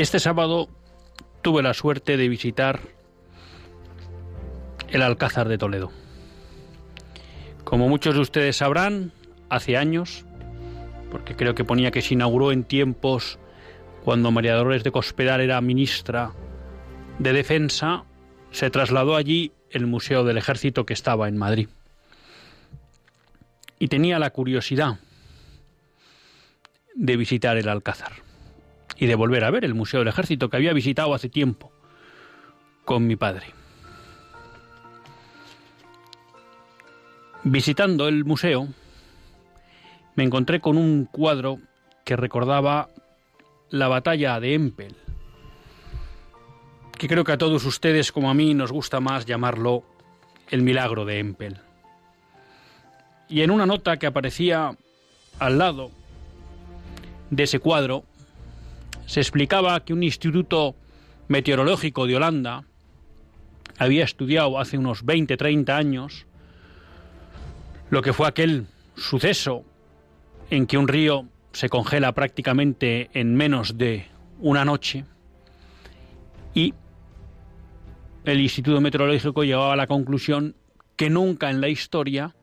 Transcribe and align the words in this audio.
Este 0.00 0.18
sábado 0.18 0.70
tuve 1.42 1.62
la 1.62 1.74
suerte 1.74 2.16
de 2.16 2.30
visitar 2.30 2.80
el 4.88 5.02
Alcázar 5.02 5.46
de 5.46 5.58
Toledo. 5.58 5.92
Como 7.64 7.86
muchos 7.86 8.14
de 8.14 8.22
ustedes 8.22 8.56
sabrán, 8.56 9.12
hace 9.50 9.76
años, 9.76 10.24
porque 11.10 11.36
creo 11.36 11.54
que 11.54 11.66
ponía 11.66 11.90
que 11.90 12.00
se 12.00 12.14
inauguró 12.14 12.50
en 12.50 12.64
tiempos 12.64 13.38
cuando 14.02 14.30
María 14.30 14.54
Dolores 14.54 14.84
de 14.84 14.90
Cospedal 14.90 15.42
era 15.42 15.60
ministra 15.60 16.32
de 17.18 17.34
Defensa, 17.34 18.04
se 18.52 18.70
trasladó 18.70 19.16
allí 19.16 19.52
el 19.68 19.86
Museo 19.86 20.24
del 20.24 20.38
Ejército 20.38 20.86
que 20.86 20.94
estaba 20.94 21.28
en 21.28 21.36
Madrid. 21.36 21.68
Y 23.78 23.88
tenía 23.88 24.18
la 24.18 24.30
curiosidad 24.30 24.98
de 26.94 27.16
visitar 27.18 27.58
el 27.58 27.68
Alcázar 27.68 28.29
y 29.00 29.06
de 29.06 29.14
volver 29.14 29.44
a 29.44 29.50
ver 29.50 29.64
el 29.64 29.74
Museo 29.74 30.00
del 30.00 30.08
Ejército 30.08 30.50
que 30.50 30.58
había 30.58 30.74
visitado 30.74 31.14
hace 31.14 31.30
tiempo 31.30 31.72
con 32.84 33.06
mi 33.06 33.16
padre. 33.16 33.46
Visitando 37.42 38.08
el 38.08 38.26
museo, 38.26 38.68
me 40.16 40.24
encontré 40.24 40.60
con 40.60 40.76
un 40.76 41.06
cuadro 41.06 41.58
que 42.04 42.14
recordaba 42.14 42.90
la 43.70 43.88
batalla 43.88 44.38
de 44.38 44.52
Empel, 44.52 44.94
que 46.98 47.08
creo 47.08 47.24
que 47.24 47.32
a 47.32 47.38
todos 47.38 47.64
ustedes 47.64 48.12
como 48.12 48.30
a 48.30 48.34
mí 48.34 48.52
nos 48.52 48.70
gusta 48.70 49.00
más 49.00 49.24
llamarlo 49.24 49.82
el 50.50 50.60
milagro 50.60 51.06
de 51.06 51.20
Empel. 51.20 51.56
Y 53.30 53.40
en 53.40 53.50
una 53.50 53.64
nota 53.64 53.96
que 53.96 54.06
aparecía 54.06 54.76
al 55.38 55.56
lado 55.56 55.90
de 57.30 57.44
ese 57.44 57.60
cuadro 57.60 58.04
se 59.10 59.18
explicaba 59.18 59.84
que 59.84 59.92
un 59.92 60.04
instituto 60.04 60.76
meteorológico 61.26 62.06
de 62.06 62.14
Holanda 62.14 62.62
había 63.76 64.04
estudiado 64.04 64.60
hace 64.60 64.78
unos 64.78 65.04
20, 65.04 65.36
30 65.36 65.76
años 65.76 66.26
lo 67.90 68.02
que 68.02 68.12
fue 68.12 68.28
aquel 68.28 68.68
suceso 68.94 69.64
en 70.48 70.68
que 70.68 70.78
un 70.78 70.86
río 70.86 71.26
se 71.50 71.68
congela 71.68 72.12
prácticamente 72.12 73.10
en 73.12 73.34
menos 73.34 73.76
de 73.76 74.06
una 74.38 74.64
noche 74.64 75.04
y 76.54 76.72
el 78.24 78.40
Instituto 78.40 78.80
Meteorológico 78.80 79.42
llegaba 79.42 79.72
a 79.72 79.76
la 79.76 79.88
conclusión 79.88 80.54
que 80.94 81.10
nunca 81.10 81.50
en 81.50 81.60
la 81.60 81.68
historia 81.68 82.36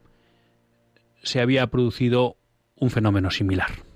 se 1.23 1.39
había 1.39 1.67
producido 1.67 2.35
un 2.75 2.89
fenómeno 2.89 3.31
similar 3.31 3.86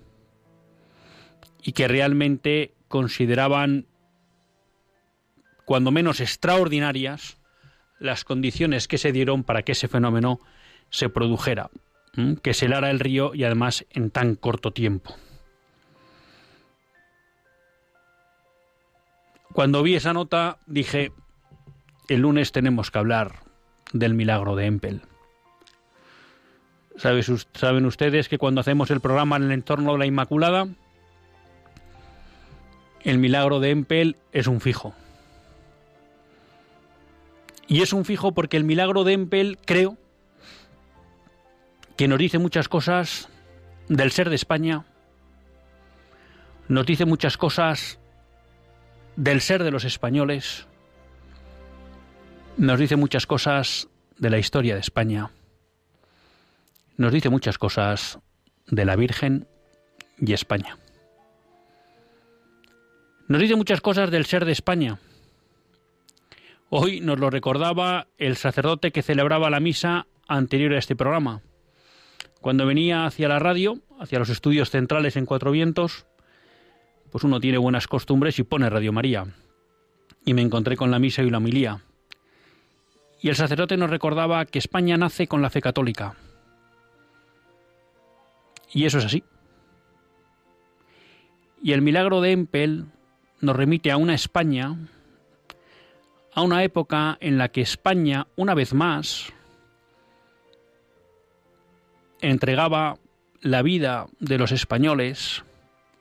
y 1.62 1.74
que 1.74 1.88
realmente 1.88 2.74
consideraban 2.88 3.86
cuando 5.66 5.92
menos 5.92 6.20
extraordinarias 6.20 7.38
las 8.00 8.24
condiciones 8.24 8.88
que 8.88 8.98
se 8.98 9.12
dieron 9.12 9.44
para 9.44 9.62
que 9.64 9.74
ese 9.74 9.88
fenómeno 9.88 10.40
se 10.90 11.08
produjera, 11.08 11.70
que 12.42 12.54
se 12.54 12.66
helara 12.66 12.90
el 12.90 13.00
río 13.00 13.34
y 13.34 13.44
además 13.44 13.86
en 13.92 14.10
tan 14.10 14.36
corto 14.36 14.72
tiempo. 14.72 15.16
Cuando 19.54 19.84
vi 19.84 19.96
esa 19.96 20.14
nota 20.14 20.58
dije, 20.66 21.12
el 22.10 22.22
lunes 22.22 22.52
tenemos 22.52 22.90
que 22.90 23.00
hablar 23.00 23.40
del 23.94 24.14
milagro 24.14 24.56
de 24.56 24.66
Empel. 24.66 25.02
Saben 26.98 27.86
ustedes 27.86 28.30
que 28.30 28.38
cuando 28.38 28.62
hacemos 28.62 28.92
el 28.92 29.00
programa 29.00 29.38
en 29.38 29.44
el 29.44 29.52
entorno 29.52 29.94
de 29.94 30.00
la 30.00 30.06
Inmaculada, 30.06 30.68
el 33.04 33.18
milagro 33.18 33.60
de 33.60 33.72
Empel 33.72 34.18
es 34.32 34.48
un 34.48 34.62
fijo. 34.62 34.94
Y 37.68 37.82
es 37.82 37.94
un 37.94 38.06
fijo 38.06 38.34
porque 38.34 38.58
el 38.58 38.64
milagro 38.64 39.04
de 39.04 39.14
Empel, 39.14 39.58
creo, 39.66 39.98
que 41.96 42.08
nos 42.08 42.20
dice 42.20 42.38
muchas 42.38 42.68
cosas 42.68 43.30
del 43.88 44.12
ser 44.12 44.30
de 44.30 44.36
España, 44.36 44.86
nos 46.68 46.86
dice 46.86 47.06
muchas 47.06 47.38
cosas 47.38 48.00
del 49.16 49.42
ser 49.42 49.64
de 49.64 49.72
los 49.72 49.84
españoles, 49.84 50.68
nos 52.58 52.80
dice 52.80 52.96
muchas 52.96 53.26
cosas 53.26 53.88
de 54.18 54.30
la 54.30 54.38
historia 54.38 54.76
de 54.76 54.82
España, 54.82 55.32
nos 56.98 57.12
dice 57.12 57.30
muchas 57.30 57.58
cosas 57.58 58.20
de 58.68 58.86
la 58.86 58.96
Virgen 58.96 59.48
y 60.20 60.34
España. 60.34 60.81
Nos 63.32 63.40
dice 63.40 63.56
muchas 63.56 63.80
cosas 63.80 64.12
del 64.12 64.26
ser 64.26 64.44
de 64.44 64.52
España. 64.52 65.00
Hoy 66.70 67.00
nos 67.00 67.18
lo 67.18 67.30
recordaba 67.30 68.08
el 68.18 68.36
sacerdote 68.36 68.92
que 68.92 69.04
celebraba 69.04 69.50
la 69.50 69.62
misa 69.62 70.06
anterior 70.28 70.74
a 70.74 70.80
este 70.80 70.98
programa. 70.98 71.40
Cuando 72.42 72.66
venía 72.66 73.06
hacia 73.06 73.30
la 73.30 73.40
radio, 73.40 73.80
hacia 74.02 74.20
los 74.20 74.28
estudios 74.28 74.70
centrales 74.70 75.16
en 75.16 75.26
Cuatro 75.26 75.52
Vientos, 75.52 76.06
pues 77.10 77.24
uno 77.24 77.40
tiene 77.40 77.58
buenas 77.58 77.88
costumbres 77.88 78.38
y 78.38 78.44
pone 78.44 78.70
Radio 78.70 78.92
María. 78.92 79.26
Y 80.26 80.34
me 80.34 80.42
encontré 80.42 80.76
con 80.76 80.92
la 80.92 81.00
misa 81.00 81.24
y 81.24 81.30
la 81.30 81.38
homilía. 81.38 81.80
Y 83.22 83.30
el 83.30 83.38
sacerdote 83.38 83.78
nos 83.78 83.92
recordaba 83.92 84.44
que 84.44 84.60
España 84.60 84.98
nace 84.98 85.28
con 85.28 85.42
la 85.42 85.50
fe 85.50 85.62
católica. 85.62 86.18
Y 88.74 88.84
eso 88.84 88.98
es 88.98 89.06
así. 89.06 89.24
Y 91.64 91.72
el 91.72 91.82
milagro 91.82 92.20
de 92.20 92.34
Empel 92.34 92.88
nos 93.42 93.56
remite 93.56 93.92
a 93.92 93.98
una 93.98 94.14
España, 94.14 94.78
a 96.34 96.42
una 96.42 96.64
época 96.64 97.18
en 97.20 97.38
la 97.38 97.50
que 97.50 97.62
España, 97.62 98.28
una 98.36 98.54
vez 98.54 98.74
más, 98.74 99.34
entregaba 102.22 102.98
la 103.42 103.64
vida 103.64 104.08
de 104.20 104.38
los 104.38 104.52
españoles, 104.52 105.44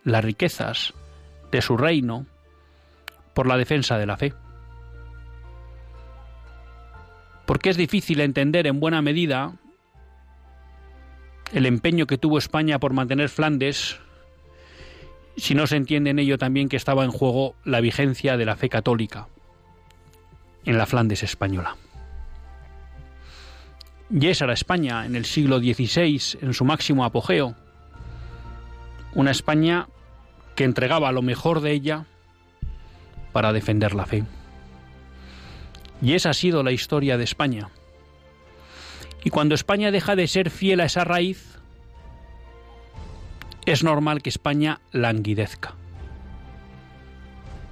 las 0.04 0.24
riquezas 0.24 0.92
de 1.50 1.62
su 1.62 1.76
reino, 1.76 2.26
por 3.34 3.46
la 3.46 3.56
defensa 3.56 3.96
de 3.96 4.06
la 4.06 4.16
fe. 4.16 4.34
Porque 7.46 7.70
es 7.70 7.76
difícil 7.76 8.20
entender 8.20 8.66
en 8.66 8.80
buena 8.80 9.02
medida 9.02 9.54
el 11.52 11.66
empeño 11.66 12.06
que 12.06 12.18
tuvo 12.18 12.38
España 12.38 12.78
por 12.78 12.92
mantener 12.92 13.28
Flandes 13.28 13.98
si 15.40 15.54
no 15.54 15.66
se 15.66 15.76
entiende 15.76 16.10
en 16.10 16.18
ello 16.18 16.38
también 16.38 16.68
que 16.68 16.76
estaba 16.76 17.04
en 17.04 17.10
juego 17.10 17.54
la 17.64 17.80
vigencia 17.80 18.36
de 18.36 18.44
la 18.44 18.56
fe 18.56 18.68
católica 18.68 19.28
en 20.64 20.76
la 20.76 20.86
Flandes 20.86 21.22
española. 21.22 21.76
Y 24.10 24.26
esa 24.26 24.44
era 24.44 24.54
España 24.54 25.06
en 25.06 25.14
el 25.14 25.24
siglo 25.24 25.58
XVI, 25.58 26.38
en 26.42 26.52
su 26.52 26.64
máximo 26.64 27.04
apogeo. 27.04 27.54
Una 29.14 29.30
España 29.30 29.88
que 30.56 30.64
entregaba 30.64 31.12
lo 31.12 31.22
mejor 31.22 31.60
de 31.60 31.72
ella 31.72 32.06
para 33.32 33.52
defender 33.52 33.94
la 33.94 34.06
fe. 34.06 34.24
Y 36.02 36.14
esa 36.14 36.30
ha 36.30 36.34
sido 36.34 36.62
la 36.62 36.72
historia 36.72 37.16
de 37.16 37.24
España. 37.24 37.70
Y 39.22 39.30
cuando 39.30 39.54
España 39.54 39.90
deja 39.90 40.16
de 40.16 40.26
ser 40.26 40.50
fiel 40.50 40.80
a 40.80 40.86
esa 40.86 41.04
raíz, 41.04 41.49
es 43.66 43.84
normal 43.84 44.22
que 44.22 44.30
España 44.30 44.80
languidezca. 44.92 45.74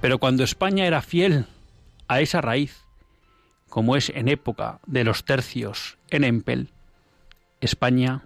Pero 0.01 0.19
cuando 0.19 0.43
España 0.43 0.85
era 0.85 1.01
fiel 1.01 1.45
a 2.07 2.21
esa 2.21 2.41
raíz, 2.41 2.85
como 3.69 3.95
es 3.95 4.09
en 4.09 4.27
época 4.27 4.79
de 4.85 5.03
los 5.03 5.25
tercios 5.25 5.97
en 6.09 6.23
Empel, 6.23 6.71
España 7.61 8.25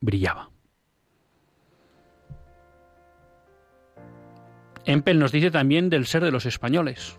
brillaba. 0.00 0.50
Empel 4.86 5.18
nos 5.18 5.32
dice 5.32 5.50
también 5.50 5.88
del 5.88 6.06
ser 6.06 6.24
de 6.24 6.30
los 6.30 6.46
españoles. 6.46 7.18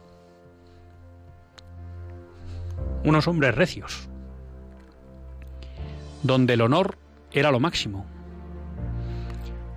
Unos 3.03 3.27
hombres 3.27 3.55
recios, 3.55 4.09
donde 6.23 6.53
el 6.53 6.61
honor 6.61 6.97
era 7.31 7.51
lo 7.51 7.59
máximo. 7.59 8.14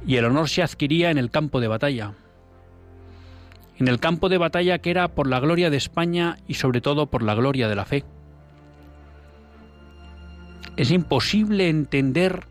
Y 0.08 0.16
el 0.16 0.24
honor 0.24 0.48
se 0.48 0.62
adquiría 0.62 1.10
en 1.10 1.18
el 1.18 1.30
campo 1.30 1.60
de 1.60 1.68
batalla. 1.68 2.14
En 3.76 3.88
el 3.88 4.00
campo 4.00 4.30
de 4.30 4.38
batalla 4.38 4.78
que 4.78 4.90
era 4.90 5.08
por 5.08 5.28
la 5.28 5.38
gloria 5.38 5.68
de 5.68 5.76
España 5.76 6.38
y 6.48 6.54
sobre 6.54 6.80
todo 6.80 7.08
por 7.08 7.22
la 7.22 7.34
gloria 7.34 7.68
de 7.68 7.76
la 7.76 7.84
fe. 7.84 8.04
Es 10.78 10.90
imposible 10.90 11.68
entender 11.68 12.44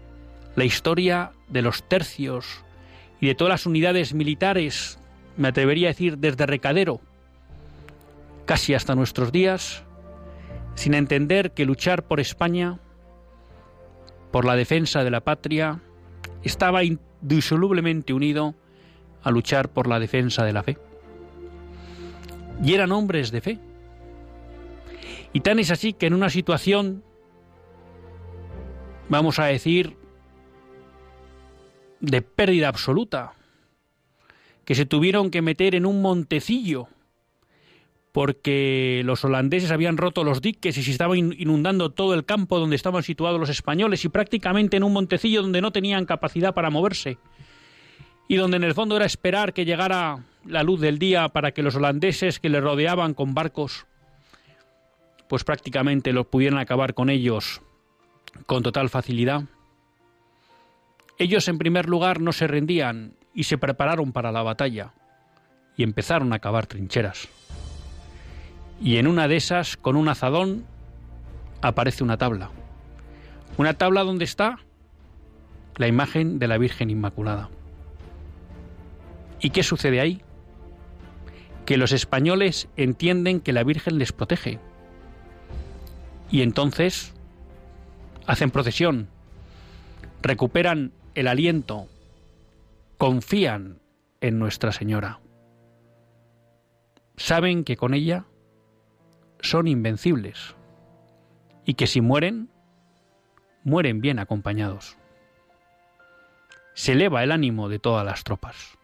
la 0.56 0.66
historia 0.66 1.32
de 1.50 1.64
los 1.64 1.82
tercios 1.90 2.64
y 3.20 3.26
de 3.26 3.34
todas 3.34 3.50
las 3.50 3.66
unidades 3.66 4.14
militares 4.14 5.00
me 5.36 5.48
atrevería 5.48 5.88
a 5.88 5.94
decir 5.94 6.20
desde 6.20 6.46
Recadero, 6.46 7.02
casi 8.46 8.76
hasta 8.76 8.94
nuestros 8.94 9.32
días, 9.32 9.84
sin 10.76 10.94
entender 10.94 11.54
que 11.54 11.66
luchar 11.66 12.04
por 12.04 12.20
España, 12.20 12.78
por 14.32 14.46
la 14.46 14.56
defensa 14.56 15.04
de 15.04 15.10
la 15.10 15.22
patria, 15.22 15.82
estaba 16.44 16.84
indisolublemente 16.84 18.14
unido 18.14 18.56
a 19.24 19.32
luchar 19.32 19.70
por 19.70 19.88
la 19.88 20.00
defensa 20.00 20.46
de 20.46 20.54
la 20.54 20.64
fe. 20.64 20.78
Y 22.64 22.74
eran 22.74 22.92
hombres 22.92 23.32
de 23.32 23.42
fe. 23.42 23.60
Y 25.34 25.42
tan 25.42 25.60
es 25.60 25.72
así 25.72 25.94
que 25.94 26.08
en 26.08 26.14
una 26.14 26.30
situación, 26.30 27.04
vamos 29.10 29.40
a 29.40 29.46
decir, 29.46 29.98
de 32.00 32.22
pérdida 32.22 32.68
absoluta, 32.68 33.34
que 34.66 34.76
se 34.76 34.86
tuvieron 34.86 35.32
que 35.32 35.42
meter 35.42 35.76
en 35.76 35.86
un 35.86 36.02
montecillo 36.02 36.88
porque 38.18 39.04
los 39.06 39.24
holandeses 39.26 39.70
habían 39.70 39.96
roto 39.96 40.24
los 40.24 40.42
diques 40.42 40.76
y 40.76 40.82
se 40.82 40.90
estaba 40.90 41.16
inundando 41.16 41.92
todo 41.92 42.16
el 42.16 42.26
campo 42.26 42.58
donde 42.58 42.76
estaban 42.76 43.04
situados 43.04 43.40
los 43.40 43.50
españoles 43.50 44.04
y 44.06 44.10
prácticamente 44.10 44.76
en 44.76 44.82
un 44.82 44.92
montecillo 44.92 45.44
donde 45.44 45.62
no 45.62 45.70
tenían 45.70 46.08
capacidad 46.08 46.56
para 46.56 46.72
moverse 46.72 47.20
y 48.28 48.38
donde 48.38 48.58
en 48.58 48.64
el 48.64 48.74
fondo 48.74 48.96
era 48.96 49.06
esperar 49.06 49.54
que 49.54 49.66
llegara 49.66 50.24
la 50.48 50.64
luz 50.64 50.82
del 50.82 50.98
día 50.98 51.30
para 51.30 51.52
que 51.52 51.62
los 51.62 51.76
holandeses 51.76 52.40
que 52.40 52.50
le 52.50 52.60
rodeaban 52.60 53.14
con 53.14 53.36
barcos 53.36 53.86
pues 55.30 55.44
prácticamente 55.44 56.12
los 56.12 56.26
pudieran 56.26 56.58
acabar 56.58 56.96
con 56.96 57.12
ellos 57.12 57.62
con 58.48 58.64
total 58.64 58.90
facilidad. 58.90 59.44
Ellos 61.20 61.48
en 61.48 61.60
primer 61.60 61.88
lugar 61.88 62.20
no 62.20 62.34
se 62.34 62.48
rendían 62.48 63.14
y 63.36 63.44
se 63.44 63.60
prepararon 63.60 64.12
para 64.12 64.32
la 64.32 64.42
batalla 64.42 64.96
y 65.76 65.84
empezaron 65.84 66.34
a 66.34 66.40
cavar 66.40 66.66
trincheras. 66.66 67.30
Y 68.80 68.98
en 68.98 69.08
una 69.08 69.28
de 69.28 69.38
esas, 69.38 69.78
con 69.78 69.96
un 69.96 70.08
azadón, 70.08 70.66
aparece 71.62 72.04
una 72.04 72.18
tabla. 72.18 72.52
Una 73.58 73.74
tabla 73.74 74.04
donde 74.04 74.26
está 74.26 74.60
la 75.78 75.88
imagen 75.88 76.40
de 76.40 76.48
la 76.48 76.58
Virgen 76.58 76.90
Inmaculada. 76.90 77.50
¿Y 79.40 79.52
qué 79.52 79.64
sucede 79.64 80.00
ahí? 80.00 80.22
Que 81.66 81.78
los 81.78 81.92
españoles 81.92 82.68
entienden 82.78 83.40
que 83.40 83.54
la 83.54 83.64
Virgen 83.64 83.98
les 83.98 84.12
protege. 84.12 84.60
Y 86.32 86.42
entonces 86.42 87.14
hacen 88.26 88.52
procesión, 88.52 89.08
recuperan 90.22 90.92
el 91.16 91.28
aliento, 91.28 91.88
confían 92.98 93.80
en 94.22 94.40
Nuestra 94.40 94.72
Señora. 94.72 95.20
Saben 97.16 97.64
que 97.64 97.78
con 97.78 97.94
ella 97.94 98.26
son 99.42 99.68
invencibles 99.68 100.56
y 101.66 101.74
que 101.76 101.88
si 101.88 102.02
mueren, 102.02 102.50
mueren 103.64 104.02
bien 104.02 104.20
acompañados. 104.20 104.98
Se 106.74 106.94
eleva 106.94 107.24
el 107.24 107.32
ánimo 107.32 107.70
de 107.70 107.80
todas 107.80 108.06
las 108.06 108.24
tropas. 108.24 108.78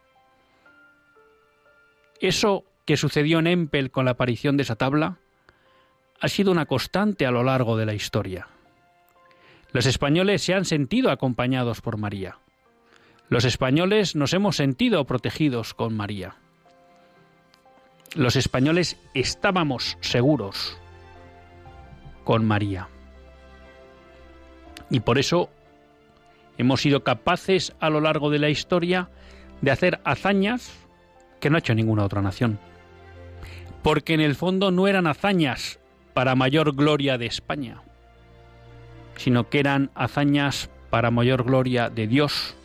Eso 2.19 2.65
que 2.85 2.97
sucedió 2.97 3.39
en 3.39 3.47
Empel 3.47 3.91
con 3.91 4.05
la 4.05 4.11
aparición 4.11 4.57
de 4.57 4.63
esa 4.63 4.75
tabla 4.75 5.19
ha 6.19 6.27
sido 6.27 6.51
una 6.51 6.65
constante 6.65 7.25
a 7.25 7.31
lo 7.31 7.43
largo 7.43 7.77
de 7.77 7.85
la 7.85 7.93
historia. 7.93 8.47
Los 9.71 9.85
españoles 9.85 10.43
se 10.43 10.53
han 10.53 10.65
sentido 10.65 11.11
acompañados 11.11 11.81
por 11.81 11.97
María. 11.97 12.37
Los 13.29 13.45
españoles 13.45 14.15
nos 14.15 14.33
hemos 14.33 14.55
sentido 14.55 15.05
protegidos 15.05 15.73
con 15.73 15.95
María. 15.95 16.35
Los 18.15 18.35
españoles 18.35 18.97
estábamos 19.15 19.97
seguros 20.01 20.77
con 22.23 22.45
María. 22.45 22.87
Y 24.89 24.99
por 24.99 25.17
eso 25.17 25.49
hemos 26.57 26.81
sido 26.81 27.03
capaces 27.03 27.73
a 27.79 27.89
lo 27.89 28.01
largo 28.01 28.29
de 28.29 28.37
la 28.37 28.49
historia 28.49 29.09
de 29.61 29.71
hacer 29.71 29.99
hazañas 30.03 30.71
que 31.39 31.49
no 31.49 31.55
ha 31.55 31.59
hecho 31.59 31.73
ninguna 31.73 32.05
otra 32.05 32.21
nación. 32.21 32.59
Porque 33.81 34.13
en 34.13 34.21
el 34.21 34.35
fondo 34.35 34.69
no 34.69 34.87
eran 34.87 35.07
hazañas 35.07 35.79
para 36.13 36.35
mayor 36.35 36.75
gloria 36.75 37.17
de 37.17 37.25
España, 37.25 37.81
sino 39.17 39.49
que 39.49 39.59
eran 39.59 39.89
hazañas 39.95 40.69
para 40.91 41.09
mayor 41.09 41.43
gloria 41.43 41.89
de 41.89 42.07
Dios, 42.07 42.55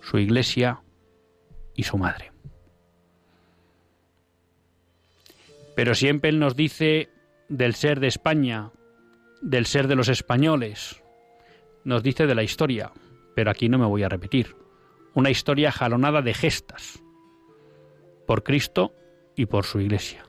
su 0.00 0.18
iglesia 0.18 0.80
y 1.74 1.82
su 1.82 1.98
madre. 1.98 2.35
Pero 5.76 5.94
siempre 5.94 6.30
Él 6.30 6.40
nos 6.40 6.56
dice 6.56 7.08
del 7.48 7.76
ser 7.76 8.00
de 8.00 8.08
España, 8.08 8.72
del 9.40 9.66
ser 9.66 9.86
de 9.86 9.94
los 9.94 10.08
españoles, 10.08 11.00
nos 11.84 12.02
dice 12.02 12.26
de 12.26 12.34
la 12.34 12.42
historia, 12.42 12.90
pero 13.36 13.52
aquí 13.52 13.68
no 13.68 13.78
me 13.78 13.86
voy 13.86 14.02
a 14.02 14.08
repetir. 14.08 14.56
Una 15.14 15.30
historia 15.30 15.70
jalonada 15.70 16.20
de 16.20 16.34
gestas, 16.34 17.00
por 18.26 18.42
Cristo 18.42 18.92
y 19.36 19.46
por 19.46 19.64
su 19.64 19.78
iglesia. 19.78 20.24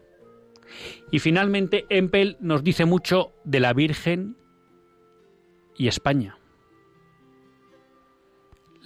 Y 1.10 1.18
finalmente 1.18 1.88
Empel 1.90 2.38
nos 2.40 2.64
dice 2.64 2.86
mucho 2.86 3.34
de 3.44 3.60
la 3.60 3.74
Virgen 3.74 4.38
y 5.76 5.88
España 5.88 6.38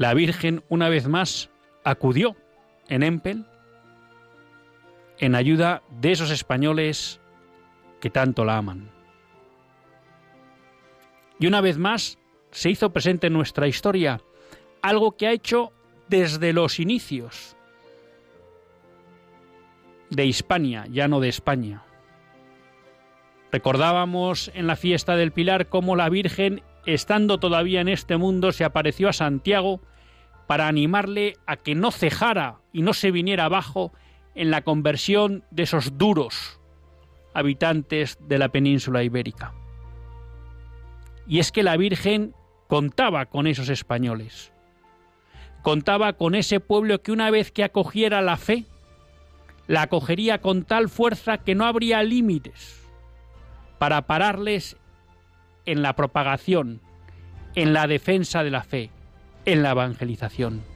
la 0.02 0.16
Virgen 0.16 0.64
una 0.68 0.90
vez 0.90 1.08
más 1.08 1.52
acudió 1.84 2.36
en 2.88 3.04
Empel 3.04 3.46
en 5.22 5.36
ayuda 5.36 5.84
de 6.02 6.12
esos 6.12 6.32
españoles 6.32 7.22
que 8.02 8.10
tanto 8.10 8.44
la 8.44 8.58
aman. 8.58 8.90
Y 11.40 11.48
una 11.48 11.62
vez 11.62 11.78
más 11.78 12.18
se 12.50 12.70
hizo 12.70 12.92
presente 12.92 13.28
en 13.28 13.34
nuestra 13.34 13.68
historia 13.68 14.20
algo 14.82 15.16
que 15.16 15.28
ha 15.28 15.32
hecho 15.32 15.72
desde 16.10 16.52
los 16.54 16.80
inicios 16.80 17.56
de 20.10 20.26
Hispania, 20.26 20.86
ya 20.92 21.08
no 21.08 21.20
de 21.20 21.30
España. 21.30 21.84
Recordábamos 23.52 24.52
en 24.56 24.66
la 24.66 24.76
fiesta 24.76 25.16
del 25.16 25.32
Pilar 25.32 25.70
cómo 25.70 25.96
la 25.96 26.10
Virgen, 26.10 26.64
estando 26.86 27.40
todavía 27.40 27.82
en 27.82 27.90
este 27.90 28.18
mundo, 28.18 28.52
se 28.52 28.64
apareció 28.64 29.08
a 29.08 29.14
Santiago 29.14 29.82
para 30.48 30.68
animarle 30.68 31.38
a 31.46 31.58
que 31.58 31.76
no 31.76 31.92
cejara 31.92 32.58
y 32.74 32.82
no 32.82 32.94
se 32.94 33.12
viniera 33.12 33.46
abajo 33.46 33.94
en 34.36 34.52
la 34.52 34.62
conversión 34.62 35.44
de 35.52 35.64
esos 35.64 35.98
duros 35.98 36.60
habitantes 37.34 38.18
de 38.28 38.38
la 38.38 38.50
península 38.50 39.04
ibérica. 39.04 39.54
Y 41.28 41.40
es 41.40 41.52
que 41.52 41.64
la 41.64 41.78
Virgen 41.78 42.34
contaba 42.68 43.26
con 43.26 43.48
esos 43.48 43.70
españoles, 43.70 44.52
contaba 45.62 46.14
con 46.14 46.36
ese 46.36 46.60
pueblo 46.60 47.02
que 47.02 47.12
una 47.12 47.30
vez 47.32 47.52
que 47.52 47.64
acogiera 47.64 48.22
la 48.22 48.38
fe, 48.38 48.66
la 49.68 49.84
acogería 49.84 50.42
con 50.42 50.64
tal 50.64 50.90
fuerza 50.90 51.38
que 51.38 51.56
no 51.56 51.66
habría 51.66 52.04
límites 52.04 52.86
para 53.78 54.08
pararles 54.08 54.78
en 55.66 55.82
la 55.82 55.96
propagación, 55.96 56.82
en 57.56 57.74
la 57.74 57.88
defensa 57.88 58.44
de 58.44 58.52
la 58.52 58.64
fe, 58.64 58.90
en 59.46 59.64
la 59.64 59.72
evangelización. 59.72 60.71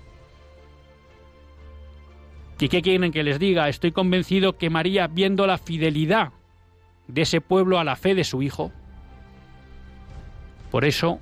¿Y 2.59 2.69
qué 2.69 2.81
quieren 2.81 3.11
que 3.11 3.23
les 3.23 3.39
diga? 3.39 3.67
Estoy 3.67 3.91
convencido 3.91 4.57
que 4.57 4.69
María, 4.69 5.07
viendo 5.07 5.45
la 5.45 5.57
fidelidad 5.57 6.31
de 7.07 7.21
ese 7.23 7.41
pueblo 7.41 7.79
a 7.79 7.83
la 7.83 7.95
fe 7.95 8.15
de 8.15 8.23
su 8.23 8.41
Hijo. 8.41 8.71
Por 10.71 10.85
eso 10.85 11.19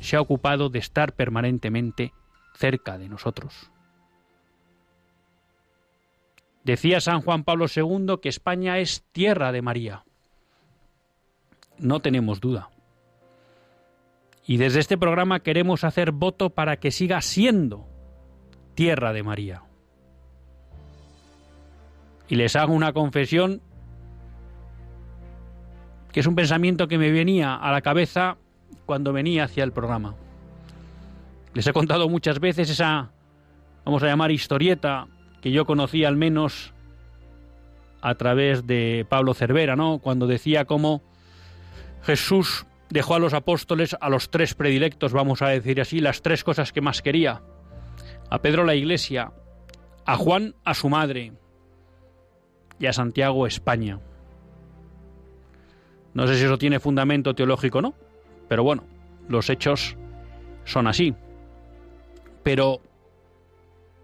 se 0.00 0.16
ha 0.16 0.20
ocupado 0.20 0.68
de 0.68 0.80
estar 0.80 1.12
permanentemente 1.12 2.12
cerca 2.54 2.98
de 2.98 3.08
nosotros. 3.08 3.70
Decía 6.64 7.00
San 7.00 7.22
Juan 7.22 7.44
Pablo 7.44 7.66
II 7.74 8.18
que 8.20 8.28
España 8.28 8.78
es 8.78 9.04
tierra 9.12 9.52
de 9.52 9.62
María. 9.62 10.04
No 11.78 12.00
tenemos 12.00 12.40
duda. 12.40 12.70
Y 14.46 14.56
desde 14.56 14.80
este 14.80 14.98
programa 14.98 15.40
queremos 15.40 15.84
hacer 15.84 16.12
voto 16.12 16.50
para 16.50 16.78
que 16.78 16.90
siga 16.90 17.20
siendo 17.20 17.88
tierra 18.74 19.12
de 19.12 19.22
María. 19.22 19.62
Y 22.28 22.36
les 22.36 22.56
hago 22.56 22.72
una 22.72 22.92
confesión 22.92 23.60
que 26.12 26.20
es 26.20 26.26
un 26.26 26.34
pensamiento 26.34 26.88
que 26.88 26.98
me 26.98 27.10
venía 27.10 27.54
a 27.54 27.72
la 27.72 27.80
cabeza 27.80 28.36
cuando 28.86 29.12
venía 29.12 29.44
hacia 29.44 29.64
el 29.64 29.72
programa. 29.72 30.14
Les 31.54 31.66
he 31.66 31.72
contado 31.72 32.08
muchas 32.08 32.38
veces 32.38 32.70
esa, 32.70 33.10
vamos 33.84 34.02
a 34.02 34.06
llamar, 34.06 34.30
historieta 34.30 35.08
que 35.40 35.50
yo 35.50 35.64
conocí 35.64 36.04
al 36.04 36.16
menos 36.16 36.72
a 38.00 38.14
través 38.14 38.66
de 38.66 39.06
Pablo 39.08 39.34
Cervera, 39.34 39.74
¿no? 39.74 39.98
Cuando 39.98 40.26
decía 40.26 40.66
cómo 40.66 41.02
Jesús 42.02 42.66
dejó 42.90 43.14
a 43.14 43.18
los 43.18 43.32
apóstoles, 43.32 43.96
a 44.00 44.10
los 44.10 44.30
tres 44.30 44.54
predilectos, 44.54 45.12
vamos 45.12 45.40
a 45.40 45.48
decir 45.48 45.80
así, 45.80 46.00
las 46.00 46.20
tres 46.20 46.44
cosas 46.44 46.72
que 46.72 46.80
más 46.80 47.00
quería. 47.00 47.42
A 48.28 48.40
Pedro 48.40 48.64
la 48.64 48.74
iglesia, 48.74 49.32
a 50.04 50.16
Juan 50.16 50.54
a 50.64 50.74
su 50.74 50.88
madre 50.88 51.32
y 52.78 52.86
a 52.86 52.92
Santiago 52.92 53.46
España. 53.46 54.00
No 56.14 56.26
sé 56.26 56.36
si 56.36 56.44
eso 56.44 56.58
tiene 56.58 56.80
fundamento 56.80 57.34
teológico 57.34 57.78
o 57.78 57.82
no, 57.82 57.94
pero 58.48 58.62
bueno, 58.62 58.84
los 59.28 59.48
hechos 59.50 59.96
son 60.64 60.86
así. 60.86 61.14
Pero 62.42 62.80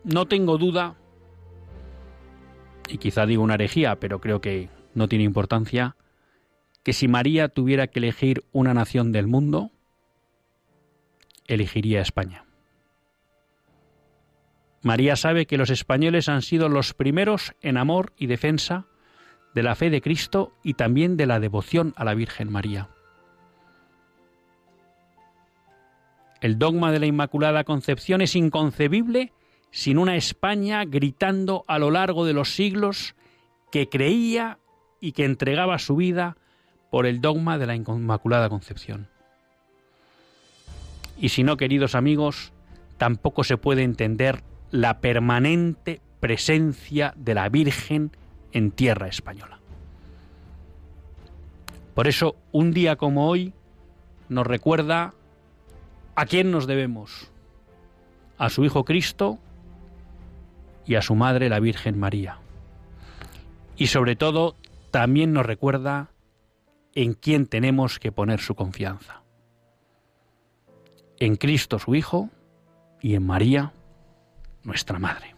no 0.05 0.27
tengo 0.27 0.59
duda 0.59 0.97
y 2.89 2.99
quizá 2.99 3.27
digo 3.27 3.43
una 3.43 3.55
herejía, 3.55 3.97
pero 3.97 4.21
creo 4.21 4.41
que 4.41 4.69
no 4.95 5.09
tiene 5.09 5.25
importancia, 5.25 5.97
que 6.83 6.93
si 6.93 7.07
María 7.07 7.49
tuviera 7.49 7.87
que 7.89 7.99
elegir 7.99 8.45
una 8.53 8.75
nación 8.75 9.13
del 9.13 9.27
mundo, 9.27 9.71
elegiría 11.47 12.01
España. 12.01 12.48
María 14.83 15.17
sabe 15.17 15.47
que 15.47 15.59
los 15.59 15.71
españoles 15.71 16.29
han 16.29 16.43
sido 16.43 16.69
los 16.69 16.95
primeros 16.95 17.55
en 17.61 17.77
amor 17.77 18.13
y 18.17 18.27
defensa 18.27 18.87
de 19.55 19.63
la 19.63 19.75
fe 19.75 19.91
de 19.91 20.01
Cristo 20.01 20.53
y 20.63 20.75
también 20.75 21.17
de 21.17 21.27
la 21.27 21.41
devoción 21.41 21.95
a 21.97 22.05
la 22.05 22.15
Virgen 22.15 22.51
María. 22.51 22.89
El 26.41 26.59
dogma 26.59 26.93
de 26.93 27.01
la 27.01 27.07
Inmaculada 27.07 27.65
Concepción 27.65 28.21
es 28.21 28.37
inconcebible 28.37 29.33
sin 29.73 29.99
una 29.99 30.15
España 30.15 30.85
gritando 30.85 31.65
a 31.67 31.79
lo 31.79 31.91
largo 31.91 32.25
de 32.25 32.33
los 32.33 32.55
siglos 32.55 33.17
que 33.73 33.89
creía 33.89 34.59
y 35.01 35.13
que 35.13 35.25
entregaba 35.25 35.79
su 35.79 35.97
vida 35.97 36.37
por 36.91 37.07
el 37.07 37.21
dogma 37.21 37.59
de 37.59 37.67
la 37.67 37.75
Inmaculada 37.75 38.49
Concepción. 38.49 39.09
Y 41.19 41.31
si 41.31 41.43
no, 41.43 41.57
queridos 41.57 41.97
amigos, 41.97 42.53
tampoco 42.97 43.43
se 43.43 43.57
puede 43.57 43.83
entender 43.83 44.43
la 44.71 45.01
permanente 45.01 46.01
presencia 46.21 47.15
de 47.17 47.35
la 47.35 47.49
Virgen 47.49 48.11
en 48.53 48.71
tierra 48.71 49.09
española. 49.09 49.61
Por 51.95 52.07
eso, 52.07 52.37
un 52.53 52.73
día 52.73 52.97
como 52.97 53.29
hoy 53.29 53.53
nos 54.29 54.47
recuerda 54.47 55.15
a 56.15 56.27
quién 56.27 56.51
nos 56.51 56.67
debemos. 56.67 57.31
A 58.39 58.51
su 58.51 58.65
Hijo 58.65 58.85
Cristo 58.85 59.39
y 60.87 60.95
a 60.95 61.03
su 61.03 61.15
madre 61.15 61.49
la 61.49 61.61
Virgen 61.61 61.99
María. 61.99 62.39
Y 63.77 63.89
sobre 63.89 64.17
todo 64.17 64.57
también 64.91 65.33
nos 65.33 65.47
recuerda 65.47 66.11
en 66.95 67.15
quién 67.15 67.47
tenemos 67.47 67.99
que 67.99 68.13
poner 68.13 68.41
su 68.41 68.55
confianza. 68.55 69.23
En 71.19 71.37
Cristo 71.37 71.79
su 71.79 71.95
Hijo 71.95 72.31
y 73.01 73.15
en 73.15 73.27
María 73.27 73.73
nuestra 74.69 74.99
Madre. 74.99 75.38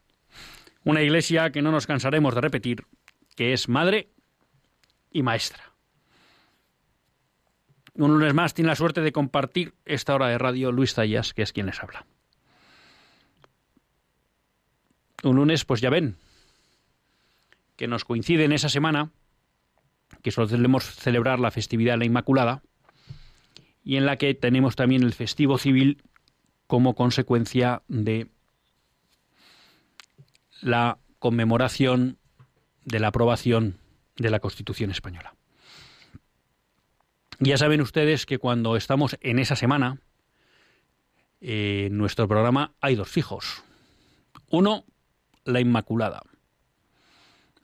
Una 0.83 1.01
iglesia 1.01 1.51
que 1.51 1.61
no 1.61 1.71
nos 1.71 1.85
cansaremos 1.85 2.33
de 2.33 2.41
repetir, 2.41 2.85
que 3.35 3.53
es 3.53 3.69
madre 3.69 4.09
y 5.11 5.21
maestra. 5.21 5.71
Un 7.93 8.11
lunes 8.11 8.33
más 8.33 8.53
tiene 8.53 8.69
la 8.69 8.75
suerte 8.75 9.01
de 9.01 9.11
compartir 9.11 9.73
esta 9.85 10.15
hora 10.15 10.27
de 10.27 10.37
radio 10.37 10.71
Luis 10.71 10.93
Zayas, 10.93 11.33
que 11.33 11.43
es 11.43 11.53
quien 11.53 11.65
les 11.65 11.81
habla. 11.83 12.05
Un 15.23 15.35
lunes, 15.35 15.65
pues 15.65 15.81
ya 15.81 15.89
ven, 15.89 16.15
que 17.75 17.87
nos 17.87 18.05
coincide 18.05 18.45
en 18.45 18.53
esa 18.53 18.69
semana, 18.69 19.11
que 20.23 20.31
solemos 20.31 20.83
celebrar 20.83 21.39
la 21.39 21.51
festividad 21.51 21.93
de 21.93 21.97
la 21.99 22.05
Inmaculada, 22.05 22.63
y 23.83 23.97
en 23.97 24.05
la 24.05 24.17
que 24.17 24.33
tenemos 24.33 24.75
también 24.75 25.03
el 25.03 25.13
festivo 25.13 25.57
civil 25.57 26.01
como 26.67 26.95
consecuencia 26.95 27.83
de 27.87 28.27
la 30.61 30.99
conmemoración 31.19 32.17
de 32.85 32.99
la 32.99 33.07
aprobación 33.07 33.77
de 34.17 34.29
la 34.29 34.39
Constitución 34.39 34.91
española. 34.91 35.35
Ya 37.39 37.57
saben 37.57 37.81
ustedes 37.81 38.25
que 38.25 38.37
cuando 38.37 38.75
estamos 38.75 39.17
en 39.21 39.39
esa 39.39 39.55
semana, 39.55 39.99
en 41.39 41.97
nuestro 41.97 42.27
programa 42.27 42.73
hay 42.81 42.95
dos 42.95 43.09
fijos. 43.09 43.63
Uno, 44.49 44.85
la 45.43 45.59
Inmaculada. 45.59 46.21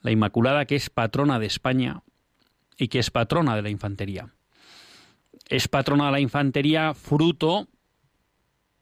La 0.01 0.11
Inmaculada 0.11 0.65
que 0.65 0.75
es 0.75 0.89
patrona 0.89 1.37
de 1.37 1.45
España 1.45 2.01
y 2.77 2.87
que 2.87 2.99
es 2.99 3.11
patrona 3.11 3.55
de 3.55 3.61
la 3.61 3.69
infantería. 3.69 4.33
Es 5.47 5.67
patrona 5.67 6.07
de 6.07 6.11
la 6.11 6.19
infantería 6.19 6.93
fruto 6.93 7.67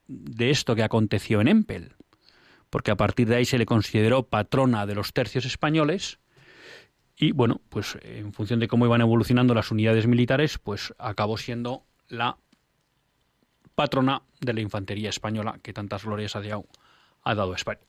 de 0.07 0.49
esto 0.49 0.75
que 0.75 0.83
aconteció 0.83 1.41
en 1.41 1.49
Empel 1.49 1.95
porque 2.75 2.91
a 2.91 2.97
partir 2.97 3.25
de 3.29 3.37
ahí 3.37 3.45
se 3.45 3.57
le 3.57 3.65
consideró 3.65 4.23
patrona 4.23 4.85
de 4.85 4.95
los 4.95 5.13
tercios 5.13 5.45
españoles 5.45 6.19
Y 7.15 7.31
bueno, 7.31 7.61
pues 7.69 7.97
en 8.01 8.33
función 8.33 8.59
de 8.59 8.67
cómo 8.67 8.85
iban 8.85 8.99
evolucionando 8.99 9.53
las 9.53 9.71
unidades 9.71 10.07
militares, 10.07 10.57
pues 10.57 10.93
acabó 10.97 11.37
siendo 11.37 11.85
la 12.09 12.37
patrona 13.75 14.23
de 14.41 14.51
la 14.51 14.59
infantería 14.59 15.09
española 15.09 15.57
que 15.63 15.71
tantas 15.71 16.03
glorias 16.03 16.35
ha 16.35 16.41
dado, 16.41 16.65
ha 17.23 17.33
dado 17.33 17.53
a 17.53 17.55
España. 17.55 17.79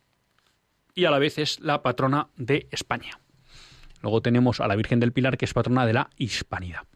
Y 0.94 1.06
a 1.06 1.10
la 1.10 1.18
vez 1.18 1.38
es 1.38 1.58
la 1.58 1.82
patrona 1.82 2.28
de 2.36 2.68
España. 2.70 3.18
Luego 4.02 4.22
tenemos 4.22 4.60
a 4.60 4.68
la 4.68 4.76
Virgen 4.76 5.00
del 5.00 5.10
Pilar, 5.10 5.36
que 5.36 5.46
es 5.46 5.52
patrona 5.52 5.84
de 5.84 5.94
la 5.94 6.10
Hispanidad. 6.16 6.86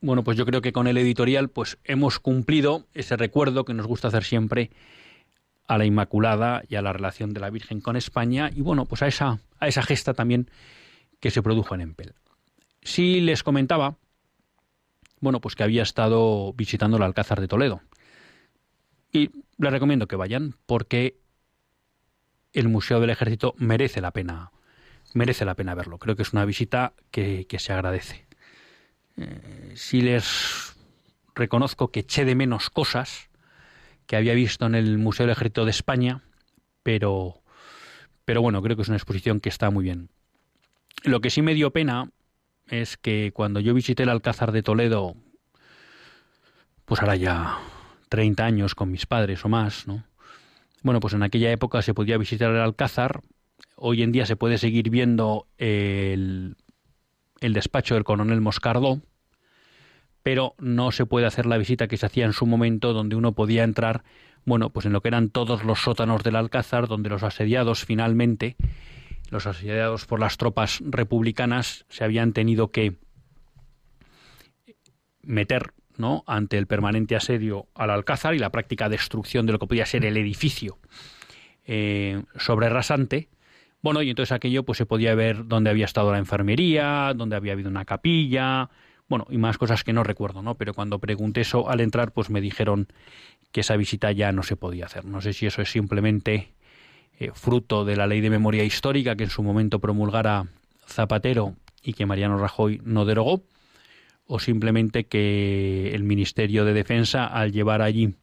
Bueno, 0.00 0.24
pues 0.24 0.36
yo 0.36 0.44
creo 0.44 0.60
que 0.60 0.72
con 0.72 0.86
el 0.86 0.98
editorial 0.98 1.48
pues 1.48 1.78
hemos 1.84 2.18
cumplido 2.18 2.86
ese 2.94 3.16
recuerdo 3.16 3.64
que 3.64 3.74
nos 3.74 3.86
gusta 3.86 4.08
hacer 4.08 4.24
siempre 4.24 4.70
a 5.66 5.78
la 5.78 5.84
Inmaculada 5.84 6.62
y 6.68 6.76
a 6.76 6.82
la 6.82 6.92
relación 6.92 7.32
de 7.32 7.40
la 7.40 7.50
Virgen 7.50 7.80
con 7.80 7.96
España 7.96 8.50
y 8.54 8.60
bueno, 8.60 8.84
pues 8.86 9.02
a 9.02 9.08
esa, 9.08 9.40
a 9.58 9.68
esa 9.68 9.82
gesta 9.82 10.14
también 10.14 10.48
que 11.20 11.30
se 11.30 11.42
produjo 11.42 11.74
en 11.74 11.80
Empel. 11.80 12.14
Sí 12.82 13.20
les 13.20 13.42
comentaba, 13.42 13.96
bueno, 15.20 15.40
pues 15.40 15.56
que 15.56 15.64
había 15.64 15.82
estado 15.82 16.52
visitando 16.52 16.98
el 16.98 17.02
Alcázar 17.02 17.40
de 17.40 17.48
Toledo. 17.48 17.80
Y 19.12 19.30
les 19.58 19.72
recomiendo 19.72 20.06
que 20.06 20.16
vayan 20.16 20.54
porque 20.66 21.18
el 22.52 22.68
Museo 22.68 23.00
del 23.00 23.10
Ejército 23.10 23.54
merece 23.58 24.00
la 24.00 24.12
pena, 24.12 24.50
merece 25.14 25.44
la 25.44 25.54
pena 25.54 25.74
verlo. 25.74 25.98
Creo 25.98 26.16
que 26.16 26.22
es 26.22 26.32
una 26.32 26.44
visita 26.44 26.92
que, 27.10 27.46
se 27.58 27.72
agradece. 27.72 28.25
Eh, 29.16 29.72
si 29.74 30.00
les 30.00 30.76
reconozco 31.34 31.88
que 31.88 32.00
eché 32.00 32.24
de 32.24 32.34
menos 32.34 32.70
cosas, 32.70 33.28
que 34.06 34.16
había 34.16 34.34
visto 34.34 34.66
en 34.66 34.74
el 34.74 34.98
Museo 34.98 35.26
del 35.26 35.32
Ejército 35.32 35.64
de 35.64 35.70
España, 35.70 36.22
pero, 36.82 37.42
pero 38.24 38.40
bueno, 38.40 38.62
creo 38.62 38.76
que 38.76 38.82
es 38.82 38.88
una 38.88 38.96
exposición 38.96 39.40
que 39.40 39.48
está 39.48 39.70
muy 39.70 39.84
bien. 39.84 40.08
Lo 41.04 41.20
que 41.20 41.30
sí 41.30 41.42
me 41.42 41.54
dio 41.54 41.72
pena 41.72 42.10
es 42.68 42.96
que 42.96 43.32
cuando 43.34 43.60
yo 43.60 43.74
visité 43.74 44.04
el 44.04 44.08
Alcázar 44.08 44.52
de 44.52 44.62
Toledo, 44.62 45.14
pues 46.84 47.00
ahora 47.00 47.16
ya 47.16 47.58
30 48.08 48.44
años 48.44 48.74
con 48.74 48.90
mis 48.90 49.06
padres 49.06 49.44
o 49.44 49.48
más, 49.48 49.86
¿no? 49.86 50.04
Bueno, 50.82 51.00
pues 51.00 51.14
en 51.14 51.22
aquella 51.22 51.50
época 51.50 51.82
se 51.82 51.94
podía 51.94 52.16
visitar 52.18 52.50
el 52.50 52.60
Alcázar, 52.60 53.22
hoy 53.74 54.02
en 54.02 54.12
día 54.12 54.26
se 54.26 54.36
puede 54.36 54.58
seguir 54.58 54.90
viendo 54.90 55.48
el, 55.58 56.56
el 57.40 57.52
despacho 57.52 57.94
del 57.94 58.04
coronel 58.04 58.40
Moscardó, 58.40 59.02
pero 60.22 60.54
no 60.58 60.90
se 60.90 61.06
puede 61.06 61.26
hacer 61.26 61.46
la 61.46 61.58
visita 61.58 61.88
que 61.88 61.96
se 61.96 62.06
hacía 62.06 62.24
en 62.24 62.32
su 62.32 62.46
momento, 62.46 62.92
donde 62.92 63.16
uno 63.16 63.32
podía 63.32 63.64
entrar, 63.64 64.02
bueno, 64.44 64.70
pues 64.70 64.86
en 64.86 64.92
lo 64.92 65.00
que 65.00 65.08
eran 65.08 65.30
todos 65.30 65.64
los 65.64 65.80
sótanos 65.80 66.22
del 66.24 66.36
Alcázar, 66.36 66.88
donde 66.88 67.10
los 67.10 67.22
asediados 67.22 67.84
finalmente, 67.84 68.56
los 69.30 69.46
asediados 69.46 70.06
por 70.06 70.20
las 70.20 70.36
tropas 70.36 70.80
republicanas, 70.84 71.84
se 71.88 72.04
habían 72.04 72.32
tenido 72.32 72.72
que 72.72 72.96
meter 75.22 75.74
¿no? 75.96 76.24
ante 76.26 76.58
el 76.58 76.66
permanente 76.66 77.16
asedio 77.16 77.68
al 77.74 77.90
Alcázar 77.90 78.34
y 78.34 78.38
la 78.38 78.50
práctica 78.50 78.88
destrucción 78.88 79.46
de 79.46 79.52
lo 79.52 79.58
que 79.58 79.66
podía 79.66 79.86
ser 79.86 80.04
el 80.04 80.16
edificio 80.16 80.78
eh, 81.64 82.22
sobre 82.36 82.68
rasante. 82.68 83.28
Bueno, 83.86 84.02
y 84.02 84.10
entonces 84.10 84.32
aquello 84.32 84.64
pues 84.64 84.78
se 84.78 84.84
podía 84.84 85.14
ver 85.14 85.46
dónde 85.46 85.70
había 85.70 85.84
estado 85.84 86.10
la 86.10 86.18
enfermería, 86.18 87.12
dónde 87.14 87.36
había 87.36 87.52
habido 87.52 87.70
una 87.70 87.84
capilla, 87.84 88.68
bueno, 89.08 89.28
y 89.30 89.38
más 89.38 89.58
cosas 89.58 89.84
que 89.84 89.92
no 89.92 90.02
recuerdo, 90.02 90.42
¿no? 90.42 90.56
Pero 90.56 90.74
cuando 90.74 90.98
pregunté 90.98 91.42
eso 91.42 91.70
al 91.70 91.80
entrar, 91.80 92.10
pues 92.10 92.28
me 92.28 92.40
dijeron 92.40 92.88
que 93.52 93.60
esa 93.60 93.76
visita 93.76 94.10
ya 94.10 94.32
no 94.32 94.42
se 94.42 94.56
podía 94.56 94.86
hacer. 94.86 95.04
No 95.04 95.20
sé 95.20 95.32
si 95.34 95.46
eso 95.46 95.62
es 95.62 95.70
simplemente 95.70 96.52
eh, 97.20 97.30
fruto 97.32 97.84
de 97.84 97.94
la 97.94 98.08
ley 98.08 98.20
de 98.20 98.28
memoria 98.28 98.64
histórica 98.64 99.14
que 99.14 99.22
en 99.22 99.30
su 99.30 99.44
momento 99.44 99.78
promulgara 99.78 100.48
Zapatero 100.88 101.54
y 101.80 101.92
que 101.92 102.06
Mariano 102.06 102.38
Rajoy 102.38 102.80
no 102.82 103.04
derogó, 103.04 103.44
o 104.26 104.40
simplemente 104.40 105.04
que 105.04 105.92
el 105.94 106.02
Ministerio 106.02 106.64
de 106.64 106.74
Defensa, 106.74 107.24
al 107.24 107.52
llevar 107.52 107.82
allí 107.82 108.16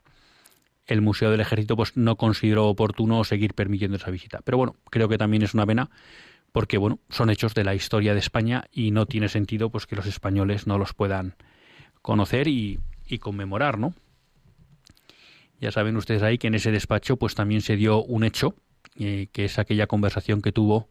el 0.86 1.02
Museo 1.02 1.32
del 1.32 1.40
Ejército, 1.40 1.76
pues 1.76 1.96
no 1.96 2.16
consideró 2.18 2.68
oportuno 2.68 3.24
seguir 3.24 3.54
permitiendo 3.54 3.98
esa 3.98 4.12
visita. 4.12 4.42
Pero 4.44 4.58
bueno, 4.58 4.76
creo 4.90 5.08
que 5.08 5.18
también 5.18 5.44
es 5.44 5.54
una 5.54 5.66
pena 5.66 5.90
porque 6.54 6.78
bueno, 6.78 7.00
son 7.10 7.30
hechos 7.30 7.56
de 7.56 7.64
la 7.64 7.76
historia 7.76 8.14
de 8.14 8.20
España 8.20 8.66
y 8.72 8.92
no 8.92 9.08
tiene 9.08 9.28
sentido 9.28 9.70
pues 9.70 9.88
que 9.88 9.96
los 9.96 10.06
españoles 10.06 10.68
no 10.68 10.78
los 10.78 10.94
puedan 10.94 11.36
conocer 12.02 12.48
y, 12.48 12.80
conmemorar, 13.20 13.78
¿no? 13.78 13.94
Ya 15.60 15.72
saben 15.72 15.98
ustedes 15.98 16.24
ahí 16.24 16.40
que 16.40 16.48
en 16.48 16.56
ese 16.56 16.72
despacho 16.72 17.18
pues 17.18 17.36
también 17.36 17.62
se 17.62 17.76
dio 17.76 18.04
un 18.04 18.24
hecho, 18.24 18.56
eh, 18.96 19.28
que 19.32 19.46
es 19.46 19.60
aquella 19.60 19.86
conversación 19.86 20.42
que 20.42 20.52
tuvo 20.52 20.90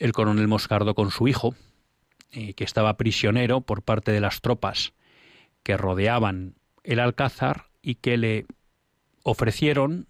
el 0.00 0.12
coronel 0.12 0.48
Moscardo 0.48 0.96
con 0.96 1.12
su 1.12 1.28
hijo, 1.28 1.54
eh, 2.32 2.54
que 2.54 2.64
estaba 2.64 2.96
prisionero 2.96 3.60
por 3.60 3.82
parte 3.82 4.10
de 4.10 4.20
las 4.20 4.40
tropas 4.40 4.94
que 5.62 5.76
rodeaban 5.76 6.56
el 6.82 6.98
Alcázar 6.98 7.66
y 7.82 7.96
que 7.96 8.16
le 8.16 8.46
ofrecieron 9.22 10.06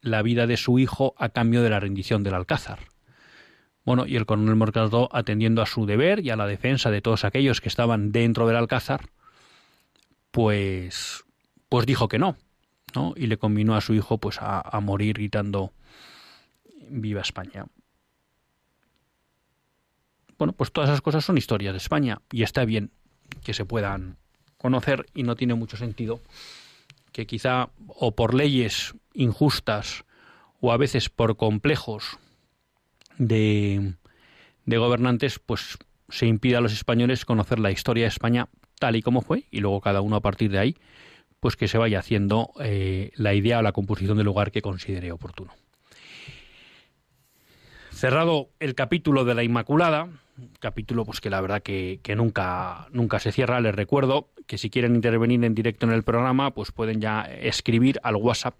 la 0.00 0.22
vida 0.22 0.46
de 0.46 0.56
su 0.56 0.78
hijo 0.78 1.14
a 1.18 1.28
cambio 1.30 1.62
de 1.62 1.70
la 1.70 1.80
rendición 1.80 2.22
del 2.22 2.34
Alcázar. 2.34 2.80
Bueno, 3.84 4.06
y 4.06 4.16
el 4.16 4.26
coronel 4.26 4.56
Morcasdó, 4.56 5.08
atendiendo 5.12 5.62
a 5.62 5.66
su 5.66 5.86
deber 5.86 6.20
y 6.20 6.30
a 6.30 6.36
la 6.36 6.46
defensa 6.46 6.90
de 6.90 7.00
todos 7.00 7.24
aquellos 7.24 7.60
que 7.60 7.68
estaban 7.68 8.12
dentro 8.12 8.46
del 8.46 8.56
Alcázar, 8.56 9.08
pues, 10.30 11.24
pues 11.68 11.86
dijo 11.86 12.08
que 12.08 12.18
no, 12.18 12.36
¿no? 12.94 13.14
Y 13.16 13.26
le 13.26 13.38
convinó 13.38 13.74
a 13.74 13.80
su 13.80 13.94
hijo 13.94 14.18
pues 14.18 14.38
a 14.40 14.78
morir 14.80 15.14
gritando 15.14 15.72
Viva 16.88 17.20
España. 17.20 17.66
Bueno, 20.38 20.52
pues 20.54 20.72
todas 20.72 20.88
esas 20.88 21.02
cosas 21.02 21.24
son 21.24 21.36
historias 21.36 21.74
de 21.74 21.78
España 21.78 22.22
y 22.32 22.42
está 22.42 22.64
bien 22.64 22.90
que 23.44 23.54
se 23.54 23.64
puedan 23.64 24.16
conocer 24.56 25.06
y 25.14 25.22
no 25.22 25.36
tiene 25.36 25.54
mucho 25.54 25.76
sentido 25.76 26.20
que 27.12 27.26
quizá 27.26 27.70
o 27.88 28.14
por 28.14 28.34
leyes 28.34 28.94
injustas 29.14 30.04
o 30.60 30.72
a 30.72 30.76
veces 30.76 31.08
por 31.08 31.36
complejos 31.36 32.18
de, 33.18 33.94
gobernantes, 34.66 35.38
pues 35.38 35.78
se 36.08 36.26
impide 36.26 36.56
a 36.56 36.60
los 36.60 36.72
españoles 36.72 37.24
conocer 37.24 37.58
la 37.58 37.70
historia 37.70 38.04
de 38.04 38.08
España 38.08 38.48
tal 38.78 38.96
y 38.96 39.02
como 39.02 39.20
fue, 39.20 39.44
y 39.50 39.60
luego 39.60 39.80
cada 39.80 40.00
uno 40.00 40.16
a 40.16 40.20
partir 40.20 40.50
de 40.50 40.58
ahí, 40.58 40.76
pues 41.38 41.56
que 41.56 41.68
se 41.68 41.78
vaya 41.78 41.98
haciendo 41.98 42.52
eh, 42.60 43.10
la 43.14 43.34
idea 43.34 43.58
o 43.58 43.62
la 43.62 43.72
composición 43.72 44.16
del 44.16 44.26
lugar 44.26 44.50
que 44.50 44.62
considere 44.62 45.12
oportuno. 45.12 45.52
Cerrado 47.90 48.48
el 48.58 48.74
capítulo 48.74 49.26
de 49.26 49.34
la 49.34 49.42
Inmaculada, 49.42 50.08
capítulo 50.60 51.04
pues 51.04 51.20
que 51.20 51.28
la 51.28 51.42
verdad 51.42 51.62
que, 51.62 52.00
que, 52.02 52.16
nunca, 52.16 52.88
nunca 52.90 53.18
se 53.18 53.32
cierra, 53.32 53.60
les 53.60 53.74
recuerdo 53.74 54.30
que 54.50 54.58
si 54.58 54.68
quieren 54.68 54.96
intervenir 54.96 55.44
en 55.44 55.54
directo 55.54 55.86
en 55.86 55.92
el 55.92 56.02
programa, 56.02 56.52
pues 56.52 56.72
pueden 56.72 57.00
ya 57.00 57.22
escribir 57.22 58.00
al 58.02 58.16
WhatsApp 58.16 58.58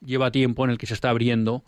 lleva 0.00 0.30
tiempo 0.30 0.64
en 0.64 0.70
el 0.70 0.78
que 0.78 0.86
se 0.86 0.94
está 0.94 1.10
abriendo 1.10 1.64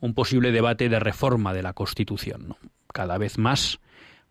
un 0.00 0.14
posible 0.14 0.52
debate 0.52 0.88
de 0.88 1.00
reforma 1.00 1.54
de 1.54 1.62
la 1.62 1.72
Constitución, 1.72 2.56
cada 2.92 3.16
vez 3.18 3.38
más 3.38 3.80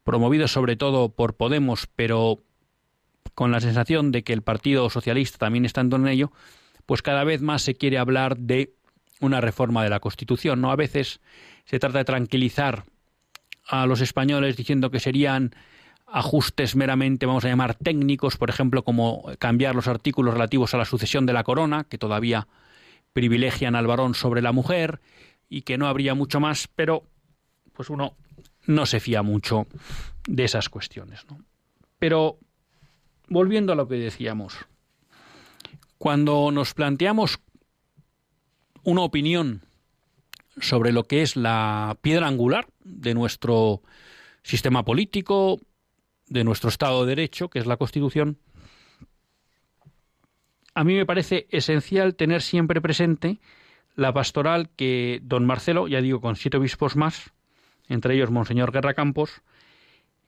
promovido 0.04 0.48
sobre 0.48 0.76
todo 0.76 1.10
por 1.10 1.36
Podemos, 1.36 1.88
pero 1.96 2.44
con 3.34 3.52
la 3.52 3.60
sensación 3.60 4.12
de 4.12 4.24
que 4.24 4.34
el 4.34 4.44
Partido 4.44 4.90
Socialista 4.90 5.40
también 5.40 5.66
está 5.66 5.82
en 5.82 6.08
ello, 6.08 6.32
pues 6.86 7.02
cada 7.02 7.24
vez 7.24 7.42
más 7.42 7.62
se 7.62 7.76
quiere 7.76 7.98
hablar 7.98 8.38
de 8.38 8.74
una 9.20 9.42
reforma 9.42 9.84
de 9.84 9.90
la 9.90 10.00
Constitución. 10.00 10.62
¿no? 10.62 10.72
A 10.72 10.76
veces 10.76 11.20
se 11.66 11.80
trata 11.80 12.00
de 12.00 12.06
tranquilizar 12.06 12.86
a 13.68 13.86
los 13.86 14.02
españoles 14.02 14.58
diciendo 14.58 14.92
que 14.92 15.00
serían 15.00 15.56
ajustes 16.08 16.76
meramente, 16.76 17.26
vamos 17.26 17.46
a 17.46 17.50
llamar, 17.50 17.76
técnicos, 17.76 18.38
por 18.38 18.50
ejemplo, 18.50 18.84
como 18.84 19.26
cambiar 19.40 19.76
los 19.76 19.88
artículos 19.88 20.34
relativos 20.34 20.74
a 20.74 20.78
la 20.78 20.86
sucesión 20.86 21.26
de 21.26 21.34
la 21.34 21.44
corona, 21.44 21.84
que 21.84 21.98
todavía 21.98 22.48
privilegian 23.14 23.76
al 23.76 23.88
varón 23.88 24.14
sobre 24.14 24.42
la 24.42 24.52
mujer, 24.52 25.02
y 25.50 25.62
que 25.62 25.78
no 25.78 25.88
habría 25.88 26.14
mucho 26.14 26.40
más, 26.40 26.68
pero 26.68 27.04
pues 27.74 27.90
uno 27.90 28.16
no 28.68 28.86
se 28.86 29.00
fía 29.00 29.24
mucho 29.24 29.68
de 30.28 30.44
esas 30.44 30.70
cuestiones. 30.70 31.26
Pero 32.00 32.40
volviendo 33.28 33.74
a 33.74 33.76
lo 33.76 33.88
que 33.88 33.96
decíamos, 33.96 34.58
cuando 35.98 36.52
nos 36.52 36.74
planteamos 36.74 37.40
una 38.84 39.02
opinión 39.02 39.64
sobre 40.60 40.92
lo 40.92 41.04
que 41.04 41.22
es 41.22 41.36
la 41.36 41.98
piedra 42.02 42.28
angular 42.28 42.68
de 42.84 43.14
nuestro 43.14 43.82
sistema 44.44 44.84
político, 44.84 45.60
de 46.28 46.44
nuestro 46.44 46.70
Estado 46.70 47.04
de 47.06 47.16
Derecho, 47.16 47.50
que 47.50 47.60
es 47.60 47.66
la 47.66 47.78
Constitución, 47.78 48.38
a 50.74 50.84
mí 50.84 50.96
me 50.96 51.06
parece 51.06 51.48
esencial 51.50 52.16
tener 52.16 52.42
siempre 52.42 52.82
presente 52.82 53.40
la 53.96 54.14
pastoral 54.14 54.70
que 54.76 55.20
don 55.24 55.46
Marcelo, 55.46 55.88
ya 55.88 56.02
digo 56.02 56.20
con 56.20 56.36
siete 56.36 56.58
obispos 56.58 56.96
más, 56.96 57.32
entre 57.88 58.16
ellos 58.16 58.30
Monseñor 58.30 58.72
Guerra 58.72 58.94
Campos, 58.94 59.42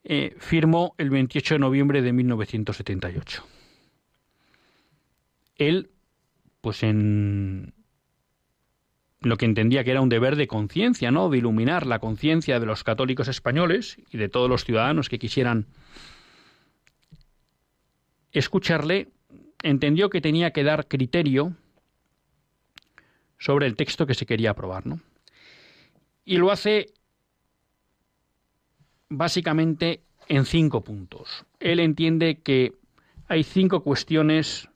eh, 0.04 0.36
firmó 0.40 0.96
el 0.98 1.10
28 1.10 1.56
de 1.56 1.60
noviembre 1.60 2.02
de 2.02 2.14
1978. 2.14 3.57
Él, 5.58 5.90
pues 6.62 6.84
en 6.84 7.74
lo 9.22 9.38
que 9.38 9.46
entendía 9.46 9.84
que 9.84 9.92
era 9.92 10.02
un 10.02 10.10
deber 10.10 10.36
de 10.36 10.48
conciencia, 10.48 11.12
¿no? 11.12 11.30
De 11.30 11.40
iluminar 11.40 11.86
la 11.86 12.00
conciencia 12.00 12.60
de 12.60 12.66
los 12.66 12.84
católicos 12.84 13.28
españoles 13.28 13.98
y 14.12 14.18
de 14.18 14.30
todos 14.30 14.50
los 14.50 14.64
ciudadanos 14.64 15.10
que 15.10 15.20
quisieran 15.20 15.66
escucharle, 18.32 19.10
entendió 19.64 20.10
que 20.10 20.22
tenía 20.22 20.52
que 20.52 20.64
dar 20.64 20.88
criterio 20.88 21.54
sobre 23.40 23.66
el 23.68 23.76
texto 23.76 24.06
que 24.06 24.14
se 24.14 24.26
quería 24.26 24.52
aprobar, 24.52 24.86
¿no? 24.86 25.00
Y 26.26 26.38
lo 26.38 26.52
hace 26.52 26.88
básicamente 29.10 30.02
en 30.28 30.46
cinco 30.46 30.82
puntos. 30.82 31.46
Él 31.60 31.80
entiende 31.80 32.40
que 32.42 32.74
hay 33.28 33.44
cinco 33.44 33.82
cuestiones 33.82 34.70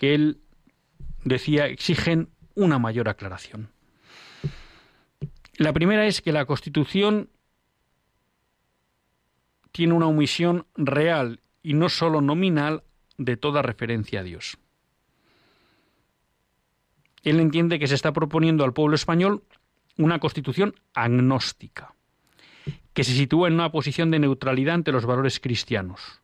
que 0.00 0.14
él 0.14 0.40
decía 1.24 1.66
exigen 1.66 2.30
una 2.54 2.78
mayor 2.78 3.10
aclaración. 3.10 3.70
La 5.58 5.74
primera 5.74 6.06
es 6.06 6.22
que 6.22 6.32
la 6.32 6.46
Constitución 6.46 7.28
tiene 9.72 9.92
una 9.92 10.06
omisión 10.06 10.64
real 10.74 11.40
y 11.62 11.74
no 11.74 11.90
sólo 11.90 12.22
nominal 12.22 12.82
de 13.18 13.36
toda 13.36 13.60
referencia 13.60 14.20
a 14.20 14.22
Dios. 14.22 14.56
Él 17.22 17.38
entiende 17.38 17.78
que 17.78 17.86
se 17.86 17.94
está 17.94 18.14
proponiendo 18.14 18.64
al 18.64 18.72
pueblo 18.72 18.94
español 18.94 19.44
una 19.98 20.18
constitución 20.18 20.76
agnóstica, 20.94 21.94
que 22.94 23.04
se 23.04 23.12
sitúa 23.12 23.48
en 23.48 23.54
una 23.54 23.70
posición 23.70 24.10
de 24.10 24.18
neutralidad 24.18 24.76
ante 24.76 24.92
los 24.92 25.04
valores 25.04 25.40
cristianos, 25.40 26.19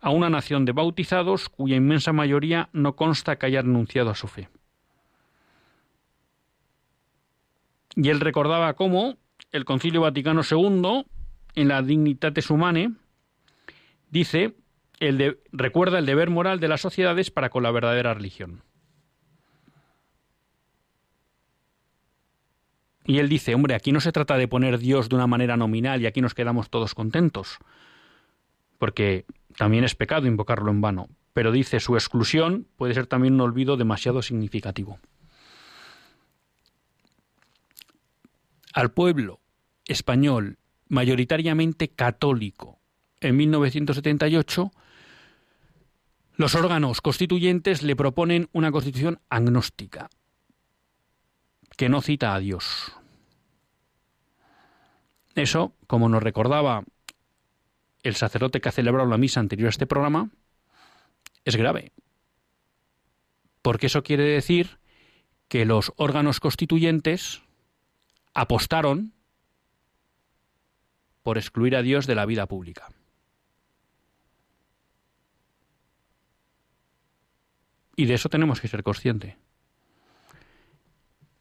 a 0.00 0.10
una 0.10 0.30
nación 0.30 0.64
de 0.64 0.72
bautizados 0.72 1.48
cuya 1.48 1.76
inmensa 1.76 2.12
mayoría 2.12 2.68
no 2.72 2.96
consta 2.96 3.36
que 3.36 3.46
haya 3.46 3.62
renunciado 3.62 4.10
a 4.10 4.14
su 4.14 4.28
fe. 4.28 4.48
Y 7.96 8.10
él 8.10 8.20
recordaba 8.20 8.74
cómo 8.74 9.16
el 9.52 9.64
Concilio 9.64 10.02
Vaticano 10.02 10.42
II, 10.48 11.06
en 11.54 11.68
la 11.68 11.82
Dignitates 11.82 12.50
Humanae, 12.50 12.90
dice, 14.10 14.54
el 15.00 15.18
de, 15.18 15.40
recuerda 15.52 15.98
el 15.98 16.06
deber 16.06 16.30
moral 16.30 16.60
de 16.60 16.68
las 16.68 16.80
sociedades 16.82 17.30
para 17.30 17.48
con 17.48 17.62
la 17.62 17.70
verdadera 17.70 18.14
religión. 18.14 18.62
Y 23.06 23.18
él 23.18 23.28
dice, 23.28 23.54
hombre, 23.54 23.74
aquí 23.74 23.92
no 23.92 24.00
se 24.00 24.12
trata 24.12 24.36
de 24.36 24.48
poner 24.48 24.78
Dios 24.78 25.08
de 25.08 25.14
una 25.14 25.28
manera 25.28 25.56
nominal 25.56 26.02
y 26.02 26.06
aquí 26.06 26.20
nos 26.20 26.34
quedamos 26.34 26.70
todos 26.70 26.94
contentos, 26.94 27.58
porque 28.78 29.24
también 29.56 29.84
es 29.84 29.94
pecado 29.94 30.26
invocarlo 30.26 30.70
en 30.70 30.80
vano, 30.80 31.08
pero 31.32 31.52
dice, 31.52 31.80
su 31.80 31.94
exclusión 31.94 32.66
puede 32.76 32.94
ser 32.94 33.06
también 33.06 33.34
un 33.34 33.40
olvido 33.40 33.76
demasiado 33.76 34.22
significativo. 34.22 34.98
Al 38.72 38.90
pueblo 38.90 39.40
español, 39.86 40.58
mayoritariamente 40.88 41.88
católico, 41.88 42.78
en 43.20 43.36
1978, 43.36 44.70
los 46.34 46.54
órganos 46.54 47.00
constituyentes 47.00 47.82
le 47.82 47.96
proponen 47.96 48.50
una 48.52 48.70
constitución 48.70 49.20
agnóstica, 49.30 50.10
que 51.76 51.88
no 51.88 52.02
cita 52.02 52.34
a 52.34 52.38
Dios. 52.40 52.92
Eso, 55.34 55.74
como 55.86 56.08
nos 56.08 56.22
recordaba 56.22 56.84
el 58.08 58.14
sacerdote 58.14 58.60
que 58.60 58.68
ha 58.68 58.72
celebrado 58.72 59.08
la 59.08 59.18
misa 59.18 59.40
anterior 59.40 59.66
a 59.66 59.70
este 59.70 59.86
programa, 59.86 60.30
es 61.44 61.56
grave. 61.56 61.92
Porque 63.62 63.86
eso 63.86 64.02
quiere 64.02 64.24
decir 64.24 64.78
que 65.48 65.64
los 65.64 65.92
órganos 65.96 66.40
constituyentes 66.40 67.42
apostaron 68.34 69.12
por 71.22 71.38
excluir 71.38 71.74
a 71.74 71.82
Dios 71.82 72.06
de 72.06 72.14
la 72.14 72.26
vida 72.26 72.46
pública. 72.46 72.88
Y 77.96 78.04
de 78.04 78.14
eso 78.14 78.28
tenemos 78.28 78.60
que 78.60 78.68
ser 78.68 78.82
conscientes. 78.82 79.34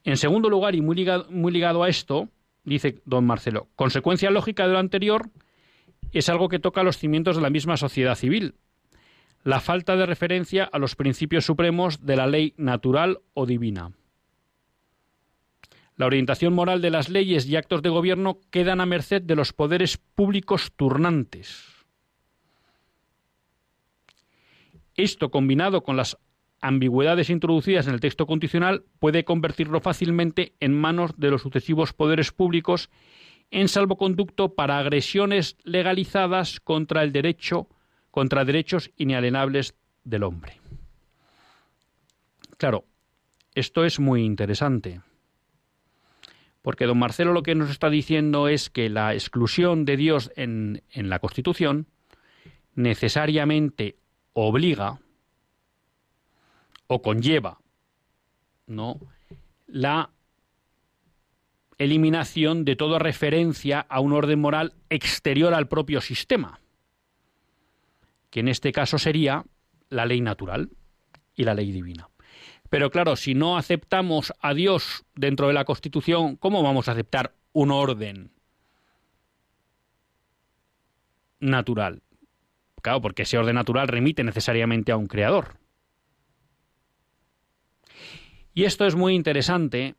En 0.03 0.17
segundo 0.17 0.49
lugar, 0.49 0.73
y 0.73 0.81
muy 0.81 0.95
ligado, 0.95 1.29
muy 1.29 1.51
ligado 1.51 1.83
a 1.83 1.89
esto, 1.89 2.29
dice 2.63 3.01
don 3.05 3.25
Marcelo, 3.25 3.67
consecuencia 3.75 4.31
lógica 4.31 4.65
de 4.65 4.73
lo 4.73 4.79
anterior 4.79 5.29
es 6.19 6.29
algo 6.29 6.49
que 6.49 6.59
toca 6.59 6.83
los 6.83 6.97
cimientos 6.97 7.35
de 7.35 7.41
la 7.41 7.49
misma 7.49 7.77
sociedad 7.77 8.15
civil. 8.15 8.55
La 9.43 9.59
falta 9.59 9.95
de 9.95 10.05
referencia 10.05 10.63
a 10.63 10.79
los 10.79 10.95
principios 10.95 11.45
supremos 11.45 12.05
de 12.05 12.15
la 12.15 12.25
ley 12.25 12.53
natural 12.57 13.19
o 13.33 13.45
divina. 13.45 13.91
La 15.97 16.05
orientación 16.05 16.53
moral 16.53 16.81
de 16.81 16.89
las 16.89 17.09
leyes 17.09 17.47
y 17.47 17.55
actos 17.55 17.81
de 17.81 17.89
gobierno 17.89 18.39
quedan 18.49 18.81
a 18.81 18.85
merced 18.85 19.21
de 19.21 19.35
los 19.35 19.53
poderes 19.53 19.97
públicos 19.97 20.71
turnantes. 20.75 21.63
Esto, 24.95 25.29
combinado 25.29 25.83
con 25.83 25.97
las 25.97 26.17
ambigüedades 26.61 27.29
introducidas 27.29 27.87
en 27.87 27.93
el 27.93 27.99
texto 27.99 28.25
constitucional 28.25 28.85
puede 28.99 29.25
convertirlo 29.25 29.81
fácilmente 29.81 30.53
en 30.59 30.73
manos 30.73 31.11
de 31.17 31.29
los 31.29 31.41
sucesivos 31.41 31.93
poderes 31.93 32.31
públicos 32.31 32.89
en 33.51 33.67
salvoconducto 33.67 34.55
para 34.55 34.79
agresiones 34.79 35.57
legalizadas 35.63 36.59
contra 36.59 37.03
el 37.03 37.11
derecho, 37.11 37.67
contra 38.11 38.45
derechos 38.45 38.91
inalienables 38.97 39.75
del 40.03 40.23
hombre. 40.23 40.59
Claro, 42.57 42.85
esto 43.53 43.85
es 43.85 43.99
muy 43.99 44.23
interesante. 44.23 45.01
Porque 46.61 46.85
don 46.85 46.97
Marcelo 46.97 47.31
lo 47.31 47.43
que 47.43 47.55
nos 47.55 47.69
está 47.69 47.89
diciendo 47.89 48.47
es 48.47 48.69
que 48.69 48.89
la 48.89 49.13
exclusión 49.13 49.85
de 49.85 49.97
Dios 49.97 50.31
en, 50.35 50.81
en 50.91 51.09
la 51.09 51.19
Constitución 51.19 51.87
necesariamente 52.73 53.97
obliga 54.33 54.99
o 56.87 57.01
conlleva 57.01 57.59
¿no? 58.67 58.99
la 59.67 60.09
eliminación 61.77 62.65
de 62.65 62.75
toda 62.75 62.99
referencia 62.99 63.79
a 63.81 63.99
un 63.99 64.13
orden 64.13 64.39
moral 64.39 64.73
exterior 64.89 65.53
al 65.53 65.67
propio 65.67 66.01
sistema, 66.01 66.59
que 68.29 68.39
en 68.39 68.47
este 68.47 68.71
caso 68.71 68.97
sería 68.97 69.45
la 69.89 70.05
ley 70.05 70.21
natural 70.21 70.69
y 71.35 71.43
la 71.43 71.53
ley 71.53 71.71
divina. 71.71 72.09
Pero 72.69 72.89
claro, 72.89 73.15
si 73.15 73.35
no 73.35 73.57
aceptamos 73.57 74.33
a 74.41 74.53
Dios 74.53 75.05
dentro 75.15 75.47
de 75.47 75.53
la 75.53 75.65
Constitución, 75.65 76.35
¿cómo 76.35 76.63
vamos 76.63 76.87
a 76.87 76.93
aceptar 76.93 77.33
un 77.53 77.71
orden 77.71 78.31
natural? 81.39 82.01
Claro, 82.81 83.01
porque 83.01 83.23
ese 83.23 83.37
orden 83.37 83.55
natural 83.55 83.87
remite 83.87 84.23
necesariamente 84.23 84.91
a 84.91 84.97
un 84.97 85.07
creador. 85.07 85.57
Y 88.53 88.63
esto 88.63 88.85
es 88.85 88.95
muy 88.95 89.15
interesante 89.15 89.95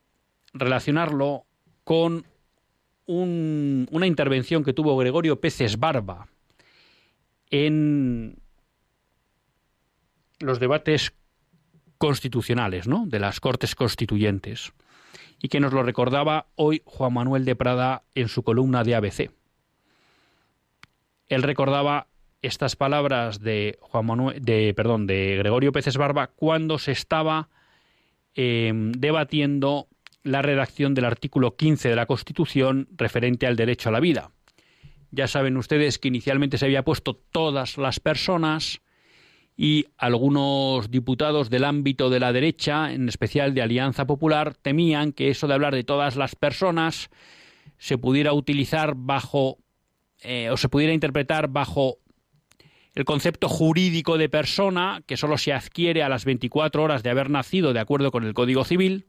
relacionarlo 0.53 1.46
con 1.87 2.25
una 3.05 4.07
intervención 4.07 4.65
que 4.65 4.73
tuvo 4.73 4.97
Gregorio 4.97 5.39
Peces 5.39 5.79
Barba 5.79 6.27
en 7.49 8.41
los 10.39 10.59
debates 10.59 11.13
constitucionales, 11.97 12.89
¿no? 12.89 13.05
De 13.07 13.19
las 13.19 13.39
Cortes 13.39 13.73
Constituyentes. 13.73 14.73
Y 15.41 15.47
que 15.47 15.61
nos 15.61 15.71
lo 15.71 15.81
recordaba 15.81 16.47
hoy 16.55 16.81
Juan 16.83 17.13
Manuel 17.13 17.45
de 17.45 17.55
Prada 17.55 18.03
en 18.15 18.27
su 18.27 18.43
columna 18.43 18.83
de 18.83 18.95
ABC. 18.95 19.31
Él 21.29 21.41
recordaba 21.41 22.07
estas 22.41 22.75
palabras 22.75 23.39
de 23.39 23.77
Juan 23.79 24.07
Manuel, 24.07 24.41
de, 24.43 24.73
perdón, 24.75 25.07
de 25.07 25.37
Gregorio 25.37 25.71
Peces 25.71 25.95
Barba 25.95 26.27
cuando 26.27 26.79
se 26.79 26.91
estaba 26.91 27.47
em, 28.35 28.91
debatiendo 28.91 29.87
la 30.23 30.41
redacción 30.41 30.93
del 30.93 31.05
artículo 31.05 31.55
15 31.55 31.89
de 31.89 31.95
la 31.95 32.05
Constitución 32.05 32.87
referente 32.91 33.47
al 33.47 33.55
derecho 33.55 33.89
a 33.89 33.91
la 33.91 33.99
vida. 33.99 34.31
Ya 35.11 35.27
saben 35.27 35.57
ustedes 35.57 35.99
que 35.99 36.09
inicialmente 36.09 36.57
se 36.57 36.65
había 36.65 36.83
puesto 36.83 37.15
todas 37.15 37.77
las 37.77 37.99
personas 37.99 38.81
y 39.55 39.85
algunos 39.97 40.91
diputados 40.91 41.49
del 41.49 41.63
ámbito 41.63 42.09
de 42.09 42.19
la 42.19 42.31
derecha, 42.31 42.93
en 42.93 43.09
especial 43.09 43.53
de 43.53 43.61
Alianza 43.61 44.05
Popular, 44.05 44.53
temían 44.53 45.13
que 45.13 45.29
eso 45.29 45.47
de 45.47 45.53
hablar 45.55 45.73
de 45.73 45.83
todas 45.83 46.15
las 46.15 46.35
personas 46.35 47.09
se 47.77 47.97
pudiera 47.97 48.33
utilizar 48.33 48.93
bajo 48.95 49.57
eh, 50.21 50.49
o 50.49 50.57
se 50.57 50.69
pudiera 50.69 50.93
interpretar 50.93 51.47
bajo 51.47 51.97
el 52.95 53.05
concepto 53.05 53.47
jurídico 53.47 54.17
de 54.17 54.29
persona, 54.29 55.03
que 55.05 55.17
solo 55.17 55.37
se 55.37 55.53
adquiere 55.53 56.01
a 56.01 56.09
las 56.09 56.25
24 56.25 56.81
horas 56.81 57.03
de 57.03 57.11
haber 57.11 57.29
nacido 57.29 57.71
de 57.71 57.79
acuerdo 57.79 58.11
con 58.11 58.23
el 58.23 58.33
Código 58.33 58.63
Civil, 58.63 59.05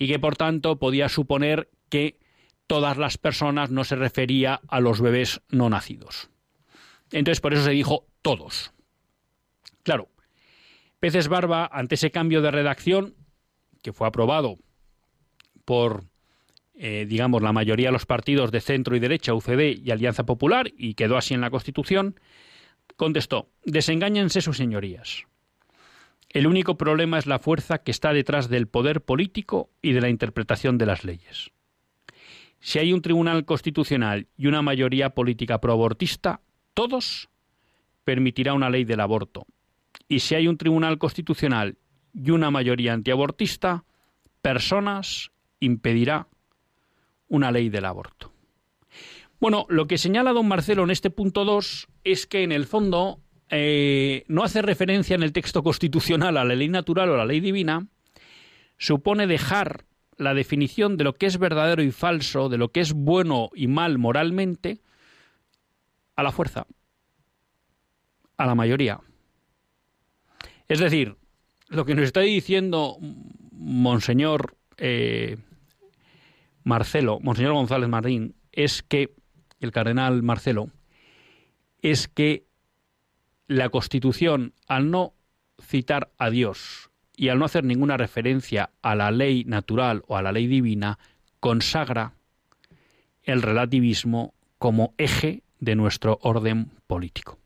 y 0.00 0.08
que 0.08 0.18
por 0.18 0.36
tanto 0.36 0.78
podía 0.78 1.10
suponer 1.10 1.68
que 1.90 2.18
todas 2.66 2.96
las 2.96 3.18
personas 3.18 3.70
no 3.70 3.84
se 3.84 3.96
refería 3.96 4.62
a 4.66 4.80
los 4.80 5.02
bebés 5.02 5.42
no 5.50 5.68
nacidos. 5.68 6.30
Entonces 7.12 7.42
por 7.42 7.52
eso 7.52 7.64
se 7.64 7.72
dijo 7.72 8.06
todos. 8.22 8.72
Claro, 9.82 10.08
Peces 11.00 11.28
Barba, 11.28 11.68
ante 11.70 11.96
ese 11.96 12.10
cambio 12.10 12.40
de 12.40 12.50
redacción, 12.50 13.14
que 13.82 13.92
fue 13.92 14.08
aprobado 14.08 14.56
por, 15.66 16.04
eh, 16.74 17.04
digamos, 17.06 17.42
la 17.42 17.52
mayoría 17.52 17.88
de 17.88 17.92
los 17.92 18.06
partidos 18.06 18.50
de 18.52 18.62
centro 18.62 18.96
y 18.96 19.00
derecha, 19.00 19.34
UCD 19.34 19.82
y 19.84 19.90
Alianza 19.90 20.24
Popular, 20.24 20.70
y 20.78 20.94
quedó 20.94 21.18
así 21.18 21.34
en 21.34 21.42
la 21.42 21.50
Constitución, 21.50 22.18
contestó, 22.96 23.50
desengáñense 23.66 24.40
sus 24.40 24.56
señorías. 24.56 25.26
El 26.32 26.46
único 26.46 26.76
problema 26.76 27.18
es 27.18 27.26
la 27.26 27.40
fuerza 27.40 27.78
que 27.78 27.90
está 27.90 28.12
detrás 28.12 28.48
del 28.48 28.68
poder 28.68 29.02
político 29.02 29.70
y 29.82 29.92
de 29.92 30.00
la 30.00 30.08
interpretación 30.08 30.78
de 30.78 30.86
las 30.86 31.04
leyes. 31.04 31.50
Si 32.60 32.78
hay 32.78 32.92
un 32.92 33.02
tribunal 33.02 33.44
constitucional 33.44 34.28
y 34.36 34.46
una 34.46 34.62
mayoría 34.62 35.10
política 35.10 35.60
proabortista, 35.60 36.40
todos 36.74 37.30
permitirá 38.04 38.54
una 38.54 38.70
ley 38.70 38.84
del 38.84 39.00
aborto. 39.00 39.46
Y 40.06 40.20
si 40.20 40.36
hay 40.36 40.46
un 40.46 40.56
tribunal 40.56 40.98
constitucional 40.98 41.78
y 42.12 42.30
una 42.30 42.50
mayoría 42.50 42.92
antiabortista, 42.92 43.84
personas 44.40 45.32
impedirá 45.58 46.28
una 47.28 47.50
ley 47.50 47.70
del 47.70 47.86
aborto. 47.86 48.32
Bueno, 49.40 49.66
lo 49.68 49.86
que 49.86 49.98
señala 49.98 50.32
don 50.32 50.46
Marcelo 50.46 50.84
en 50.84 50.90
este 50.90 51.10
punto 51.10 51.44
2 51.44 51.88
es 52.04 52.26
que 52.26 52.42
en 52.42 52.52
el 52.52 52.66
fondo 52.66 53.20
eh, 53.50 54.24
no 54.28 54.44
hace 54.44 54.62
referencia 54.62 55.14
en 55.14 55.22
el 55.22 55.32
texto 55.32 55.62
constitucional 55.62 56.36
a 56.36 56.44
la 56.44 56.54
ley 56.54 56.68
natural 56.68 57.10
o 57.10 57.14
a 57.14 57.18
la 57.18 57.26
ley 57.26 57.40
divina, 57.40 57.86
supone 58.78 59.26
dejar 59.26 59.84
la 60.16 60.34
definición 60.34 60.96
de 60.96 61.04
lo 61.04 61.14
que 61.14 61.26
es 61.26 61.38
verdadero 61.38 61.82
y 61.82 61.90
falso, 61.90 62.48
de 62.48 62.58
lo 62.58 62.68
que 62.68 62.80
es 62.80 62.92
bueno 62.92 63.50
y 63.54 63.66
mal 63.66 63.98
moralmente, 63.98 64.80
a 66.14 66.22
la 66.22 66.32
fuerza, 66.32 66.66
a 68.36 68.46
la 68.46 68.54
mayoría. 68.54 69.00
Es 70.68 70.78
decir, 70.78 71.16
lo 71.68 71.84
que 71.84 71.94
nos 71.94 72.04
está 72.04 72.20
diciendo 72.20 72.98
Monseñor 73.52 74.56
eh, 74.76 75.38
Marcelo, 76.62 77.18
Monseñor 77.20 77.54
González 77.54 77.88
Marín, 77.88 78.34
es 78.52 78.82
que, 78.82 79.14
el 79.60 79.72
cardenal 79.72 80.22
Marcelo, 80.22 80.68
es 81.82 82.08
que 82.08 82.44
la 83.50 83.68
Constitución, 83.68 84.54
al 84.68 84.92
no 84.92 85.12
citar 85.60 86.12
a 86.18 86.30
Dios 86.30 86.90
y 87.16 87.30
al 87.30 87.40
no 87.40 87.46
hacer 87.46 87.64
ninguna 87.64 87.96
referencia 87.96 88.70
a 88.80 88.94
la 88.94 89.10
ley 89.10 89.42
natural 89.44 90.04
o 90.06 90.16
a 90.16 90.22
la 90.22 90.30
ley 90.30 90.46
divina, 90.46 91.00
consagra 91.40 92.14
el 93.24 93.42
relativismo 93.42 94.34
como 94.58 94.94
eje 94.98 95.42
de 95.58 95.74
nuestro 95.74 96.20
orden 96.22 96.70
político. 96.86 97.40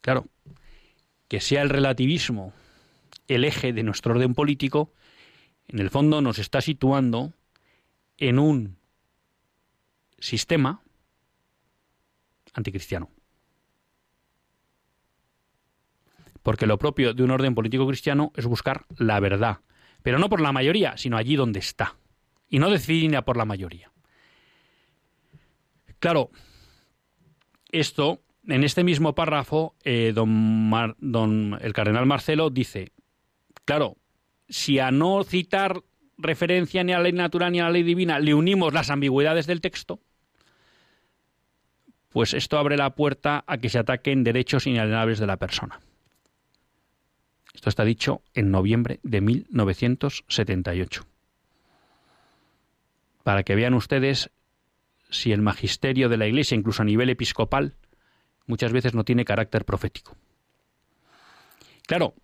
Claro, 0.00 0.28
que 1.28 1.42
sea 1.42 1.60
el 1.60 1.68
relativismo 1.68 2.54
el 3.28 3.44
eje 3.44 3.74
de 3.74 3.82
nuestro 3.82 4.14
orden 4.14 4.32
político, 4.32 4.90
en 5.68 5.78
el 5.80 5.90
fondo 5.90 6.22
nos 6.22 6.38
está 6.38 6.62
situando 6.62 7.34
en 8.16 8.38
un 8.38 8.79
sistema 10.20 10.82
anticristiano. 12.52 13.10
porque 16.42 16.66
lo 16.66 16.78
propio 16.78 17.14
de 17.14 17.22
un 17.22 17.30
orden 17.30 17.54
político 17.54 17.86
cristiano 17.86 18.32
es 18.36 18.46
buscar 18.46 18.84
la 18.96 19.20
verdad, 19.20 19.58
pero 20.02 20.18
no 20.18 20.28
por 20.28 20.40
la 20.40 20.52
mayoría, 20.52 20.96
sino 20.96 21.16
allí 21.16 21.36
donde 21.36 21.58
está, 21.58 21.96
y 22.48 22.58
no 22.58 22.70
decidir 22.70 23.20
por 23.22 23.36
la 23.36 23.44
mayoría. 23.44 23.92
Claro, 25.98 26.30
esto, 27.70 28.22
en 28.46 28.64
este 28.64 28.84
mismo 28.84 29.14
párrafo, 29.14 29.74
eh, 29.84 30.12
don, 30.14 30.70
don 30.98 31.58
el 31.60 31.72
cardenal 31.72 32.06
Marcelo 32.06 32.48
dice, 32.48 32.92
claro, 33.64 33.98
si 34.48 34.78
a 34.78 34.90
no 34.90 35.22
citar 35.24 35.82
referencia 36.16 36.82
ni 36.84 36.92
a 36.92 36.98
la 36.98 37.04
ley 37.04 37.12
natural 37.12 37.52
ni 37.52 37.60
a 37.60 37.64
la 37.64 37.70
ley 37.70 37.82
divina 37.82 38.18
le 38.18 38.34
unimos 38.34 38.74
las 38.74 38.90
ambigüedades 38.90 39.46
del 39.46 39.60
texto, 39.60 40.00
pues 42.10 42.34
esto 42.34 42.58
abre 42.58 42.76
la 42.76 42.94
puerta 42.94 43.44
a 43.46 43.58
que 43.58 43.68
se 43.68 43.78
ataquen 43.78 44.24
derechos 44.24 44.66
inalienables 44.66 45.18
de 45.18 45.26
la 45.26 45.36
persona. 45.36 45.80
Esto 47.54 47.68
está 47.68 47.84
dicho 47.84 48.22
en 48.34 48.50
noviembre 48.50 49.00
de 49.02 49.20
1978. 49.20 51.06
Para 53.22 53.42
que 53.42 53.54
vean 53.54 53.74
ustedes 53.74 54.30
si 55.10 55.32
el 55.32 55.42
magisterio 55.42 56.08
de 56.08 56.16
la 56.16 56.26
Iglesia, 56.26 56.56
incluso 56.56 56.82
a 56.82 56.84
nivel 56.84 57.10
episcopal, 57.10 57.74
muchas 58.46 58.72
veces 58.72 58.94
no 58.94 59.04
tiene 59.04 59.24
carácter 59.24 59.64
profético. 59.64 60.16
Claro, 61.86 62.14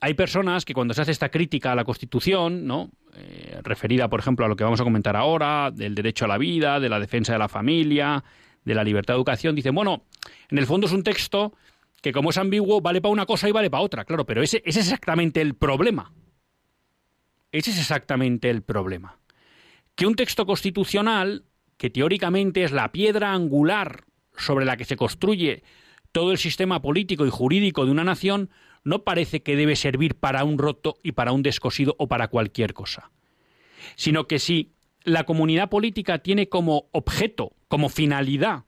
hay 0.00 0.14
personas 0.14 0.64
que 0.64 0.74
cuando 0.74 0.94
se 0.94 1.02
hace 1.02 1.12
esta 1.12 1.28
crítica 1.28 1.72
a 1.72 1.74
la 1.74 1.84
Constitución, 1.84 2.66
¿no? 2.66 2.90
Eh, 3.14 3.60
referida, 3.62 4.08
por 4.08 4.20
ejemplo, 4.20 4.46
a 4.46 4.48
lo 4.48 4.56
que 4.56 4.64
vamos 4.64 4.80
a 4.80 4.84
comentar 4.84 5.16
ahora, 5.16 5.70
del 5.70 5.94
derecho 5.94 6.24
a 6.24 6.28
la 6.28 6.38
vida, 6.38 6.80
de 6.80 6.88
la 6.88 6.98
defensa 6.98 7.32
de 7.32 7.38
la 7.38 7.48
familia, 7.48 8.24
de 8.64 8.74
la 8.74 8.84
libertad 8.84 9.14
de 9.14 9.18
educación, 9.18 9.54
dicen, 9.54 9.74
bueno, 9.74 10.04
en 10.48 10.58
el 10.58 10.66
fondo 10.66 10.86
es 10.86 10.92
un 10.92 11.02
texto 11.02 11.54
que 12.02 12.12
como 12.12 12.30
es 12.30 12.38
ambiguo 12.38 12.80
vale 12.80 13.00
para 13.00 13.12
una 13.12 13.26
cosa 13.26 13.48
y 13.48 13.52
vale 13.52 13.70
para 13.70 13.82
otra, 13.82 14.04
claro, 14.04 14.24
pero 14.24 14.42
ese, 14.42 14.62
ese 14.64 14.80
es 14.80 14.86
exactamente 14.86 15.40
el 15.40 15.54
problema. 15.54 16.12
Ese 17.52 17.70
es 17.70 17.78
exactamente 17.78 18.48
el 18.48 18.62
problema. 18.62 19.18
Que 19.94 20.06
un 20.06 20.14
texto 20.14 20.46
constitucional, 20.46 21.44
que 21.76 21.90
teóricamente 21.90 22.64
es 22.64 22.72
la 22.72 22.92
piedra 22.92 23.32
angular 23.32 24.04
sobre 24.36 24.64
la 24.64 24.76
que 24.76 24.84
se 24.84 24.96
construye 24.96 25.62
todo 26.12 26.32
el 26.32 26.38
sistema 26.38 26.80
político 26.80 27.26
y 27.26 27.30
jurídico 27.30 27.84
de 27.84 27.92
una 27.92 28.04
nación, 28.04 28.50
no 28.84 29.04
parece 29.04 29.42
que 29.42 29.56
debe 29.56 29.76
servir 29.76 30.14
para 30.14 30.44
un 30.44 30.58
roto 30.58 30.96
y 31.02 31.12
para 31.12 31.32
un 31.32 31.42
descosido 31.42 31.96
o 31.98 32.08
para 32.08 32.28
cualquier 32.28 32.72
cosa. 32.72 33.10
Sino 33.96 34.26
que 34.26 34.38
si 34.38 34.72
la 35.04 35.24
comunidad 35.24 35.68
política 35.68 36.18
tiene 36.18 36.48
como 36.48 36.88
objeto, 36.92 37.52
como 37.68 37.88
finalidad, 37.88 38.64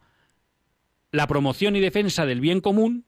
la 1.10 1.26
promoción 1.26 1.76
y 1.76 1.80
defensa 1.80 2.26
del 2.26 2.40
bien 2.40 2.60
común, 2.60 3.04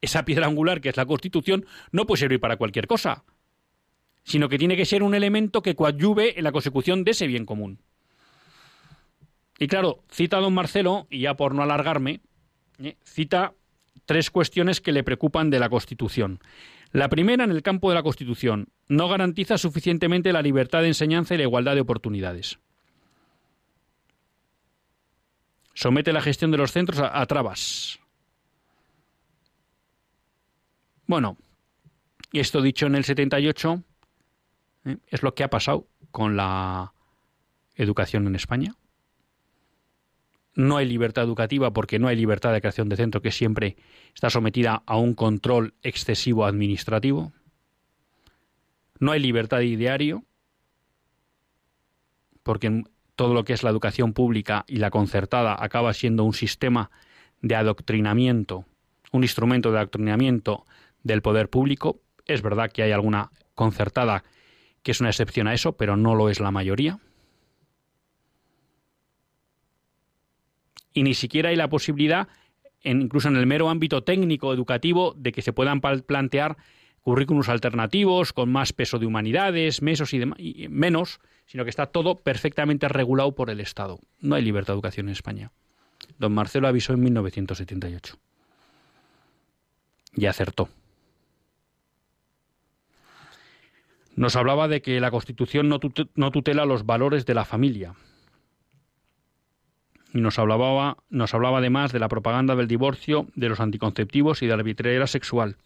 esa 0.00 0.24
piedra 0.24 0.46
angular 0.46 0.80
que 0.80 0.90
es 0.90 0.96
la 0.96 1.06
Constitución 1.06 1.64
no 1.90 2.06
puede 2.06 2.20
servir 2.20 2.40
para 2.40 2.56
cualquier 2.56 2.86
cosa, 2.86 3.24
sino 4.24 4.48
que 4.48 4.58
tiene 4.58 4.76
que 4.76 4.84
ser 4.84 5.02
un 5.02 5.14
elemento 5.14 5.62
que 5.62 5.74
coadyuve 5.74 6.38
en 6.38 6.44
la 6.44 6.52
consecución 6.52 7.04
de 7.04 7.12
ese 7.12 7.26
bien 7.26 7.46
común. 7.46 7.80
Y 9.58 9.68
claro, 9.68 10.02
cita 10.10 10.38
a 10.38 10.40
don 10.40 10.52
Marcelo, 10.52 11.06
y 11.10 11.20
ya 11.20 11.36
por 11.36 11.54
no 11.54 11.62
alargarme, 11.62 12.20
eh, 12.78 12.96
cita 13.04 13.54
tres 14.04 14.30
cuestiones 14.30 14.80
que 14.80 14.92
le 14.92 15.04
preocupan 15.04 15.50
de 15.50 15.60
la 15.60 15.68
Constitución. 15.68 16.40
La 16.94 17.08
primera, 17.08 17.42
en 17.42 17.50
el 17.50 17.64
campo 17.64 17.88
de 17.88 17.96
la 17.96 18.04
Constitución, 18.04 18.68
no 18.86 19.08
garantiza 19.08 19.58
suficientemente 19.58 20.32
la 20.32 20.42
libertad 20.42 20.80
de 20.80 20.86
enseñanza 20.86 21.34
y 21.34 21.38
la 21.38 21.42
igualdad 21.42 21.74
de 21.74 21.80
oportunidades. 21.80 22.60
Somete 25.74 26.12
la 26.12 26.22
gestión 26.22 26.52
de 26.52 26.58
los 26.58 26.70
centros 26.70 27.00
a, 27.00 27.26
trabas. 27.26 27.98
Bueno, 31.08 31.36
y 32.30 32.38
esto 32.38 32.62
dicho 32.62 32.86
en 32.86 32.94
el 32.94 33.02
78 33.02 33.82
eh, 34.84 34.96
es 35.08 35.24
lo 35.24 35.34
que 35.34 35.42
ha 35.42 35.50
pasado 35.50 35.88
con 36.12 36.36
la 36.36 36.94
educación 37.74 38.28
en 38.28 38.36
España 38.36 38.72
no 40.54 40.76
hay 40.76 40.86
libertad 40.86 41.24
educativa 41.24 41.72
porque 41.72 41.98
no 41.98 42.08
hay 42.08 42.16
libertad 42.16 42.52
de 42.52 42.60
creación 42.60 42.88
de 42.88 42.96
centro, 42.96 43.22
que 43.22 43.32
siempre 43.32 43.76
está 44.14 44.30
sometida 44.30 44.82
a 44.86 44.96
un 44.96 45.14
control 45.14 45.74
excesivo 45.82 46.46
administrativo. 46.46 47.32
No 49.00 49.12
hay 49.12 49.20
libertad 49.20 49.58
de 49.58 49.66
ideario, 49.66 50.24
porque 52.42 52.84
todo 53.16 53.34
lo 53.34 53.44
que 53.44 53.52
es 53.52 53.62
la 53.62 53.70
educación 53.70 54.12
pública 54.12 54.64
y 54.68 54.76
la 54.76 54.90
concertada 54.90 55.56
acaba 55.58 55.92
siendo 55.92 56.24
un 56.24 56.34
sistema 56.34 56.90
de 57.42 57.56
adoctrinamiento, 57.56 58.64
un 59.12 59.22
instrumento 59.22 59.72
de 59.72 59.78
adoctrinamiento 59.78 60.64
del 61.02 61.22
poder 61.22 61.48
público. 61.50 62.00
Es 62.26 62.42
verdad 62.42 62.70
que 62.70 62.82
hay 62.82 62.92
alguna 62.92 63.30
concertada 63.54 64.24
que 64.82 64.92
es 64.92 65.00
una 65.00 65.10
excepción 65.10 65.48
a 65.48 65.54
eso, 65.54 65.76
pero 65.76 65.96
no 65.96 66.14
lo 66.14 66.28
es 66.28 66.40
la 66.40 66.50
mayoría. 66.50 66.98
Y 70.94 71.02
ni 71.02 71.12
siquiera 71.12 71.50
hay 71.50 71.56
la 71.56 71.68
posibilidad, 71.68 72.28
incluso 72.84 73.28
en 73.28 73.36
el 73.36 73.46
mero 73.46 73.68
ámbito 73.68 74.04
técnico 74.04 74.54
educativo, 74.54 75.12
de 75.18 75.32
que 75.32 75.42
se 75.42 75.52
puedan 75.52 75.80
plantear 75.80 76.56
currículos 77.02 77.50
alternativos 77.50 78.32
con 78.32 78.50
más 78.50 78.72
peso 78.72 78.98
de 78.98 79.04
humanidades, 79.04 79.82
mesos 79.82 80.14
y, 80.14 80.68
menos, 80.70 81.20
sino 81.44 81.64
que 81.64 81.70
está 81.70 81.86
todo 81.86 82.20
perfectamente 82.20 82.88
regulado 82.88 83.34
por 83.34 83.50
el 83.50 83.60
Estado. 83.60 83.98
No 84.20 84.36
hay 84.36 84.42
libertad 84.42 84.72
de 84.72 84.76
educación 84.76 85.08
en 85.08 85.12
España. 85.12 85.50
Don 86.18 86.32
Marcelo 86.32 86.68
avisó 86.68 86.94
en 86.94 87.02
1978. 87.02 88.16
Y 90.16 90.26
acertó. 90.26 90.68
Nos 94.14 94.36
hablaba 94.36 94.68
de 94.68 94.80
que 94.80 95.00
la 95.00 95.10
Constitución 95.10 95.68
no 95.68 96.30
tutela 96.30 96.64
los 96.64 96.86
valores 96.86 97.26
de 97.26 97.34
la 97.34 97.44
familia, 97.44 97.94
y 100.14 100.20
nos 100.20 100.38
hablaba, 100.38 100.96
nos 101.10 101.34
hablaba 101.34 101.58
además 101.58 101.92
de 101.92 101.98
la 101.98 102.08
propaganda 102.08 102.54
del 102.54 102.68
divorcio, 102.68 103.26
de 103.34 103.48
los 103.48 103.58
anticonceptivos 103.58 104.42
y 104.42 104.46
de 104.46 104.52
la 104.52 104.60
arbitrariedad 104.60 105.08
sexual. 105.08 105.56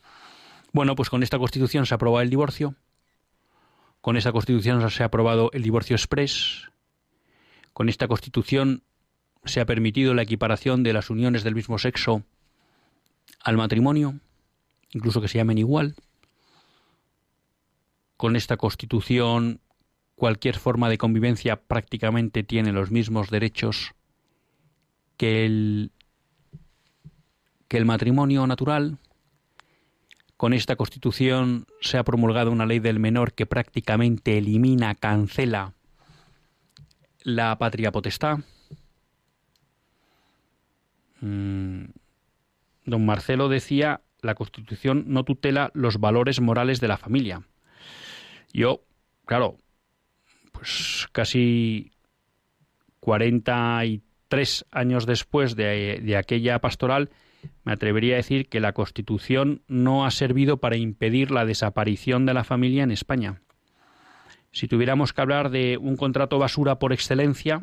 Bueno, 0.73 0.97
pues 0.97 1.11
con 1.11 1.23
esta 1.23 1.39
Constitución 1.39 1.85
se 1.85 1.93
ha 1.93 1.97
aprobado 1.97 2.23
el 2.23 2.31
divorcio, 2.31 2.75
con 4.01 4.17
esta 4.17 4.33
Constitución 4.33 4.91
se 4.91 5.03
ha 5.03 5.07
aprobado 5.07 5.51
el 5.53 5.63
divorcio 5.63 5.95
express, 5.95 6.71
con 7.75 7.91
esta 7.91 8.09
Constitución 8.09 8.83
se 9.45 9.61
ha 9.61 9.67
permitido 9.67 10.15
la 10.15 10.23
equiparación 10.23 10.83
de 10.83 10.95
las 10.95 11.11
uniones 11.11 11.45
del 11.45 11.55
mismo 11.55 11.79
sexo 11.79 12.23
al 13.45 13.59
matrimonio, 13.59 14.15
incluso 14.93 15.21
que 15.21 15.29
se 15.29 15.37
llamen 15.37 15.59
igual. 15.59 15.95
Con 18.17 18.35
esta 18.35 18.57
Constitución 18.57 19.61
cualquier 20.17 20.57
forma 20.57 20.89
de 20.89 20.97
convivencia 20.97 21.57
prácticamente 21.57 22.43
tiene 22.43 22.73
los 22.73 22.91
mismos 22.91 23.29
derechos 23.29 23.95
que 25.19 25.45
el, 25.45 25.91
que 27.69 27.77
el 27.77 27.85
matrimonio 27.85 28.47
natural, 28.47 28.97
con 30.39 30.55
esta 30.55 30.77
constitución 30.77 31.67
se 31.81 31.99
ha 31.99 32.05
promulgado 32.05 32.51
una 32.51 32.65
ley 32.65 32.79
del 32.79 33.01
menor 33.01 33.35
que 33.35 33.45
prácticamente 33.45 34.39
elimina, 34.39 34.95
cancela 34.95 35.75
la 37.23 37.59
patria 37.59 37.93
potestad. 37.93 38.39
Mm, 41.21 41.87
don 42.85 43.05
Marcelo 43.05 43.49
decía, 43.49 44.01
la 44.23 44.37
Constitución 44.37 45.05
no 45.09 45.25
tutela 45.25 45.71
los 45.75 45.99
valores 45.99 46.41
morales 46.41 46.81
de 46.81 46.89
la 46.89 46.97
familia. 46.97 47.43
Yo, 48.53 48.85
claro, 49.27 49.59
pues 50.53 51.09
casi 51.13 51.91
cuarenta 53.01 53.85
y 53.85 54.03
tres 54.29 54.65
años 54.71 55.07
después 55.07 55.57
de, 55.57 56.17
aquella 56.17 56.61
pastoral, 56.61 57.11
me 57.65 57.73
atrevería 57.73 58.15
a 58.15 58.19
decir 58.19 58.49
que 58.49 58.61
la 58.61 58.73
Constitución 58.73 59.63
no 59.69 60.05
ha 60.05 60.11
servido 60.11 60.59
para 60.59 60.77
impedir 60.77 61.31
la 61.31 61.45
desaparición 61.45 62.27
de 62.27 62.35
la 62.35 62.45
familia 62.45 62.83
en 62.83 62.91
España. 62.91 63.41
Si 64.53 64.69
tuviéramos 64.69 65.13
que 65.13 65.21
hablar 65.21 65.51
de 65.51 65.79
un 65.79 65.97
contrato 65.97 66.39
basura 66.39 66.79
por 66.79 66.93
excelencia, 66.93 67.63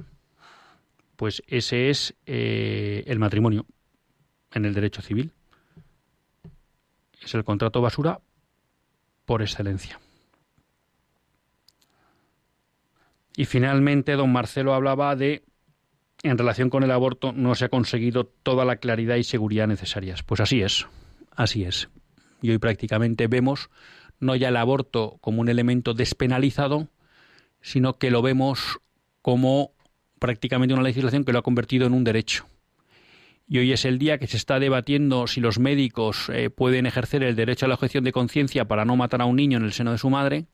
pues 1.16 1.44
ese 1.48 1.90
es 1.90 2.16
eh, 2.26 3.04
el 3.08 3.20
matrimonio 3.20 3.66
en 4.54 4.66
el 4.66 4.74
derecho 4.74 5.02
civil. 5.02 5.32
Es 7.22 7.34
el 7.34 7.44
contrato 7.44 7.82
basura 7.82 8.20
por 9.26 9.42
excelencia. 9.42 10.00
Y 13.36 13.46
finalmente, 13.46 14.14
don 14.14 14.32
Marcelo 14.32 14.74
hablaba 14.74 15.16
de 15.16 15.44
en 16.30 16.38
relación 16.38 16.70
con 16.70 16.84
el 16.84 16.92
aborto 16.92 17.32
no 17.34 17.56
se 17.56 17.66
ha 17.66 17.70
conseguido 17.70 18.26
toda 18.26 18.66
la 18.66 18.78
claridad 18.78 19.16
y 19.16 19.24
seguridad 19.24 19.68
necesarias. 19.68 20.24
Pues 20.24 20.42
así 20.42 20.62
es, 20.62 20.88
así 21.32 21.64
es. 21.64 21.90
Y 22.42 22.52
hoy 22.52 22.58
prácticamente 22.58 23.28
vemos 23.28 23.70
no 24.20 24.36
ya 24.36 24.50
el 24.50 24.58
aborto 24.58 25.18
como 25.22 25.42
un 25.42 25.50
elemento 25.50 25.94
despenalizado, 25.94 26.90
sino 27.62 27.98
que 27.98 28.12
lo 28.12 28.22
vemos 28.22 28.80
como 29.22 29.72
prácticamente 30.20 30.74
una 30.74 30.84
legislación 30.84 31.26
que 31.26 31.34
lo 31.34 31.40
ha 31.40 31.44
convertido 31.44 31.86
en 31.86 31.94
un 31.94 32.04
derecho. 32.04 32.48
Y 33.48 33.60
hoy 33.60 33.72
es 33.72 33.86
el 33.86 34.00
día 34.00 34.18
que 34.18 34.28
se 34.28 34.38
está 34.38 34.60
debatiendo 34.60 35.28
si 35.28 35.40
los 35.40 35.60
médicos 35.60 36.30
eh, 36.30 36.50
pueden 36.50 36.88
ejercer 36.88 37.24
el 37.24 37.36
derecho 37.36 37.66
a 37.66 37.70
la 37.70 37.76
objeción 37.76 38.04
de 38.04 38.12
conciencia 38.12 38.66
para 38.66 38.86
no 38.86 38.96
matar 38.96 39.22
a 39.22 39.26
un 39.26 39.36
niño 39.36 39.60
en 39.60 39.66
el 39.66 39.74
seno 39.74 39.92
de 39.92 40.00
su 40.00 40.10
madre, 40.10 40.48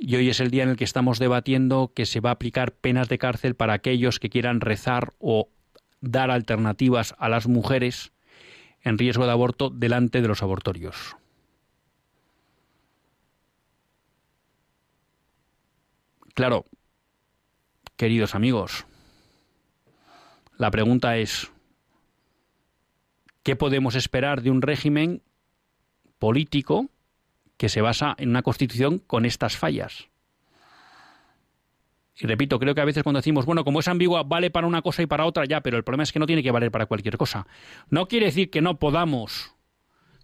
y 0.00 0.14
hoy 0.14 0.30
es 0.30 0.40
el 0.40 0.50
día 0.50 0.62
en 0.62 0.68
el 0.70 0.76
que 0.76 0.84
estamos 0.84 1.18
debatiendo 1.18 1.92
que 1.94 2.06
se 2.06 2.20
va 2.20 2.30
a 2.30 2.34
aplicar 2.34 2.72
penas 2.72 3.08
de 3.08 3.18
cárcel 3.18 3.56
para 3.56 3.74
aquellos 3.74 4.20
que 4.20 4.30
quieran 4.30 4.60
rezar 4.60 5.14
o 5.18 5.48
dar 6.00 6.30
alternativas 6.30 7.14
a 7.18 7.28
las 7.28 7.48
mujeres 7.48 8.12
en 8.82 8.96
riesgo 8.96 9.26
de 9.26 9.32
aborto 9.32 9.70
delante 9.70 10.22
de 10.22 10.28
los 10.28 10.42
abortorios. 10.42 11.16
Claro, 16.34 16.66
queridos 17.96 18.36
amigos, 18.36 18.86
la 20.56 20.70
pregunta 20.70 21.16
es, 21.16 21.50
¿qué 23.42 23.56
podemos 23.56 23.96
esperar 23.96 24.42
de 24.42 24.52
un 24.52 24.62
régimen 24.62 25.22
político 26.20 26.88
que 27.58 27.68
se 27.68 27.82
basa 27.82 28.14
en 28.18 28.30
una 28.30 28.42
constitución 28.42 28.98
con 28.98 29.26
estas 29.26 29.56
fallas. 29.56 30.08
Y 32.16 32.26
repito, 32.26 32.58
creo 32.58 32.74
que 32.74 32.80
a 32.80 32.84
veces 32.84 33.02
cuando 33.02 33.18
decimos, 33.18 33.46
bueno, 33.46 33.64
como 33.64 33.80
es 33.80 33.88
ambigua, 33.88 34.22
vale 34.22 34.50
para 34.50 34.66
una 34.66 34.80
cosa 34.80 35.02
y 35.02 35.06
para 35.06 35.26
otra, 35.26 35.44
ya, 35.44 35.60
pero 35.60 35.76
el 35.76 35.84
problema 35.84 36.04
es 36.04 36.12
que 36.12 36.18
no 36.18 36.26
tiene 36.26 36.42
que 36.42 36.50
valer 36.50 36.70
para 36.70 36.86
cualquier 36.86 37.16
cosa. 37.16 37.46
No 37.90 38.08
quiere 38.08 38.26
decir 38.26 38.50
que 38.50 38.60
no 38.60 38.78
podamos, 38.78 39.52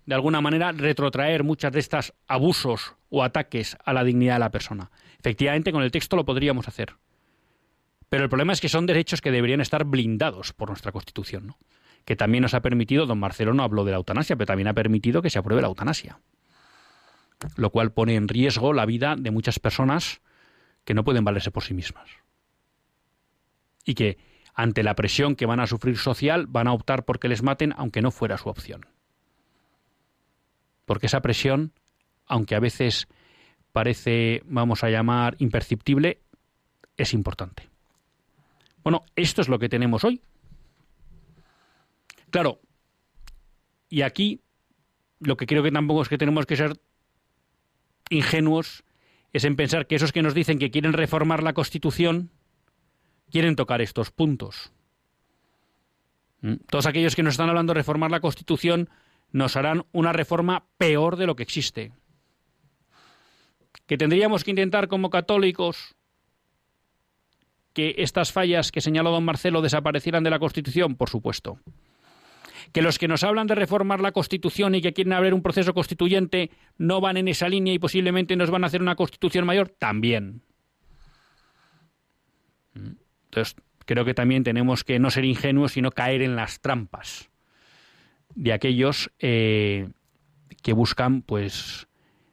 de 0.07 0.14
alguna 0.14 0.41
manera, 0.41 0.72
retrotraer 0.72 1.45
muchas 1.45 1.72
de 1.72 1.80
estas 1.80 2.14
abusos 2.26 2.95
o 3.11 3.22
ataques 3.22 3.76
a 3.85 3.93
la 3.93 4.03
dignidad 4.03 4.35
de 4.35 4.41
la 4.41 4.51
persona. 4.51 4.91
Efectivamente, 5.18 5.72
con 5.72 5.82
el 5.82 5.91
texto 5.91 6.16
lo 6.16 6.24
podríamos 6.24 6.66
hacer. 6.66 6.95
Pero 8.09 8.24
el 8.24 8.28
problema 8.28 8.53
es 8.53 8.61
que 8.61 8.68
son 8.68 8.87
derechos 8.87 9.20
que 9.20 9.32
deberían 9.32 9.61
estar 9.61 9.85
blindados 9.85 10.53
por 10.53 10.68
nuestra 10.68 10.93
Constitución, 10.93 11.49
¿no? 11.49 11.59
que 12.05 12.16
también 12.16 12.43
nos 12.43 12.55
ha 12.55 12.61
permitido, 12.61 13.07
don 13.07 13.18
Marcelo 13.18 13.55
no 13.55 13.62
habló 13.62 13.85
de 13.85 13.93
la 13.93 13.97
eutanasia, 13.97 14.37
pero 14.37 14.47
también 14.47 14.68
ha 14.68 14.74
permitido 14.74 15.22
que 15.22 15.30
se 15.30 15.39
apruebe 15.39 15.62
la 15.62 15.68
eutanasia 15.68 16.18
lo 17.57 17.71
cual 17.71 17.93
pone 17.93 18.15
en 18.15 18.29
riesgo 18.29 18.73
la 18.73 18.87
vida 18.87 19.17
de 19.17 19.31
muchas 19.31 19.59
personas 19.59 20.21
que 20.85 20.95
no 20.95 21.05
pueden 21.05 21.25
valerse 21.25 21.51
por 21.51 21.65
sí 21.65 21.75
mismas. 21.75 22.09
Y 23.85 23.95
que, 23.95 24.19
ante 24.55 24.83
la 24.83 24.95
presión 24.95 25.37
que 25.37 25.47
van 25.47 25.61
a 25.61 25.67
sufrir 25.67 25.99
social, 25.99 26.47
van 26.47 26.69
a 26.69 26.73
optar 26.73 27.05
por 27.05 27.19
que 27.19 27.29
les 27.29 27.43
maten 27.43 27.75
aunque 27.77 28.03
no 28.03 28.11
fuera 28.11 28.39
su 28.39 28.49
opción. 28.49 28.87
Porque 30.85 31.07
esa 31.07 31.23
presión, 31.23 31.73
aunque 32.27 32.55
a 32.55 32.61
veces 32.61 33.09
parece, 33.73 34.43
vamos 34.47 34.85
a 34.85 34.91
llamar, 34.91 35.37
imperceptible, 35.39 36.21
es 36.97 37.15
importante. 37.15 37.69
Bueno, 38.83 39.05
esto 39.17 39.41
es 39.41 39.49
lo 39.49 39.59
que 39.59 39.69
tenemos 39.69 40.05
hoy. 40.05 40.21
Claro, 42.31 42.61
y 43.89 44.03
aquí 44.03 44.41
lo 45.21 45.37
que 45.37 45.47
creo 45.47 45.63
que 45.63 45.73
tampoco 45.73 46.03
es 46.03 46.09
que 46.09 46.19
tenemos 46.19 46.47
que 46.47 46.57
ser 46.57 46.77
ingenuos 48.11 48.85
es 49.33 49.45
en 49.45 49.57
pensar 49.57 49.87
que 49.87 49.97
esos 49.97 50.13
que 50.13 50.23
nos 50.23 50.35
dicen 50.35 50.59
que 50.59 50.71
quieren 50.71 50.93
reformar 50.93 51.43
la 51.43 51.53
Constitución 51.53 52.31
quieren 53.31 53.57
tocar 53.57 53.83
estos 53.83 54.11
puntos. 54.11 54.73
¿Mm? 56.41 56.55
Todos 56.69 56.87
aquellos 56.87 57.17
que 57.17 57.23
nos 57.23 57.35
están 57.35 57.49
hablando 57.49 57.73
de 57.73 57.81
reformar 57.81 58.11
la 58.11 58.21
Constitución 58.21 58.89
nos 59.33 59.57
harán 59.57 59.85
una 59.93 60.13
reforma 60.13 60.67
peor 60.79 61.17
de 61.17 61.27
lo 61.27 61.35
que 61.35 61.43
existe. 61.43 61.93
Que 63.87 63.99
tendríamos 63.99 64.45
que 64.45 64.51
intentar 64.51 64.87
como 64.87 65.11
católicos 65.11 65.97
que 67.73 67.97
estas 67.99 68.31
fallas 68.31 68.71
que 68.71 68.81
señaló 68.81 69.11
don 69.11 69.25
Marcelo 69.25 69.61
desaparecieran 69.61 70.23
de 70.23 70.31
la 70.31 70.39
Constitución, 70.39 70.95
por 70.95 71.11
supuesto. 71.11 71.59
Que 72.73 72.83
los 72.83 72.99
que 72.99 73.09
nos 73.09 73.23
hablan 73.23 73.47
de 73.47 73.55
reformar 73.55 74.01
la 74.01 74.12
Constitución 74.12 74.75
y 74.75 74.83
que 74.83 74.93
quieren 74.93 75.12
abrir 75.12 75.35
un 75.35 75.43
proceso 75.43 75.75
constituyente 75.75 76.51
no 76.79 77.01
van 77.01 77.17
en 77.17 77.29
esa 77.29 77.49
línea 77.49 77.75
y 77.75 77.79
posiblemente 77.79 78.37
nos 78.37 78.51
van 78.51 78.65
a 78.65 78.67
hacer 78.69 78.83
una 78.83 78.97
Constitución 78.97 79.47
mayor, 79.47 79.69
también. 79.69 80.43
Entonces, 82.75 83.57
creo 83.85 84.05
que 84.05 84.15
también 84.15 84.45
tenemos 84.45 84.85
que 84.85 84.99
no 84.99 85.11
ser 85.11 85.25
ingenuos, 85.25 85.73
sino 85.73 85.91
caer 85.91 86.23
en 86.23 86.37
las 86.37 86.61
trampas 86.61 87.31
de 88.35 88.53
aquellos 88.53 89.11
eh, 89.19 89.89
que 90.62 90.73
buscan, 90.73 91.23
pues, 91.23 91.87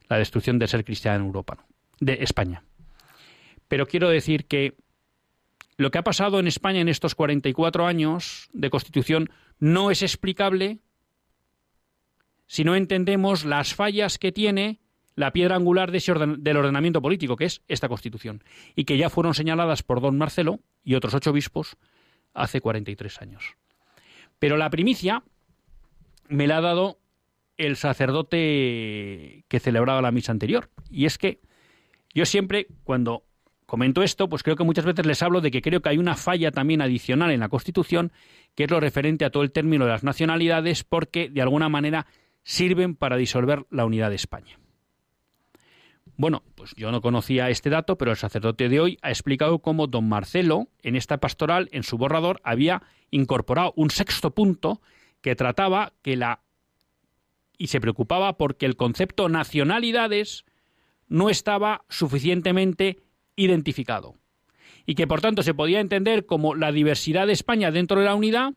la 0.08 0.18
destrucción 0.18 0.58
del 0.58 0.68
ser 0.68 0.84
cristiano 0.84 1.20
en 1.20 1.26
Europa, 1.26 1.64
de 2.00 2.18
España. 2.20 2.64
Pero 3.68 3.86
quiero 3.86 4.08
decir 4.08 4.46
que 4.46 4.74
lo 5.76 5.90
que 5.90 5.98
ha 5.98 6.04
pasado 6.04 6.38
en 6.38 6.46
España 6.46 6.80
en 6.80 6.88
estos 6.88 7.14
44 7.14 7.86
años 7.86 8.48
de 8.52 8.70
Constitución 8.70 9.30
no 9.62 9.92
es 9.92 10.02
explicable 10.02 10.80
si 12.48 12.64
no 12.64 12.74
entendemos 12.74 13.44
las 13.44 13.76
fallas 13.76 14.18
que 14.18 14.32
tiene 14.32 14.80
la 15.14 15.32
piedra 15.32 15.54
angular 15.54 15.92
de 15.92 16.00
del 16.38 16.56
ordenamiento 16.56 17.00
político, 17.00 17.36
que 17.36 17.44
es 17.44 17.62
esta 17.68 17.88
Constitución, 17.88 18.42
y 18.74 18.86
que 18.86 18.96
ya 18.96 19.08
fueron 19.08 19.34
señaladas 19.34 19.84
por 19.84 20.00
don 20.00 20.18
Marcelo 20.18 20.58
y 20.82 20.96
otros 20.96 21.14
ocho 21.14 21.30
obispos 21.30 21.76
hace 22.34 22.60
43 22.60 23.22
años. 23.22 23.56
Pero 24.40 24.56
la 24.56 24.68
primicia 24.68 25.22
me 26.26 26.48
la 26.48 26.56
ha 26.56 26.62
dado 26.62 26.98
el 27.56 27.76
sacerdote 27.76 29.44
que 29.46 29.60
celebraba 29.60 30.02
la 30.02 30.10
misa 30.10 30.32
anterior, 30.32 30.70
y 30.90 31.06
es 31.06 31.18
que 31.18 31.40
yo 32.12 32.26
siempre, 32.26 32.66
cuando 32.82 33.22
comento 33.72 34.02
esto, 34.02 34.28
pues 34.28 34.42
creo 34.42 34.54
que 34.54 34.64
muchas 34.64 34.84
veces 34.84 35.06
les 35.06 35.22
hablo 35.22 35.40
de 35.40 35.50
que 35.50 35.62
creo 35.62 35.80
que 35.80 35.88
hay 35.88 35.96
una 35.96 36.14
falla 36.14 36.50
también 36.50 36.82
adicional 36.82 37.30
en 37.30 37.40
la 37.40 37.48
Constitución, 37.48 38.12
que 38.54 38.64
es 38.64 38.70
lo 38.70 38.80
referente 38.80 39.24
a 39.24 39.30
todo 39.30 39.44
el 39.44 39.50
término 39.50 39.86
de 39.86 39.92
las 39.92 40.04
nacionalidades, 40.04 40.84
porque 40.84 41.30
de 41.30 41.40
alguna 41.40 41.70
manera 41.70 42.06
sirven 42.42 42.94
para 42.94 43.16
disolver 43.16 43.64
la 43.70 43.86
unidad 43.86 44.10
de 44.10 44.16
España. 44.16 44.58
Bueno, 46.18 46.42
pues 46.54 46.74
yo 46.76 46.92
no 46.92 47.00
conocía 47.00 47.48
este 47.48 47.70
dato, 47.70 47.96
pero 47.96 48.10
el 48.10 48.18
sacerdote 48.18 48.68
de 48.68 48.78
hoy 48.78 48.98
ha 49.00 49.08
explicado 49.08 49.60
cómo 49.60 49.86
don 49.86 50.06
Marcelo, 50.06 50.68
en 50.82 50.94
esta 50.94 51.16
pastoral, 51.16 51.70
en 51.72 51.82
su 51.82 51.96
borrador, 51.96 52.42
había 52.44 52.82
incorporado 53.10 53.72
un 53.74 53.88
sexto 53.88 54.32
punto 54.32 54.82
que 55.22 55.34
trataba 55.34 55.94
que 56.02 56.16
la 56.16 56.42
y 57.56 57.68
se 57.68 57.80
preocupaba 57.80 58.36
porque 58.36 58.66
el 58.66 58.76
concepto 58.76 59.30
nacionalidades 59.30 60.44
no 61.08 61.30
estaba 61.30 61.86
suficientemente 61.88 62.98
identificado 63.36 64.16
y 64.86 64.94
que 64.94 65.06
por 65.06 65.20
tanto 65.20 65.42
se 65.42 65.54
podía 65.54 65.80
entender 65.80 66.26
como 66.26 66.54
la 66.54 66.72
diversidad 66.72 67.26
de 67.26 67.32
España 67.32 67.70
dentro 67.70 68.00
de 68.00 68.06
la 68.06 68.14
unidad 68.14 68.54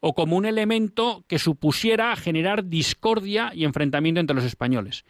o 0.00 0.14
como 0.14 0.36
un 0.36 0.44
elemento 0.44 1.24
que 1.26 1.38
supusiera 1.38 2.14
generar 2.16 2.66
discordia 2.66 3.52
y 3.54 3.64
enfrentamiento 3.64 4.20
entre 4.20 4.36
los 4.36 4.44
españoles 4.44 5.04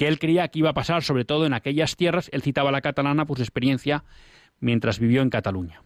que 0.00 0.08
él 0.08 0.18
creía 0.18 0.48
que 0.48 0.60
iba 0.60 0.70
a 0.70 0.72
pasar 0.72 1.02
sobre 1.02 1.26
todo 1.26 1.44
en 1.44 1.52
aquellas 1.52 1.94
tierras, 1.94 2.30
él 2.32 2.40
citaba 2.40 2.72
la 2.72 2.80
catalana 2.80 3.26
por 3.26 3.36
su 3.36 3.42
experiencia 3.42 4.02
mientras 4.58 4.98
vivió 4.98 5.20
en 5.20 5.28
Cataluña. 5.28 5.82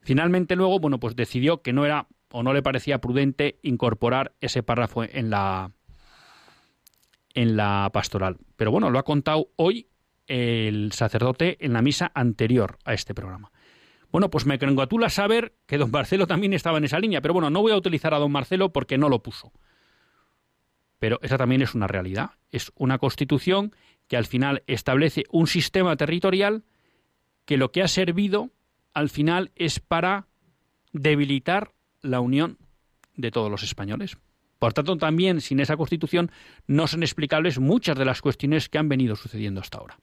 Finalmente 0.00 0.56
luego, 0.56 0.80
bueno, 0.80 0.98
pues 0.98 1.14
decidió 1.14 1.62
que 1.62 1.72
no 1.72 1.84
era 1.84 2.08
o 2.32 2.42
no 2.42 2.52
le 2.52 2.64
parecía 2.64 3.00
prudente 3.00 3.60
incorporar 3.62 4.34
ese 4.40 4.64
párrafo 4.64 5.04
en 5.04 5.30
la 5.30 5.70
en 7.34 7.56
la 7.56 7.90
pastoral. 7.92 8.38
Pero 8.56 8.72
bueno, 8.72 8.90
lo 8.90 8.98
ha 8.98 9.04
contado 9.04 9.50
hoy 9.54 9.86
el 10.26 10.92
sacerdote 10.92 11.56
en 11.64 11.72
la 11.72 11.82
misa 11.82 12.10
anterior 12.14 12.78
a 12.84 12.94
este 12.94 13.14
programa. 13.14 13.52
Bueno, 14.10 14.30
pues 14.30 14.46
me 14.46 14.58
congratula 14.58 15.10
saber 15.10 15.54
que 15.66 15.76
don 15.76 15.90
Marcelo 15.90 16.26
también 16.26 16.52
estaba 16.52 16.78
en 16.78 16.84
esa 16.84 17.00
línea, 17.00 17.20
pero 17.20 17.34
bueno, 17.34 17.50
no 17.50 17.62
voy 17.62 17.72
a 17.72 17.76
utilizar 17.76 18.14
a 18.14 18.18
don 18.18 18.30
Marcelo 18.30 18.72
porque 18.72 18.96
no 18.96 19.08
lo 19.08 19.22
puso. 19.22 19.52
Pero 21.00 21.18
esa 21.22 21.36
también 21.36 21.62
es 21.62 21.74
una 21.74 21.88
realidad. 21.88 22.30
Es 22.52 22.72
una 22.76 22.98
constitución 22.98 23.74
que 24.06 24.16
al 24.16 24.26
final 24.26 24.62
establece 24.66 25.24
un 25.30 25.46
sistema 25.46 25.96
territorial 25.96 26.64
que 27.44 27.56
lo 27.56 27.72
que 27.72 27.82
ha 27.82 27.88
servido 27.88 28.50
al 28.92 29.10
final 29.10 29.50
es 29.56 29.80
para 29.80 30.28
debilitar 30.92 31.72
la 32.00 32.20
unión 32.20 32.58
de 33.16 33.30
todos 33.30 33.50
los 33.50 33.62
españoles. 33.62 34.16
Por 34.58 34.72
tanto, 34.72 34.96
también 34.96 35.40
sin 35.40 35.60
esa 35.60 35.76
constitución 35.76 36.30
no 36.66 36.86
son 36.86 37.02
explicables 37.02 37.58
muchas 37.58 37.98
de 37.98 38.04
las 38.04 38.22
cuestiones 38.22 38.68
que 38.68 38.78
han 38.78 38.88
venido 38.88 39.16
sucediendo 39.16 39.60
hasta 39.60 39.78
ahora. 39.78 39.98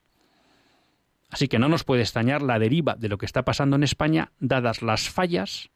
Así 1.32 1.48
que 1.48 1.58
no 1.58 1.68
nos 1.68 1.82
puede 1.82 2.02
extrañar 2.02 2.42
la 2.42 2.58
deriva 2.58 2.94
de 2.94 3.08
lo 3.08 3.16
que 3.16 3.26
está 3.26 3.42
pasando 3.42 3.76
en 3.76 3.82
España, 3.82 4.30
dadas 4.38 4.82
las 4.82 5.08
fallas 5.08 5.70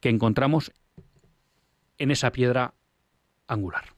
que 0.00 0.10
encontramos 0.10 0.70
en 1.98 2.10
esa 2.10 2.30
piedra 2.30 2.74
angular. 3.48 3.96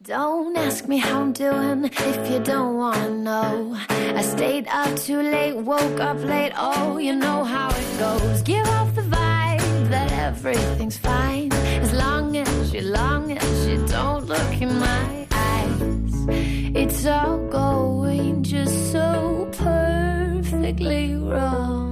Don't 0.00 0.56
ask 0.56 0.86
me 0.86 0.98
how 0.98 1.20
I'm 1.20 1.32
doing 1.32 1.84
if 1.84 2.30
you 2.30 2.38
don't 2.38 2.76
wanna 2.76 3.10
know. 3.10 3.76
I 4.14 4.22
stayed 4.22 4.66
up 4.68 4.96
too 4.96 5.20
late, 5.20 5.54
woke 5.56 6.00
up 6.00 6.22
late, 6.24 6.52
oh, 6.56 6.98
you 6.98 7.14
know 7.14 7.44
how 7.44 7.68
it 7.70 7.98
goes. 7.98 8.42
Give 8.42 8.66
off 8.68 8.94
the 8.94 9.02
vibe 9.02 9.90
that 9.90 10.12
everything's 10.12 10.96
fine. 10.96 11.52
As 11.82 11.92
long 11.92 12.36
as 12.36 12.72
you, 12.72 12.82
long 12.82 13.32
as 13.32 13.66
you 13.66 13.84
don't 13.88 14.26
look 14.26 14.62
in 14.62 14.78
my 14.78 15.26
eyes. 15.30 16.26
It's 16.74 17.06
all 17.06 17.38
going 17.48 18.44
just 18.44 18.92
so 18.92 19.15
technically 20.66 21.14
wrong. 21.14 21.85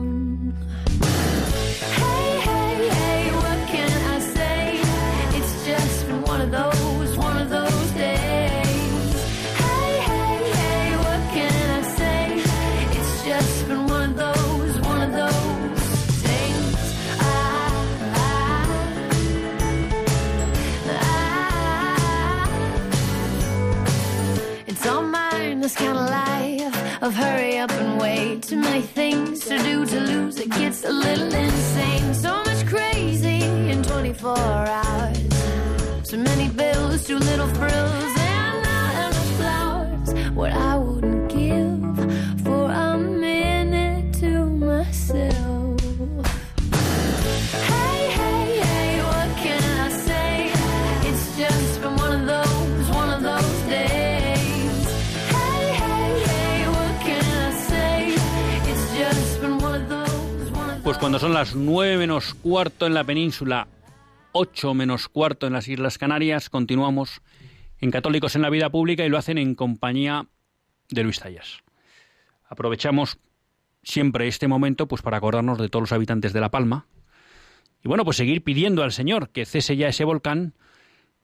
Of 27.05 27.15
hurry 27.15 27.59
up 27.59 27.71
and 27.73 28.01
wait. 28.01 28.43
Too 28.43 28.57
many 28.57 28.81
things 28.81 29.41
to 29.41 29.59
do 29.59 29.85
to 29.85 30.01
lose. 30.01 30.39
It 30.41 30.49
gets 30.49 30.85
a 30.85 30.91
little 30.91 31.33
insane. 31.35 32.15
So 32.15 32.43
much 32.45 32.67
crazy 32.67 33.43
in 33.71 33.83
24 33.83 34.39
hours. 34.39 36.09
Too 36.09 36.17
many 36.17 36.49
bills, 36.49 37.07
too 37.07 37.19
little 37.19 37.49
frills, 37.49 38.13
and 38.17 38.63
not 38.63 38.93
enough 39.07 39.37
flowers. 39.37 40.31
What 40.35 40.53
I 40.53 40.79
son 61.19 61.33
las 61.33 61.55
nueve 61.55 61.97
menos 61.97 62.35
cuarto 62.35 62.87
en 62.87 62.95
la 62.95 63.05
península, 63.05 63.69
ocho 64.33 64.75
menos 64.75 65.09
cuarto 65.09 65.47
en 65.47 65.53
las 65.53 65.69
Islas 65.69 65.97
Canarias, 65.97 66.51
continuamos 66.51 67.23
en 67.79 67.93
Católicos 67.93 68.35
en 68.35 68.43
la 68.43 68.51
Vida 68.51 68.69
Pública 68.69 69.05
y 69.05 69.09
lo 69.09 69.17
hacen 69.17 69.39
en 69.39 69.55
compañía 69.55 70.27
de 70.89 71.05
Luis 71.05 71.21
Tallas. 71.21 71.63
Aprovechamos 72.49 73.19
siempre 73.85 74.27
este 74.27 74.49
momento 74.49 74.89
pues 74.89 75.03
para 75.03 75.19
acordarnos 75.19 75.59
de 75.59 75.69
todos 75.69 75.85
los 75.85 75.93
habitantes 75.93 76.33
de 76.33 76.41
La 76.41 76.51
Palma 76.51 76.87
y 77.85 77.89
bueno, 77.89 78.05
pues 78.05 78.17
seguir 78.17 78.43
pidiendo 78.43 78.83
al 78.83 78.91
Señor 78.91 79.29
que 79.29 79.47
cese 79.47 79.77
ya 79.77 79.89
ese 79.89 80.05
volcán 80.05 80.55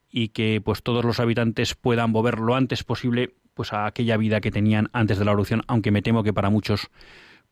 y 0.09 0.29
que 0.29 0.61
pues 0.65 0.85
todos 0.85 1.05
los 1.05 1.19
habitantes 1.19 1.75
puedan 1.75 2.13
volver 2.13 2.39
lo 2.39 2.55
antes 2.55 2.85
posible 2.85 3.35
pues 3.55 3.73
a 3.73 3.87
aquella 3.87 4.17
vida 4.17 4.41
que 4.41 4.53
tenían 4.53 4.89
antes 4.93 5.19
de 5.19 5.25
la 5.25 5.33
erupción, 5.33 5.63
aunque 5.67 5.91
me 5.91 6.03
temo 6.03 6.23
que 6.23 6.33
para 6.33 6.49
muchos 6.49 6.91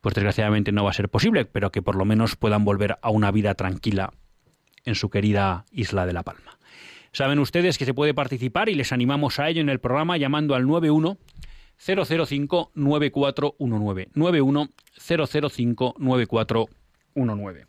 pues 0.01 0.15
desgraciadamente 0.15 0.73
no 0.73 0.85
va 0.85 0.91
a 0.91 0.95
ser 0.95 1.09
posible, 1.09 1.45
pero 1.45 1.71
que 1.73 1.83
por 1.83 1.97
lo 1.97 2.05
menos 2.05 2.37
puedan 2.37 2.65
volver 2.65 2.99
a 3.03 3.11
una 3.11 3.31
vida 3.31 3.55
tranquila 3.55 4.13
en 4.85 4.95
su 4.95 5.11
querida 5.11 5.65
isla 5.71 6.07
de 6.07 6.13
La 6.13 6.23
Palma. 6.23 6.59
Saben 7.13 7.39
ustedes 7.39 7.79
que 7.79 7.85
se 7.85 7.95
puede 7.95 8.15
participar 8.15 8.69
y 8.69 8.75
les 8.75 8.93
animamos 8.93 9.39
a 9.39 9.49
ello 9.49 9.61
en 9.61 9.69
el 9.69 9.81
programa 9.81 10.17
llamando 10.17 10.55
al 10.55 10.67
91 10.67 11.19
005 11.79 12.73
9419 12.75 14.09
91 14.15 14.69
005 15.49 15.95
9419. 15.99 17.67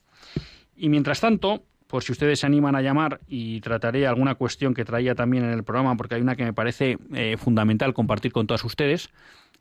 Y 0.75 0.89
mientras 0.89 1.21
tanto, 1.21 1.63
por 1.87 2.03
si 2.03 2.11
ustedes 2.11 2.39
se 2.39 2.45
animan 2.45 2.75
a 2.75 2.81
llamar 2.81 3.19
y 3.27 3.61
trataré 3.61 4.07
alguna 4.07 4.35
cuestión 4.35 4.73
que 4.73 4.85
traía 4.85 5.15
también 5.15 5.43
en 5.43 5.51
el 5.51 5.63
programa, 5.63 5.95
porque 5.97 6.15
hay 6.15 6.21
una 6.21 6.35
que 6.35 6.43
me 6.43 6.53
parece 6.53 6.97
eh, 7.13 7.35
fundamental 7.37 7.93
compartir 7.93 8.31
con 8.31 8.47
todas 8.47 8.63
ustedes. 8.63 9.09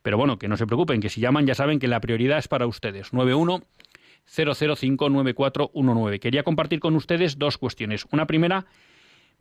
Pero 0.09 0.17
bueno, 0.17 0.39
que 0.39 0.49
no 0.49 0.57
se 0.57 0.67
preocupen, 0.67 1.03
que 1.03 1.11
si 1.11 1.21
llaman 1.21 1.47
ya 1.47 1.55
saben 1.55 1.79
que 1.79 1.87
la 1.87 2.01
prioridad 2.01 2.39
es 2.39 2.49
para 2.49 2.67
ustedes. 2.67 3.13
91 3.13 3.63
005 4.25 5.11
9419. 5.11 6.19
Quería 6.19 6.45
compartir 6.45 6.81
con 6.81 6.97
ustedes 6.97 7.39
dos 7.39 7.59
cuestiones. 7.59 8.07
Una 8.11 8.27
primera, 8.27 8.65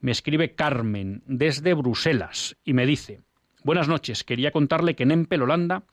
me 0.02 0.12
escribe 0.12 0.56
Carmen 0.56 1.24
desde 1.26 1.74
Bruselas 1.74 2.58
y 2.66 2.74
me 2.74 2.86
dice, 2.86 3.22
buenas 3.64 3.88
noches, 3.88 4.26
quería 4.26 4.52
contarle 4.52 4.98
que 4.98 5.04
en 5.04 5.12
Empel, 5.12 5.44
Holanda, 5.44 5.84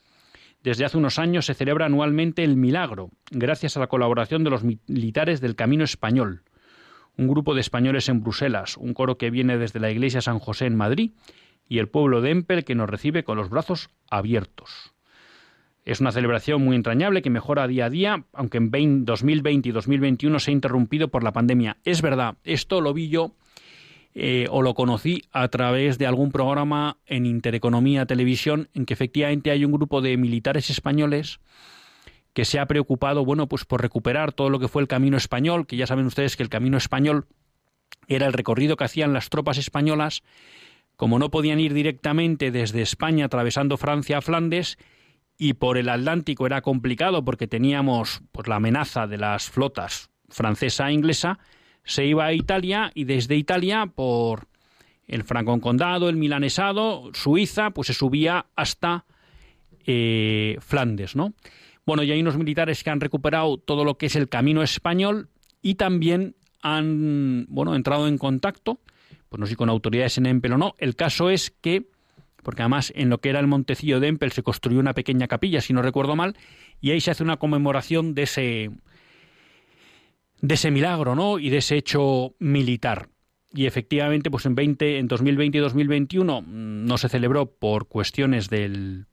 desde 0.64 0.84
hace 0.84 0.98
unos 0.98 1.20
años 1.20 1.46
se 1.46 1.54
celebra 1.54 1.86
anualmente 1.86 2.42
el 2.42 2.56
Milagro, 2.56 3.10
gracias 3.30 3.76
a 3.76 3.80
la 3.80 3.86
colaboración 3.86 4.42
de 4.42 4.50
los 4.50 4.64
militares 4.64 5.40
del 5.40 5.54
Camino 5.54 5.84
Español, 5.84 6.42
un 7.16 7.28
grupo 7.28 7.54
de 7.54 7.60
españoles 7.60 8.08
en 8.08 8.24
Bruselas, 8.24 8.76
un 8.76 8.92
coro 8.92 9.18
que 9.18 9.30
viene 9.30 9.56
desde 9.56 9.78
la 9.78 9.92
Iglesia 9.92 10.20
San 10.20 10.40
José 10.40 10.66
en 10.66 10.74
Madrid 10.74 11.12
y 11.68 11.78
el 11.78 11.88
pueblo 11.88 12.20
de 12.20 12.30
Empel 12.30 12.64
que 12.64 12.74
nos 12.74 12.88
recibe 12.88 13.24
con 13.24 13.36
los 13.36 13.50
brazos 13.50 13.90
abiertos. 14.10 14.94
Es 15.84 16.00
una 16.00 16.12
celebración 16.12 16.64
muy 16.64 16.76
entrañable 16.76 17.20
que 17.20 17.28
mejora 17.28 17.66
día 17.66 17.86
a 17.86 17.90
día, 17.90 18.24
aunque 18.32 18.58
en 18.58 19.04
2020 19.04 19.68
y 19.68 19.72
2021 19.72 20.38
se 20.38 20.50
ha 20.50 20.54
interrumpido 20.54 21.08
por 21.08 21.22
la 21.22 21.32
pandemia. 21.32 21.76
Es 21.84 22.00
verdad, 22.00 22.36
esto 22.42 22.80
lo 22.80 22.94
vi 22.94 23.08
yo 23.08 23.34
eh, 24.14 24.46
o 24.50 24.62
lo 24.62 24.74
conocí 24.74 25.22
a 25.32 25.48
través 25.48 25.98
de 25.98 26.06
algún 26.06 26.32
programa 26.32 26.98
en 27.06 27.26
Intereconomía 27.26 28.06
Televisión, 28.06 28.68
en 28.72 28.86
que 28.86 28.94
efectivamente 28.94 29.50
hay 29.50 29.64
un 29.64 29.72
grupo 29.72 30.00
de 30.00 30.16
militares 30.16 30.70
españoles 30.70 31.40
que 32.32 32.44
se 32.44 32.58
ha 32.58 32.66
preocupado, 32.66 33.24
bueno, 33.24 33.48
pues 33.48 33.64
por 33.64 33.82
recuperar 33.82 34.32
todo 34.32 34.50
lo 34.50 34.58
que 34.58 34.68
fue 34.68 34.82
el 34.82 34.88
camino 34.88 35.16
español, 35.16 35.66
que 35.66 35.76
ya 35.76 35.86
saben 35.86 36.06
ustedes 36.06 36.36
que 36.36 36.42
el 36.42 36.48
camino 36.48 36.76
español 36.76 37.26
era 38.08 38.26
el 38.26 38.32
recorrido 38.32 38.76
que 38.76 38.84
hacían 38.84 39.12
las 39.12 39.30
tropas 39.30 39.58
españolas, 39.58 40.22
como 40.96 41.18
no 41.18 41.30
podían 41.30 41.60
ir 41.60 41.74
directamente 41.74 42.50
desde 42.50 42.82
España 42.82 43.26
atravesando 43.26 43.76
Francia 43.76 44.18
a 44.18 44.22
Flandes, 44.22 44.78
y 45.36 45.54
por 45.54 45.78
el 45.78 45.88
Atlántico 45.88 46.46
era 46.46 46.62
complicado 46.62 47.24
porque 47.24 47.48
teníamos 47.48 48.22
pues, 48.32 48.46
la 48.46 48.56
amenaza 48.56 49.06
de 49.06 49.18
las 49.18 49.50
flotas 49.50 50.10
francesa 50.28 50.88
e 50.88 50.92
inglesa, 50.92 51.38
se 51.84 52.06
iba 52.06 52.26
a 52.26 52.32
Italia 52.32 52.90
y 52.94 53.04
desde 53.04 53.36
Italia 53.36 53.86
por 53.86 54.48
el 55.06 55.24
Condado, 55.24 56.08
el 56.08 56.16
Milanesado, 56.16 57.10
Suiza, 57.12 57.70
pues 57.70 57.88
se 57.88 57.94
subía 57.94 58.46
hasta 58.56 59.04
eh, 59.86 60.56
Flandes, 60.60 61.14
¿no? 61.14 61.34
Bueno, 61.84 62.02
y 62.02 62.10
hay 62.10 62.20
unos 62.20 62.38
militares 62.38 62.82
que 62.82 62.90
han 62.90 63.00
recuperado 63.00 63.58
todo 63.58 63.84
lo 63.84 63.98
que 63.98 64.06
es 64.06 64.16
el 64.16 64.30
camino 64.30 64.62
español 64.62 65.28
y 65.60 65.74
también 65.74 66.34
han, 66.62 67.44
bueno, 67.48 67.74
entrado 67.74 68.08
en 68.08 68.16
contacto, 68.16 68.80
pues 69.34 69.40
no 69.40 69.46
sé 69.46 69.50
si 69.50 69.56
con 69.56 69.68
autoridades 69.68 70.16
en 70.16 70.26
Empel 70.26 70.52
o 70.52 70.58
no. 70.58 70.76
El 70.78 70.94
caso 70.94 71.28
es 71.28 71.52
que, 71.60 71.88
porque 72.44 72.62
además 72.62 72.92
en 72.94 73.10
lo 73.10 73.18
que 73.18 73.30
era 73.30 73.40
el 73.40 73.48
Montecillo 73.48 73.98
de 73.98 74.06
Empel 74.06 74.30
se 74.30 74.44
construyó 74.44 74.78
una 74.78 74.92
pequeña 74.92 75.26
capilla, 75.26 75.60
si 75.60 75.72
no 75.72 75.82
recuerdo 75.82 76.14
mal, 76.14 76.36
y 76.80 76.92
ahí 76.92 77.00
se 77.00 77.10
hace 77.10 77.24
una 77.24 77.36
conmemoración 77.36 78.14
de 78.14 78.22
ese, 78.22 78.70
de 80.40 80.54
ese 80.54 80.70
milagro, 80.70 81.16
¿no? 81.16 81.40
Y 81.40 81.50
de 81.50 81.56
ese 81.56 81.76
hecho 81.76 82.36
militar. 82.38 83.08
Y 83.52 83.66
efectivamente, 83.66 84.30
pues 84.30 84.46
en 84.46 84.54
20, 84.54 84.98
en 84.98 85.08
2020 85.08 85.58
y 85.58 85.60
2021 85.60 86.42
mm, 86.42 86.84
no 86.86 86.96
se 86.96 87.08
celebró 87.08 87.46
por 87.46 87.88
cuestiones 87.88 88.48
del 88.48 89.06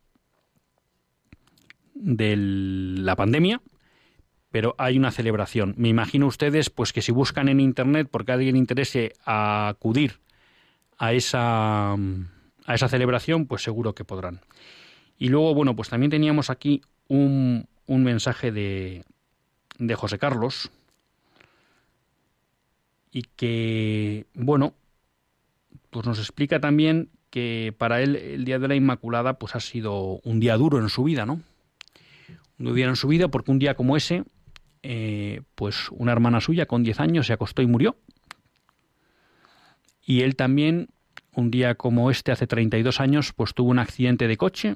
de 1.95 2.35
la 2.37 3.15
pandemia, 3.15 3.59
pero 4.51 4.75
hay 4.77 4.97
una 4.97 5.11
celebración. 5.11 5.73
Me 5.77 5.89
imagino 5.89 6.27
ustedes 6.27 6.69
pues 6.69 6.93
que 6.93 7.01
si 7.01 7.11
buscan 7.11 7.49
en 7.49 7.59
internet 7.59 8.07
porque 8.11 8.33
alguien 8.33 8.55
interese 8.55 9.13
acudir 9.25 10.19
a 10.97 11.13
esa 11.13 11.93
a 11.93 12.75
esa 12.75 12.87
celebración, 12.87 13.47
pues 13.47 13.63
seguro 13.63 13.95
que 13.95 14.05
podrán. 14.05 14.41
Y 15.17 15.29
luego, 15.29 15.55
bueno, 15.55 15.75
pues 15.75 15.89
también 15.89 16.11
teníamos 16.11 16.49
aquí 16.49 16.81
un, 17.07 17.67
un 17.87 18.03
mensaje 18.03 18.51
de, 18.51 19.03
de 19.79 19.95
José 19.95 20.19
Carlos, 20.19 20.71
y 23.11 23.23
que, 23.35 24.25
bueno, 24.33 24.73
pues 25.89 26.05
nos 26.05 26.19
explica 26.19 26.59
también 26.59 27.09
que 27.29 27.73
para 27.77 28.01
él 28.01 28.15
el 28.15 28.45
Día 28.45 28.59
de 28.59 28.67
la 28.67 28.75
Inmaculada 28.75 29.37
pues 29.37 29.55
ha 29.55 29.59
sido 29.59 30.19
un 30.23 30.39
día 30.39 30.57
duro 30.57 30.79
en 30.79 30.89
su 30.89 31.03
vida, 31.03 31.25
¿no? 31.25 31.41
Un 32.57 32.75
día 32.75 32.87
en 32.87 32.95
su 32.95 33.07
vida 33.07 33.27
porque 33.27 33.51
un 33.51 33.59
día 33.59 33.75
como 33.75 33.97
ese, 33.97 34.23
eh, 34.83 35.41
pues 35.55 35.89
una 35.91 36.11
hermana 36.11 36.41
suya 36.41 36.65
con 36.65 36.83
10 36.83 36.99
años 36.99 37.27
se 37.27 37.33
acostó 37.33 37.61
y 37.61 37.67
murió. 37.67 37.97
Y 40.03 40.21
él 40.21 40.35
también, 40.35 40.89
un 41.33 41.51
día 41.51 41.75
como 41.75 42.09
este, 42.11 42.31
hace 42.31 42.47
32 42.47 42.99
años, 42.99 43.33
pues 43.33 43.53
tuvo 43.53 43.69
un 43.69 43.79
accidente 43.79 44.27
de 44.27 44.37
coche, 44.37 44.75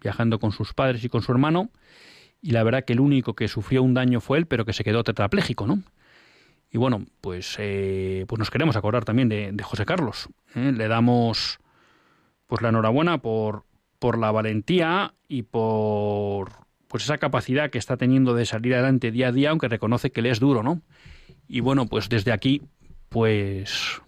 viajando 0.00 0.38
con 0.38 0.52
sus 0.52 0.72
padres 0.74 1.04
y 1.04 1.08
con 1.08 1.22
su 1.22 1.32
hermano, 1.32 1.70
y 2.40 2.52
la 2.52 2.62
verdad 2.62 2.84
que 2.84 2.92
el 2.92 3.00
único 3.00 3.34
que 3.34 3.48
sufrió 3.48 3.82
un 3.82 3.94
daño 3.94 4.20
fue 4.20 4.38
él, 4.38 4.46
pero 4.46 4.64
que 4.64 4.72
se 4.72 4.84
quedó 4.84 5.04
tetrapléjico, 5.04 5.66
¿no? 5.66 5.82
Y 6.70 6.78
bueno, 6.78 7.04
pues, 7.20 7.56
eh, 7.58 8.24
pues 8.26 8.38
nos 8.38 8.50
queremos 8.50 8.76
acordar 8.76 9.04
también 9.04 9.28
de, 9.28 9.54
José 9.62 9.84
Carlos. 9.84 10.28
¿eh? 10.54 10.72
Le 10.74 10.88
damos 10.88 11.58
pues 12.46 12.62
la 12.62 12.70
enhorabuena 12.70 13.18
por, 13.18 13.64
por 13.98 14.18
la 14.18 14.30
valentía 14.30 15.14
y 15.28 15.42
por 15.42 16.61
pues 16.92 17.04
esa 17.04 17.16
capacidad 17.16 17.70
que 17.70 17.78
está 17.78 17.96
teniendo 17.96 18.34
de 18.34 18.44
salir 18.44 18.74
adelante 18.74 19.10
día 19.10 19.28
a 19.28 19.32
día, 19.32 19.48
aunque 19.48 19.66
reconoce 19.66 20.12
que 20.12 20.20
le 20.20 20.28
es 20.28 20.40
duro, 20.40 20.62
¿no? 20.62 20.82
Y 21.48 21.60
bueno, 21.60 21.86
pues 21.86 22.10
desde 22.10 22.32
aquí, 22.32 22.60
pues 23.08 24.02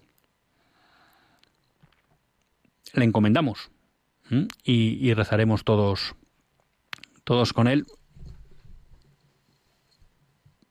le 2.92 3.06
encomendamos 3.06 3.70
y, 4.62 5.08
y 5.08 5.14
rezaremos 5.14 5.64
todos, 5.64 6.14
todos 7.24 7.54
con 7.54 7.68
él 7.68 7.86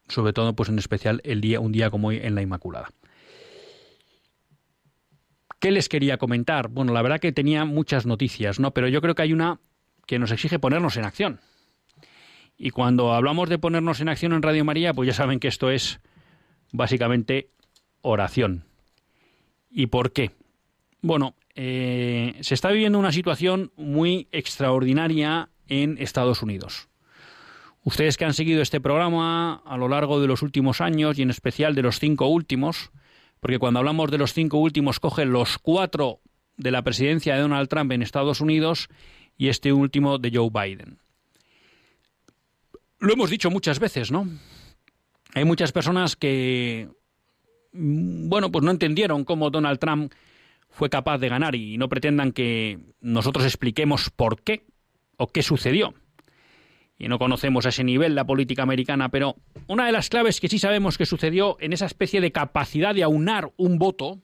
sobre 0.07 0.34
todo 0.34 0.55
pues 0.55 0.70
en 0.70 0.78
especial 0.78 1.20
el 1.24 1.41
día 1.41 1.59
un 1.59 1.72
día 1.72 1.89
como 1.89 2.09
hoy 2.09 2.20
en 2.22 2.36
la 2.36 2.43
Inmaculada. 2.43 2.89
¿Qué 5.59 5.72
les 5.72 5.89
quería 5.89 6.18
comentar? 6.18 6.68
Bueno, 6.68 6.93
la 6.93 7.01
verdad 7.01 7.20
que 7.20 7.32
tenía 7.32 7.66
muchas 7.66 8.05
noticias, 8.05 8.59
¿no? 8.59 8.72
Pero 8.72 8.88
yo 8.88 9.01
creo 9.01 9.16
que 9.16 9.24
hay 9.24 9.34
una 9.34 9.59
que 10.05 10.20
nos 10.20 10.32
exige 10.32 10.59
ponernos 10.59 10.95
en 10.97 11.05
acción. 11.05 11.39
Y 12.58 12.70
cuando 12.70 13.14
hablamos 13.14 13.49
de 13.49 13.58
ponernos 13.58 13.99
en 13.99 14.10
acción 14.10 14.34
en 14.34 14.41
Radio 14.41 14.64
María, 14.66 14.93
pues 14.93 15.08
ya 15.08 15.14
saben 15.14 15.39
que 15.39 15.47
esto 15.47 15.70
es 15.70 15.99
básicamente 16.72 17.49
oración. 18.01 18.66
¿Y 19.70 19.88
por 19.88 20.12
qué? 20.12 20.32
Bueno, 21.01 21.36
eh, 21.56 22.36
se 22.41 22.54
está 22.54 22.70
viviendo 22.70 22.99
una 22.99 23.12
situación 23.12 23.72
muy 23.76 24.28
extraordinaria 24.32 25.49
en 25.68 25.97
Estados 25.99 26.41
Unidos. 26.41 26.89
Ustedes 27.84 28.16
que 28.16 28.26
han 28.26 28.34
seguido 28.34 28.62
este 28.62 28.80
programa 28.80 29.62
a 29.66 29.78
lo 29.78 29.89
largo 29.89 30.22
de 30.22 30.28
los 30.28 30.41
últimos 30.41 30.80
años 30.80 31.20
y 31.20 31.22
en 31.22 31.30
especial 31.30 31.76
de 31.76 31.82
los 31.82 31.99
cinco 31.99 32.28
últimos, 32.28 32.91
porque 33.39 33.60
cuando 33.60 33.80
hablamos 33.80 34.10
de 34.10 34.18
los 34.18 34.34
cinco 34.34 34.58
últimos 34.58 35.01
cogen 35.01 35.34
los 35.34 35.58
cuatro 35.58 36.22
de 36.56 36.72
la 36.72 36.82
presidencia 36.82 37.36
de 37.36 37.41
Donald 37.41 37.68
Trump 37.68 37.91
en 37.91 38.01
Estados 38.01 38.39
Unidos 38.39 38.88
y 39.38 39.49
este 39.49 39.74
último 39.74 40.18
de 40.18 40.32
Joe 40.34 40.49
Biden. 40.49 40.99
Lo 43.04 43.12
hemos 43.12 43.30
dicho 43.30 43.51
muchas 43.51 43.80
veces, 43.80 44.12
¿no? 44.12 44.30
Hay 45.34 45.43
muchas 45.43 45.74
personas 45.74 46.16
que, 46.16 46.88
bueno, 47.74 48.49
pues 48.49 48.64
no 48.64 48.72
entendieron 48.72 49.26
cómo 49.26 49.49
Donald 49.49 49.78
Trump 49.78 50.14
fue 50.70 50.89
capaz 50.89 51.18
de 51.18 51.28
ganar 51.28 51.54
y 51.54 51.78
no 51.78 51.89
pretendan 51.89 52.32
que 52.32 52.80
nosotros 53.01 53.43
expliquemos 53.43 54.10
por 54.10 54.41
qué 54.41 54.64
o 55.18 55.28
qué 55.28 55.43
sucedió 55.43 55.93
y 56.97 57.10
no 57.10 57.20
conocemos 57.20 57.66
a 57.66 57.70
ese 57.70 57.84
nivel 57.84 58.16
la 58.16 58.26
política 58.26 58.64
americana, 58.64 59.10
pero 59.10 59.36
una 59.68 59.86
de 59.86 59.91
las 59.91 60.08
claves 60.08 60.39
que 60.39 60.47
sí 60.47 60.58
sabemos 60.58 60.97
que 60.97 61.06
sucedió 61.06 61.58
en 61.60 61.74
esa 61.74 61.88
especie 61.88 62.22
de 62.22 62.32
capacidad 62.32 62.95
de 62.95 63.04
aunar 63.04 63.51
un 63.58 63.80
voto 63.80 64.22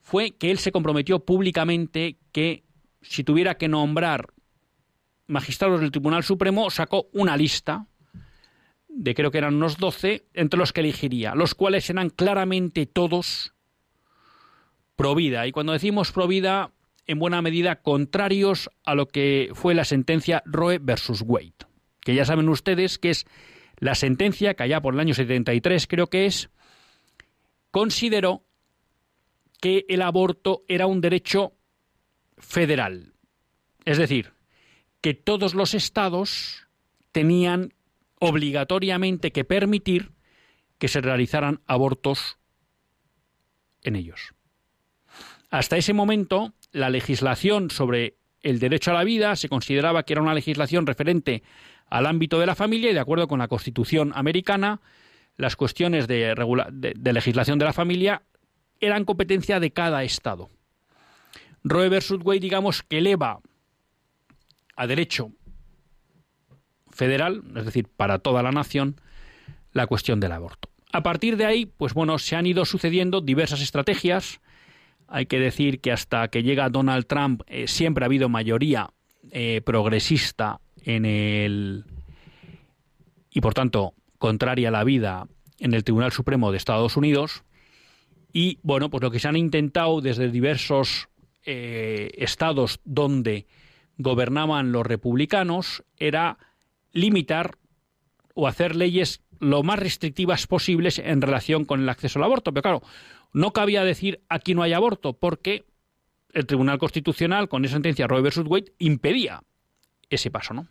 fue 0.00 0.32
que 0.32 0.50
él 0.50 0.58
se 0.58 0.70
comprometió 0.70 1.20
públicamente 1.20 2.18
que 2.30 2.62
si 3.00 3.24
tuviera 3.24 3.56
que 3.56 3.68
nombrar 3.68 4.34
magistrados 5.30 5.80
del 5.80 5.90
Tribunal 5.90 6.24
Supremo, 6.24 6.70
sacó 6.70 7.08
una 7.12 7.36
lista 7.36 7.86
de 8.88 9.14
creo 9.14 9.30
que 9.30 9.38
eran 9.38 9.54
unos 9.54 9.78
12, 9.78 10.26
entre 10.34 10.58
los 10.58 10.72
que 10.72 10.80
elegiría, 10.80 11.34
los 11.34 11.54
cuales 11.54 11.88
eran 11.88 12.10
claramente 12.10 12.86
todos 12.86 13.54
pro 14.96 15.14
vida. 15.14 15.46
Y 15.46 15.52
cuando 15.52 15.72
decimos 15.72 16.12
pro 16.12 16.26
vida, 16.26 16.72
en 17.06 17.18
buena 17.18 17.40
medida 17.40 17.82
contrarios 17.82 18.70
a 18.84 18.94
lo 18.94 19.08
que 19.08 19.50
fue 19.54 19.74
la 19.74 19.84
sentencia 19.84 20.42
Roe 20.44 20.78
versus 20.78 21.22
Wade, 21.24 21.54
que 22.00 22.14
ya 22.14 22.24
saben 22.24 22.48
ustedes 22.48 22.98
que 22.98 23.10
es 23.10 23.26
la 23.78 23.94
sentencia 23.94 24.54
que 24.54 24.64
allá 24.64 24.80
por 24.82 24.94
el 24.94 25.00
año 25.00 25.14
73 25.14 25.86
creo 25.86 26.08
que 26.08 26.26
es, 26.26 26.50
consideró 27.70 28.44
que 29.60 29.86
el 29.88 30.02
aborto 30.02 30.62
era 30.68 30.86
un 30.86 31.00
derecho 31.00 31.54
federal. 32.38 33.14
Es 33.84 33.98
decir, 33.98 34.32
que 35.00 35.14
todos 35.14 35.54
los 35.54 35.74
estados 35.74 36.66
tenían 37.12 37.74
obligatoriamente 38.18 39.32
que 39.32 39.44
permitir 39.44 40.12
que 40.78 40.88
se 40.88 41.00
realizaran 41.00 41.60
abortos 41.66 42.38
en 43.82 43.96
ellos. 43.96 44.34
Hasta 45.50 45.76
ese 45.76 45.92
momento, 45.92 46.52
la 46.72 46.90
legislación 46.90 47.70
sobre 47.70 48.16
el 48.42 48.58
derecho 48.58 48.90
a 48.90 48.94
la 48.94 49.04
vida 49.04 49.36
se 49.36 49.48
consideraba 49.48 50.04
que 50.04 50.14
era 50.14 50.22
una 50.22 50.34
legislación 50.34 50.86
referente 50.86 51.42
al 51.88 52.06
ámbito 52.06 52.38
de 52.38 52.46
la 52.46 52.54
familia 52.54 52.90
y 52.90 52.94
de 52.94 53.00
acuerdo 53.00 53.28
con 53.28 53.40
la 53.40 53.48
Constitución 53.48 54.12
americana, 54.14 54.80
las 55.36 55.56
cuestiones 55.56 56.06
de, 56.06 56.34
legislación 57.12 57.58
de 57.58 57.64
la 57.64 57.72
familia 57.72 58.22
eran 58.80 59.04
competencia 59.04 59.60
de 59.60 59.72
cada 59.72 60.04
Estado. 60.04 60.50
Roe 61.64 61.88
versus 61.88 62.20
Wade, 62.22 62.40
digamos, 62.40 62.82
que 62.82 62.98
eleva 62.98 63.40
a 64.76 64.86
derecho 64.86 65.32
federal, 66.90 67.42
es 67.56 67.64
decir, 67.64 67.88
para 67.88 68.18
toda 68.18 68.42
la 68.42 68.52
nación, 68.52 69.00
la 69.72 69.86
cuestión 69.86 70.20
del 70.20 70.32
aborto. 70.32 70.68
A 70.92 71.02
partir 71.02 71.36
de 71.36 71.46
ahí, 71.46 71.66
pues 71.66 71.94
bueno, 71.94 72.18
se 72.18 72.36
han 72.36 72.46
ido 72.46 72.64
sucediendo 72.64 73.20
diversas 73.20 73.62
estrategias. 73.62 74.40
Hay 75.06 75.26
que 75.26 75.38
decir 75.38 75.80
que 75.80 75.92
hasta 75.92 76.28
que 76.28 76.42
llega 76.42 76.68
Donald 76.68 77.06
Trump 77.06 77.42
eh, 77.46 77.68
siempre 77.68 78.04
ha 78.04 78.06
habido 78.06 78.28
mayoría 78.28 78.90
eh, 79.30 79.60
progresista 79.64 80.60
en 80.82 81.04
el 81.04 81.84
y 83.30 83.40
por 83.40 83.54
tanto 83.54 83.94
contraria 84.18 84.68
a 84.68 84.72
la 84.72 84.82
vida 84.82 85.28
en 85.58 85.74
el 85.74 85.84
Tribunal 85.84 86.10
Supremo 86.10 86.50
de 86.50 86.56
Estados 86.56 86.96
Unidos. 86.96 87.44
Y 88.32 88.58
bueno, 88.62 88.90
pues 88.90 89.02
lo 89.02 89.10
que 89.10 89.20
se 89.20 89.28
han 89.28 89.36
intentado 89.36 90.00
desde 90.00 90.30
diversos 90.30 91.08
eh, 91.44 92.10
estados 92.16 92.80
donde 92.84 93.46
gobernaban 94.00 94.72
los 94.72 94.86
republicanos 94.86 95.84
era 95.98 96.38
limitar 96.92 97.56
o 98.34 98.46
hacer 98.46 98.76
leyes 98.76 99.22
lo 99.38 99.62
más 99.62 99.78
restrictivas 99.78 100.46
posibles 100.46 100.98
en 100.98 101.22
relación 101.22 101.64
con 101.64 101.80
el 101.80 101.88
acceso 101.88 102.18
al 102.18 102.24
aborto. 102.24 102.52
Pero 102.52 102.62
claro, 102.62 102.82
no 103.32 103.52
cabía 103.52 103.84
decir 103.84 104.22
aquí 104.28 104.54
no 104.54 104.62
hay 104.62 104.72
aborto, 104.72 105.14
porque 105.14 105.64
el 106.32 106.46
Tribunal 106.46 106.78
Constitucional, 106.78 107.48
con 107.48 107.64
esa 107.64 107.74
sentencia 107.74 108.06
Roe 108.06 108.22
versus 108.22 108.46
Wade, 108.46 108.72
impedía 108.78 109.42
ese 110.08 110.30
paso, 110.30 110.54
¿no? 110.54 110.68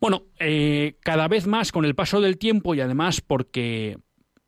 Bueno, 0.00 0.24
eh, 0.38 0.96
cada 1.00 1.28
vez 1.28 1.46
más 1.46 1.72
con 1.72 1.84
el 1.84 1.94
paso 1.94 2.20
del 2.20 2.38
tiempo 2.38 2.74
y 2.74 2.80
además 2.80 3.20
porque 3.20 3.98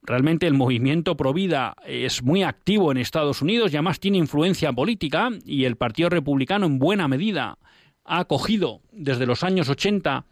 realmente 0.03 0.47
el 0.47 0.55
movimiento 0.55 1.17
Provida 1.17 1.77
es 1.87 2.23
muy 2.23 2.43
activo 2.43 2.91
en 2.91 2.99
Estados 2.99 3.43
Unidos 3.43 3.73
y 3.73 3.77
además 3.77 4.01
tiene 4.01 4.19
influencia 4.19 4.73
política 4.73 5.31
y 5.45 5.65
el 5.65 5.77
Partido 5.77 6.09
Republicano 6.09 6.67
en 6.67 6.79
buena 6.79 7.09
medida 7.09 7.59
ha 8.05 8.21
acogido 8.21 8.81
desde 8.91 9.27
los 9.27 9.45
años 9.45 9.69
80 9.69 10.27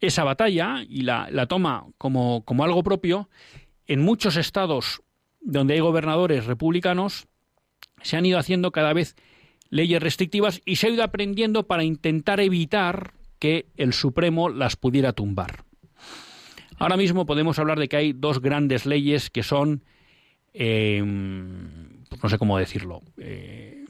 esa 0.00 0.24
batalla 0.24 0.84
y 0.88 1.02
la, 1.02 1.46
toma 1.48 1.86
como, 1.98 2.44
como 2.44 2.64
algo 2.64 2.82
propio, 2.82 3.30
en 3.86 4.02
muchos 4.02 4.36
estados 4.36 5.02
donde 5.40 5.74
hay 5.74 5.80
gobernadores 5.80 6.46
republicanos 6.46 7.28
se 8.02 8.16
han 8.16 8.26
ido 8.26 8.38
haciendo 8.38 8.72
cada 8.72 8.92
vez 8.92 9.16
leyes 9.70 10.02
restrictivas 10.02 10.60
y 10.64 10.76
se 10.76 10.88
ha 10.88 10.90
ido 10.90 11.02
aprendiendo 11.02 11.66
para 11.66 11.84
intentar 11.84 12.40
evitar 12.40 13.14
que 13.38 13.66
el 13.76 13.92
Supremo 13.92 14.48
las 14.48 14.76
pudiera 14.76 15.12
tumbar. 15.12 15.65
Ahora 16.78 16.96
mismo 16.96 17.26
podemos 17.26 17.58
hablar 17.58 17.78
de 17.78 17.88
que 17.88 17.96
hay 17.96 18.12
dos 18.12 18.40
grandes 18.40 18.86
leyes 18.86 19.30
que 19.30 19.42
son, 19.42 19.82
eh, 20.52 21.02
no 21.04 22.28
sé 22.28 22.38
cómo 22.38 22.58
decirlo, 22.58 23.02
eh, 23.18 23.84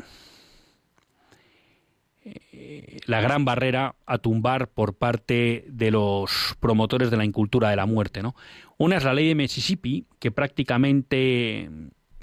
eh, 2.24 2.98
la 3.06 3.20
gran 3.20 3.44
barrera 3.44 3.96
a 4.06 4.18
tumbar 4.18 4.68
por 4.68 4.94
parte 4.94 5.64
de 5.68 5.90
los 5.90 6.56
promotores 6.60 7.10
de 7.10 7.16
la 7.16 7.24
incultura 7.24 7.70
de 7.70 7.76
la 7.76 7.86
muerte. 7.86 8.22
¿no? 8.22 8.34
Una 8.78 8.96
es 8.96 9.04
la 9.04 9.14
ley 9.14 9.28
de 9.28 9.34
Mississippi, 9.34 10.06
que 10.18 10.30
prácticamente 10.30 11.68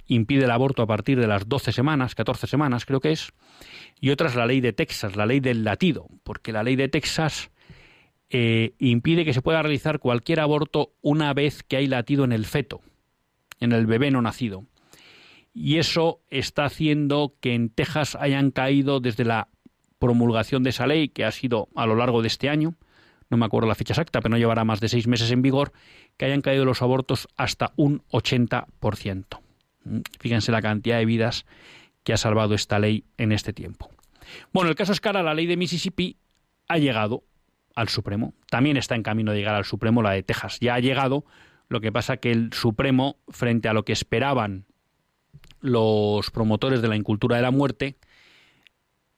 impide 0.08 0.46
el 0.46 0.52
aborto 0.52 0.82
a 0.82 0.88
partir 0.88 1.20
de 1.20 1.28
las 1.28 1.48
12 1.48 1.72
semanas, 1.72 2.16
14 2.16 2.48
semanas 2.48 2.86
creo 2.86 3.00
que 3.00 3.12
es, 3.12 3.32
y 4.00 4.10
otra 4.10 4.28
es 4.28 4.36
la 4.36 4.46
ley 4.46 4.60
de 4.62 4.74
Texas, 4.74 5.16
la 5.16 5.26
ley 5.26 5.40
del 5.40 5.64
latido, 5.64 6.08
porque 6.24 6.52
la 6.52 6.64
ley 6.64 6.76
de 6.76 6.90
Texas 6.90 7.52
eh, 8.36 8.74
impide 8.80 9.26
que 9.26 9.34
se 9.34 9.44
pueda 9.44 9.62
realizar 9.62 10.00
cualquier 10.00 10.40
aborto 10.40 10.92
una 11.04 11.32
vez 11.36 11.62
que 11.62 11.78
hay 11.78 11.86
latido 11.86 12.24
en 12.24 12.32
el 12.32 12.46
feto, 12.46 12.82
en 13.60 13.74
el 13.74 13.86
bebé 13.86 14.10
no 14.10 14.24
nacido. 14.24 14.66
Y 15.54 15.78
eso 15.78 16.20
está 16.32 16.66
haciendo 16.66 17.36
que 17.40 17.54
en 17.54 17.70
Texas 17.70 18.18
hayan 18.20 18.50
caído 18.50 19.00
desde 19.00 19.24
la 19.24 19.50
promulgación 20.00 20.64
de 20.64 20.72
esa 20.72 20.88
ley, 20.88 21.10
que 21.10 21.26
ha 21.26 21.32
sido 21.32 21.70
a 21.76 21.86
lo 21.86 21.96
largo 21.96 22.24
de 22.24 22.28
este 22.28 22.50
año, 22.50 22.74
no 23.30 23.38
me 23.38 23.46
acuerdo 23.46 23.68
la 23.68 23.76
fecha 23.76 23.94
exacta, 23.94 24.20
pero 24.20 24.32
no 24.32 24.40
llevará 24.40 24.64
más 24.64 24.80
de 24.80 24.90
seis 24.90 25.06
meses 25.06 25.30
en 25.30 25.44
vigor, 25.44 25.72
que 26.18 26.26
hayan 26.26 26.42
caído 26.42 26.66
los 26.66 26.82
abortos 26.82 27.28
hasta 27.38 27.72
un 27.76 28.02
80%. 28.12 29.42
Mm, 29.84 30.00
fíjense 30.20 30.52
la 30.52 30.64
cantidad 30.64 30.98
de 30.98 31.06
vidas 31.06 31.46
que 32.04 32.14
ha 32.14 32.18
salvado 32.18 32.56
esta 32.56 32.80
ley 32.80 33.04
en 33.18 33.32
este 33.32 33.54
tiempo. 33.54 33.92
Bueno, 34.52 34.72
el 34.72 34.76
caso 34.76 34.92
es 34.92 35.00
que 35.00 35.10
ahora 35.10 35.22
la 35.22 35.36
ley 35.36 35.46
de 35.46 35.56
Mississippi 35.56 36.18
ha 36.68 36.80
llegado 36.80 37.24
al 37.76 37.90
Supremo. 37.90 38.34
También 38.50 38.78
está 38.78 38.96
en 38.96 39.04
camino 39.04 39.32
de 39.32 39.38
llegar 39.38 39.56
al 39.56 39.66
Supremo 39.66 40.02
la 40.02 40.12
de 40.12 40.24
Texas. 40.24 40.60
Ya 40.60 40.76
ha 40.76 40.80
llegado, 40.80 41.26
lo 41.70 41.82
que 41.82 41.92
pasa 41.92 42.18
que 42.18 42.32
el 42.32 42.54
Supremo, 42.54 43.18
frente 43.30 43.70
a 43.70 43.74
lo 43.74 43.84
que 43.86 43.94
esperaban 43.94 44.66
los 45.60 46.30
promotores 46.32 46.82
de 46.82 46.88
la 46.88 46.96
incultura 46.96 47.38
de 47.38 47.42
la 47.42 47.52
muerte, 47.52 47.96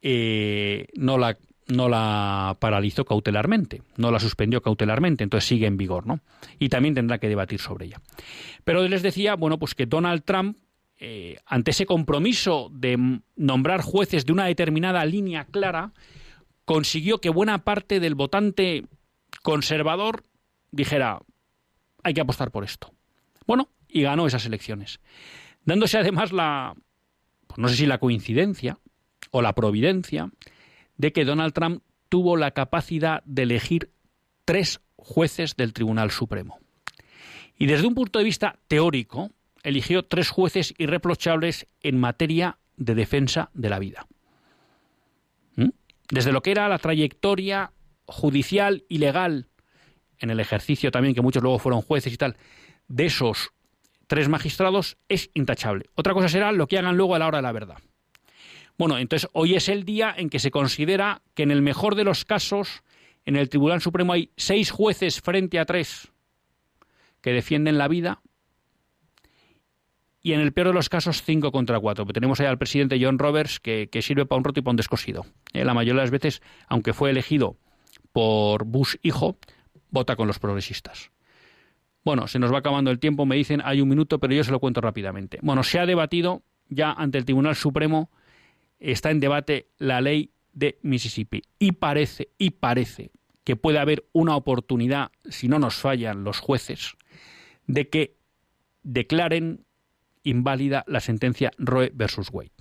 eh, 0.01 0.87
no 0.95 1.17
la 1.17 1.37
no 1.67 1.89
la 1.89 2.57
paralizó 2.59 3.05
cautelarmente, 3.05 3.81
no 3.97 4.11
la 4.11 4.19
suspendió 4.19 4.61
cautelarmente, 4.61 5.23
entonces 5.23 5.47
sigue 5.47 5.65
en 5.65 5.77
vigor, 5.77 6.05
¿no? 6.05 6.19
Y 6.59 6.69
también 6.69 6.93
tendrá 6.93 7.17
que 7.17 7.27
debatir 7.27 7.59
sobre 7.59 7.87
ella. 7.87 8.01
Pero 8.63 8.87
les 8.87 9.01
decía, 9.01 9.35
bueno, 9.35 9.57
pues 9.57 9.73
que 9.73 9.85
Donald 9.85 10.23
Trump, 10.23 10.57
eh, 10.97 11.37
ante 11.45 11.71
ese 11.71 11.85
compromiso 11.85 12.69
de 12.71 13.19
nombrar 13.35 13.81
jueces 13.81 14.25
de 14.25 14.33
una 14.33 14.45
determinada 14.45 15.03
línea 15.05 15.45
clara, 15.45 15.91
consiguió 16.65 17.19
que 17.19 17.29
buena 17.29 17.63
parte 17.63 17.99
del 17.99 18.15
votante 18.15 18.85
conservador 19.43 20.23
dijera, 20.71 21.21
hay 22.03 22.13
que 22.13 22.21
apostar 22.21 22.51
por 22.51 22.63
esto. 22.63 22.93
Bueno, 23.47 23.69
y 23.87 24.01
ganó 24.01 24.27
esas 24.27 24.45
elecciones. 24.45 24.99
Dándose 25.63 25.97
además 25.97 26.31
la, 26.31 26.75
pues 27.47 27.57
no 27.57 27.69
sé 27.69 27.75
si 27.75 27.85
la 27.85 27.99
coincidencia, 27.99 28.79
o 29.31 29.41
la 29.41 29.53
providencia 29.53 30.31
de 30.97 31.11
que 31.11 31.25
Donald 31.25 31.53
Trump 31.53 31.83
tuvo 32.09 32.37
la 32.37 32.51
capacidad 32.51 33.21
de 33.25 33.43
elegir 33.43 33.91
tres 34.45 34.79
jueces 34.95 35.55
del 35.57 35.73
Tribunal 35.73 36.11
Supremo. 36.11 36.59
Y 37.57 37.65
desde 37.65 37.87
un 37.87 37.95
punto 37.95 38.19
de 38.19 38.25
vista 38.25 38.59
teórico, 38.67 39.31
eligió 39.63 40.03
tres 40.03 40.29
jueces 40.29 40.73
irreprochables 40.77 41.67
en 41.81 41.99
materia 41.99 42.57
de 42.77 42.95
defensa 42.95 43.49
de 43.53 43.69
la 43.69 43.79
vida. 43.79 44.07
Desde 46.09 46.31
lo 46.31 46.41
que 46.41 46.51
era 46.51 46.69
la 46.69 46.77
trayectoria 46.77 47.71
judicial 48.05 48.83
y 48.87 48.99
legal, 48.99 49.49
en 50.19 50.29
el 50.29 50.39
ejercicio 50.39 50.91
también, 50.91 51.15
que 51.15 51.21
muchos 51.21 51.41
luego 51.41 51.59
fueron 51.59 51.81
jueces 51.81 52.13
y 52.13 52.17
tal, 52.17 52.37
de 52.87 53.05
esos 53.05 53.51
tres 54.07 54.29
magistrados, 54.29 54.97
es 55.09 55.29
intachable. 55.33 55.85
Otra 55.95 56.13
cosa 56.13 56.29
será 56.29 56.51
lo 56.51 56.67
que 56.67 56.77
hagan 56.77 56.95
luego 56.97 57.15
a 57.15 57.19
la 57.19 57.27
hora 57.27 57.39
de 57.39 57.43
la 57.43 57.51
verdad. 57.51 57.77
Bueno, 58.77 58.97
entonces 58.97 59.29
hoy 59.33 59.55
es 59.55 59.69
el 59.69 59.85
día 59.85 60.13
en 60.15 60.29
que 60.29 60.39
se 60.39 60.51
considera 60.51 61.21
que 61.33 61.43
en 61.43 61.51
el 61.51 61.61
mejor 61.61 61.95
de 61.95 62.03
los 62.03 62.25
casos, 62.25 62.83
en 63.25 63.35
el 63.35 63.49
Tribunal 63.49 63.81
Supremo 63.81 64.13
hay 64.13 64.31
seis 64.37 64.69
jueces 64.69 65.21
frente 65.21 65.59
a 65.59 65.65
tres 65.65 66.11
que 67.21 67.31
defienden 67.31 67.77
la 67.77 67.87
vida 67.87 68.21
y 70.25 70.33
en 70.33 70.39
el 70.39 70.53
peor 70.53 70.69
de 70.69 70.73
los 70.73 70.89
casos 70.89 71.21
cinco 71.21 71.51
contra 71.51 71.79
cuatro. 71.79 72.03
Tenemos 72.07 72.39
ahí 72.39 72.47
al 72.47 72.57
presidente 72.57 72.97
John 72.99 73.19
Roberts 73.19 73.59
que, 73.59 73.87
sirve 74.01 74.25
para 74.25 74.39
un 74.39 74.43
roto 74.43 74.59
y 74.59 74.63
para 74.63 74.71
un 74.71 74.77
descosido. 74.77 75.23
Eh, 75.53 75.63
la 75.63 75.75
mayoría 75.75 75.99
de 75.99 76.01
las 76.01 76.09
veces, 76.09 76.41
aunque 76.67 76.93
fue 76.93 77.11
elegido 77.11 77.57
por 78.11 78.65
Bush 78.65 78.95
hijo, 79.03 79.37
vota 79.91 80.15
con 80.15 80.25
los 80.25 80.39
progresistas. 80.39 81.11
Bueno, 82.03 82.27
se 82.27 82.39
nos 82.39 82.51
va 82.51 82.57
acabando 82.57 82.89
el 82.89 82.97
tiempo, 82.97 83.27
me 83.27 83.35
dicen 83.35 83.61
hay 83.63 83.81
un 83.81 83.87
minuto, 83.87 84.17
pero 84.17 84.33
yo 84.33 84.43
se 84.43 84.51
lo 84.51 84.59
cuento 84.59 84.81
rápidamente. 84.81 85.37
Bueno, 85.43 85.61
se 85.61 85.77
ha 85.77 85.85
debatido 85.85 86.41
ya 86.69 86.91
ante 86.91 87.19
el 87.19 87.25
Tribunal 87.25 87.55
Supremo 87.55 88.09
está 88.79 89.11
en 89.11 89.19
debate 89.19 89.67
la 89.77 90.01
ley 90.01 90.31
de 90.53 90.79
Mississippi 90.81 91.43
y 91.59 91.73
parece 91.73 92.29
y 92.39 92.49
parece 92.49 93.11
que 93.43 93.55
puede 93.55 93.77
haber 93.77 94.07
una 94.11 94.35
oportunidad, 94.35 95.11
si 95.29 95.47
no 95.47 95.59
nos 95.59 95.75
fallan 95.75 96.23
los 96.23 96.39
jueces, 96.39 96.95
de 97.67 97.89
que 97.89 98.15
declaren 98.81 99.65
inválida 100.25 100.83
la 100.87 100.99
sentencia 100.99 101.51
Roe 101.57 101.91
versus 101.93 102.29
Wade. 102.31 102.51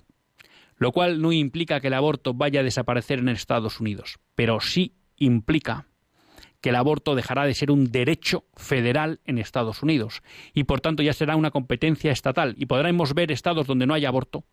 Lo 0.77 0.91
cual 0.91 1.21
no 1.21 1.31
implica 1.31 1.81
que 1.81 1.87
el 1.87 1.93
aborto 1.93 2.33
vaya 2.33 2.61
a 2.61 2.63
desaparecer 2.63 3.19
en 3.19 3.29
Estados 3.29 3.79
Unidos, 3.79 4.19
pero 4.35 4.59
sí 4.61 4.95
implica 5.17 5.87
que 6.61 6.69
el 6.69 6.75
aborto 6.75 7.15
dejará 7.15 7.45
de 7.45 7.53
ser 7.53 7.71
un 7.71 7.91
derecho 7.91 8.45
federal 8.55 9.19
en 9.25 9.37
Estados 9.37 9.83
Unidos 9.83 10.23
y 10.53 10.63
por 10.63 10.81
tanto 10.81 11.03
ya 11.03 11.13
será 11.13 11.35
una 11.35 11.51
competencia 11.51 12.11
estatal 12.11 12.55
y 12.57 12.65
podremos 12.65 13.13
ver 13.13 13.31
estados 13.31 13.67
donde 13.67 13.85
no 13.85 13.93
haya 13.93 14.09
aborto 14.09 14.45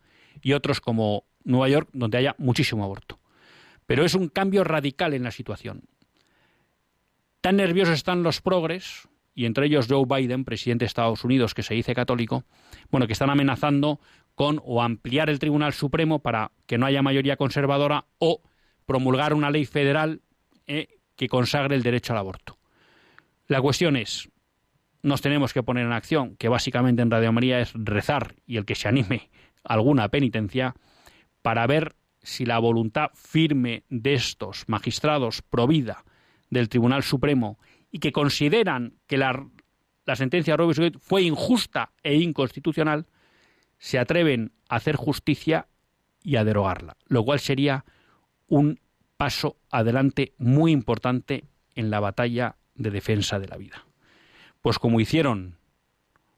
y 0.43 0.53
otros 0.53 0.81
como 0.81 1.25
Nueva 1.45 1.69
York, 1.69 1.89
donde 1.93 2.19
haya 2.19 2.35
muchísimo 2.39 2.85
aborto. 2.85 3.19
Pero 3.87 4.05
es 4.05 4.15
un 4.15 4.29
cambio 4.29 4.65
radical 4.65 5.15
en 5.15 5.23
la 5.23 5.31
situación. 5.31 5.85
Tan 7.41 7.57
nerviosos 7.57 7.95
están 7.95 8.23
los 8.23 8.41
progres, 8.41 9.09
y 9.35 9.47
entre 9.47 9.67
ellos 9.67 9.87
Joe 9.89 10.05
Biden, 10.07 10.45
presidente 10.45 10.85
de 10.85 10.89
Estados 10.89 11.25
Unidos, 11.25 11.55
que 11.55 11.63
se 11.63 11.75
dice 11.75 11.95
católico, 11.95 12.45
bueno, 12.91 13.07
que 13.07 13.15
están 13.15 13.31
amenazando 13.31 14.01
con 14.35 14.61
o 14.65 14.83
ampliar 14.83 15.31
el 15.31 15.39
Tribunal 15.39 15.73
Supremo 15.73 16.21
para 16.21 16.53
que 16.67 16.79
no 16.79 16.87
haya 16.87 17.03
mayoría 17.03 17.37
conservadora 17.37 18.07
o 18.19 18.43
promulgar 18.87 19.35
una 19.35 19.51
ley 19.51 19.65
federal 19.65 20.23
eh, 20.67 20.99
que 21.17 21.29
consagre 21.29 21.77
el 21.77 21.83
derecho 21.83 22.13
al 22.13 22.19
aborto. 22.19 22.59
La 23.47 23.61
cuestión 23.61 23.97
es, 23.97 24.29
nos 25.03 25.21
tenemos 25.21 25.53
que 25.53 25.63
poner 25.63 25.87
en 25.87 25.93
acción, 25.93 26.37
que 26.37 26.49
básicamente 26.49 27.03
en 27.03 27.11
Radio 27.11 27.33
María 27.33 27.61
es 27.61 27.73
rezar 27.75 28.35
y 28.47 28.57
el 28.57 28.65
que 28.65 28.75
se 28.75 28.89
anime 28.89 29.31
alguna 29.65 30.09
penitencia, 30.09 30.75
para 31.43 31.67
ver 31.67 31.97
si 32.23 32.47
la 32.47 32.59
voluntad 32.59 33.11
firme 33.15 33.85
de 33.89 34.15
estos 34.15 34.65
magistrados 34.69 35.43
pro 35.43 35.67
vida 35.67 36.05
del 36.51 36.69
Tribunal 36.69 37.03
Supremo 37.03 37.59
y 37.93 37.99
que 37.99 38.11
consideran 38.11 38.95
que 39.07 39.19
la, 39.19 39.47
sentencia 40.17 40.55
de 40.55 40.57
Roe 40.57 40.93
fue 40.99 41.23
injusta 41.23 41.93
e 42.03 42.17
inconstitucional, 42.17 43.07
se 43.79 43.99
atreven 43.99 44.53
a 44.69 44.77
hacer 44.77 44.97
justicia 44.97 45.69
y 46.25 46.37
a 46.37 46.45
derogarla, 46.45 46.97
lo 47.07 47.25
cual 47.25 47.39
sería 47.39 47.85
un 48.49 48.81
paso 49.17 49.59
adelante 49.71 50.35
muy 50.39 50.73
importante 50.73 51.45
en 51.75 51.91
la 51.91 52.01
batalla 52.01 52.57
de 52.75 52.91
defensa 52.91 53.39
de 53.39 53.49
la 53.49 53.57
vida. 53.57 53.87
Pues 54.63 54.79
como 54.79 55.01
hicieron 55.01 55.59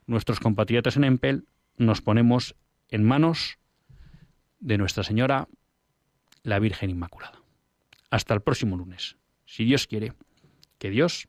nuestros 0.06 0.40
compatriotas 0.40 0.96
en 0.96 1.04
Empel, 1.04 1.46
nos 1.76 2.00
ponemos 2.00 2.56
en 2.88 3.04
manos 3.04 3.58
de 4.58 4.78
Nuestra 4.78 5.04
Señora, 5.04 5.48
la 6.42 6.58
Virgen 6.58 6.90
Inmaculada. 6.90 7.40
Hasta 8.10 8.34
el 8.34 8.40
próximo 8.40 8.76
lunes, 8.76 9.16
si 9.44 9.64
Dios 9.64 9.86
quiere, 9.86 10.14
que 10.78 10.90
Dios 10.90 11.28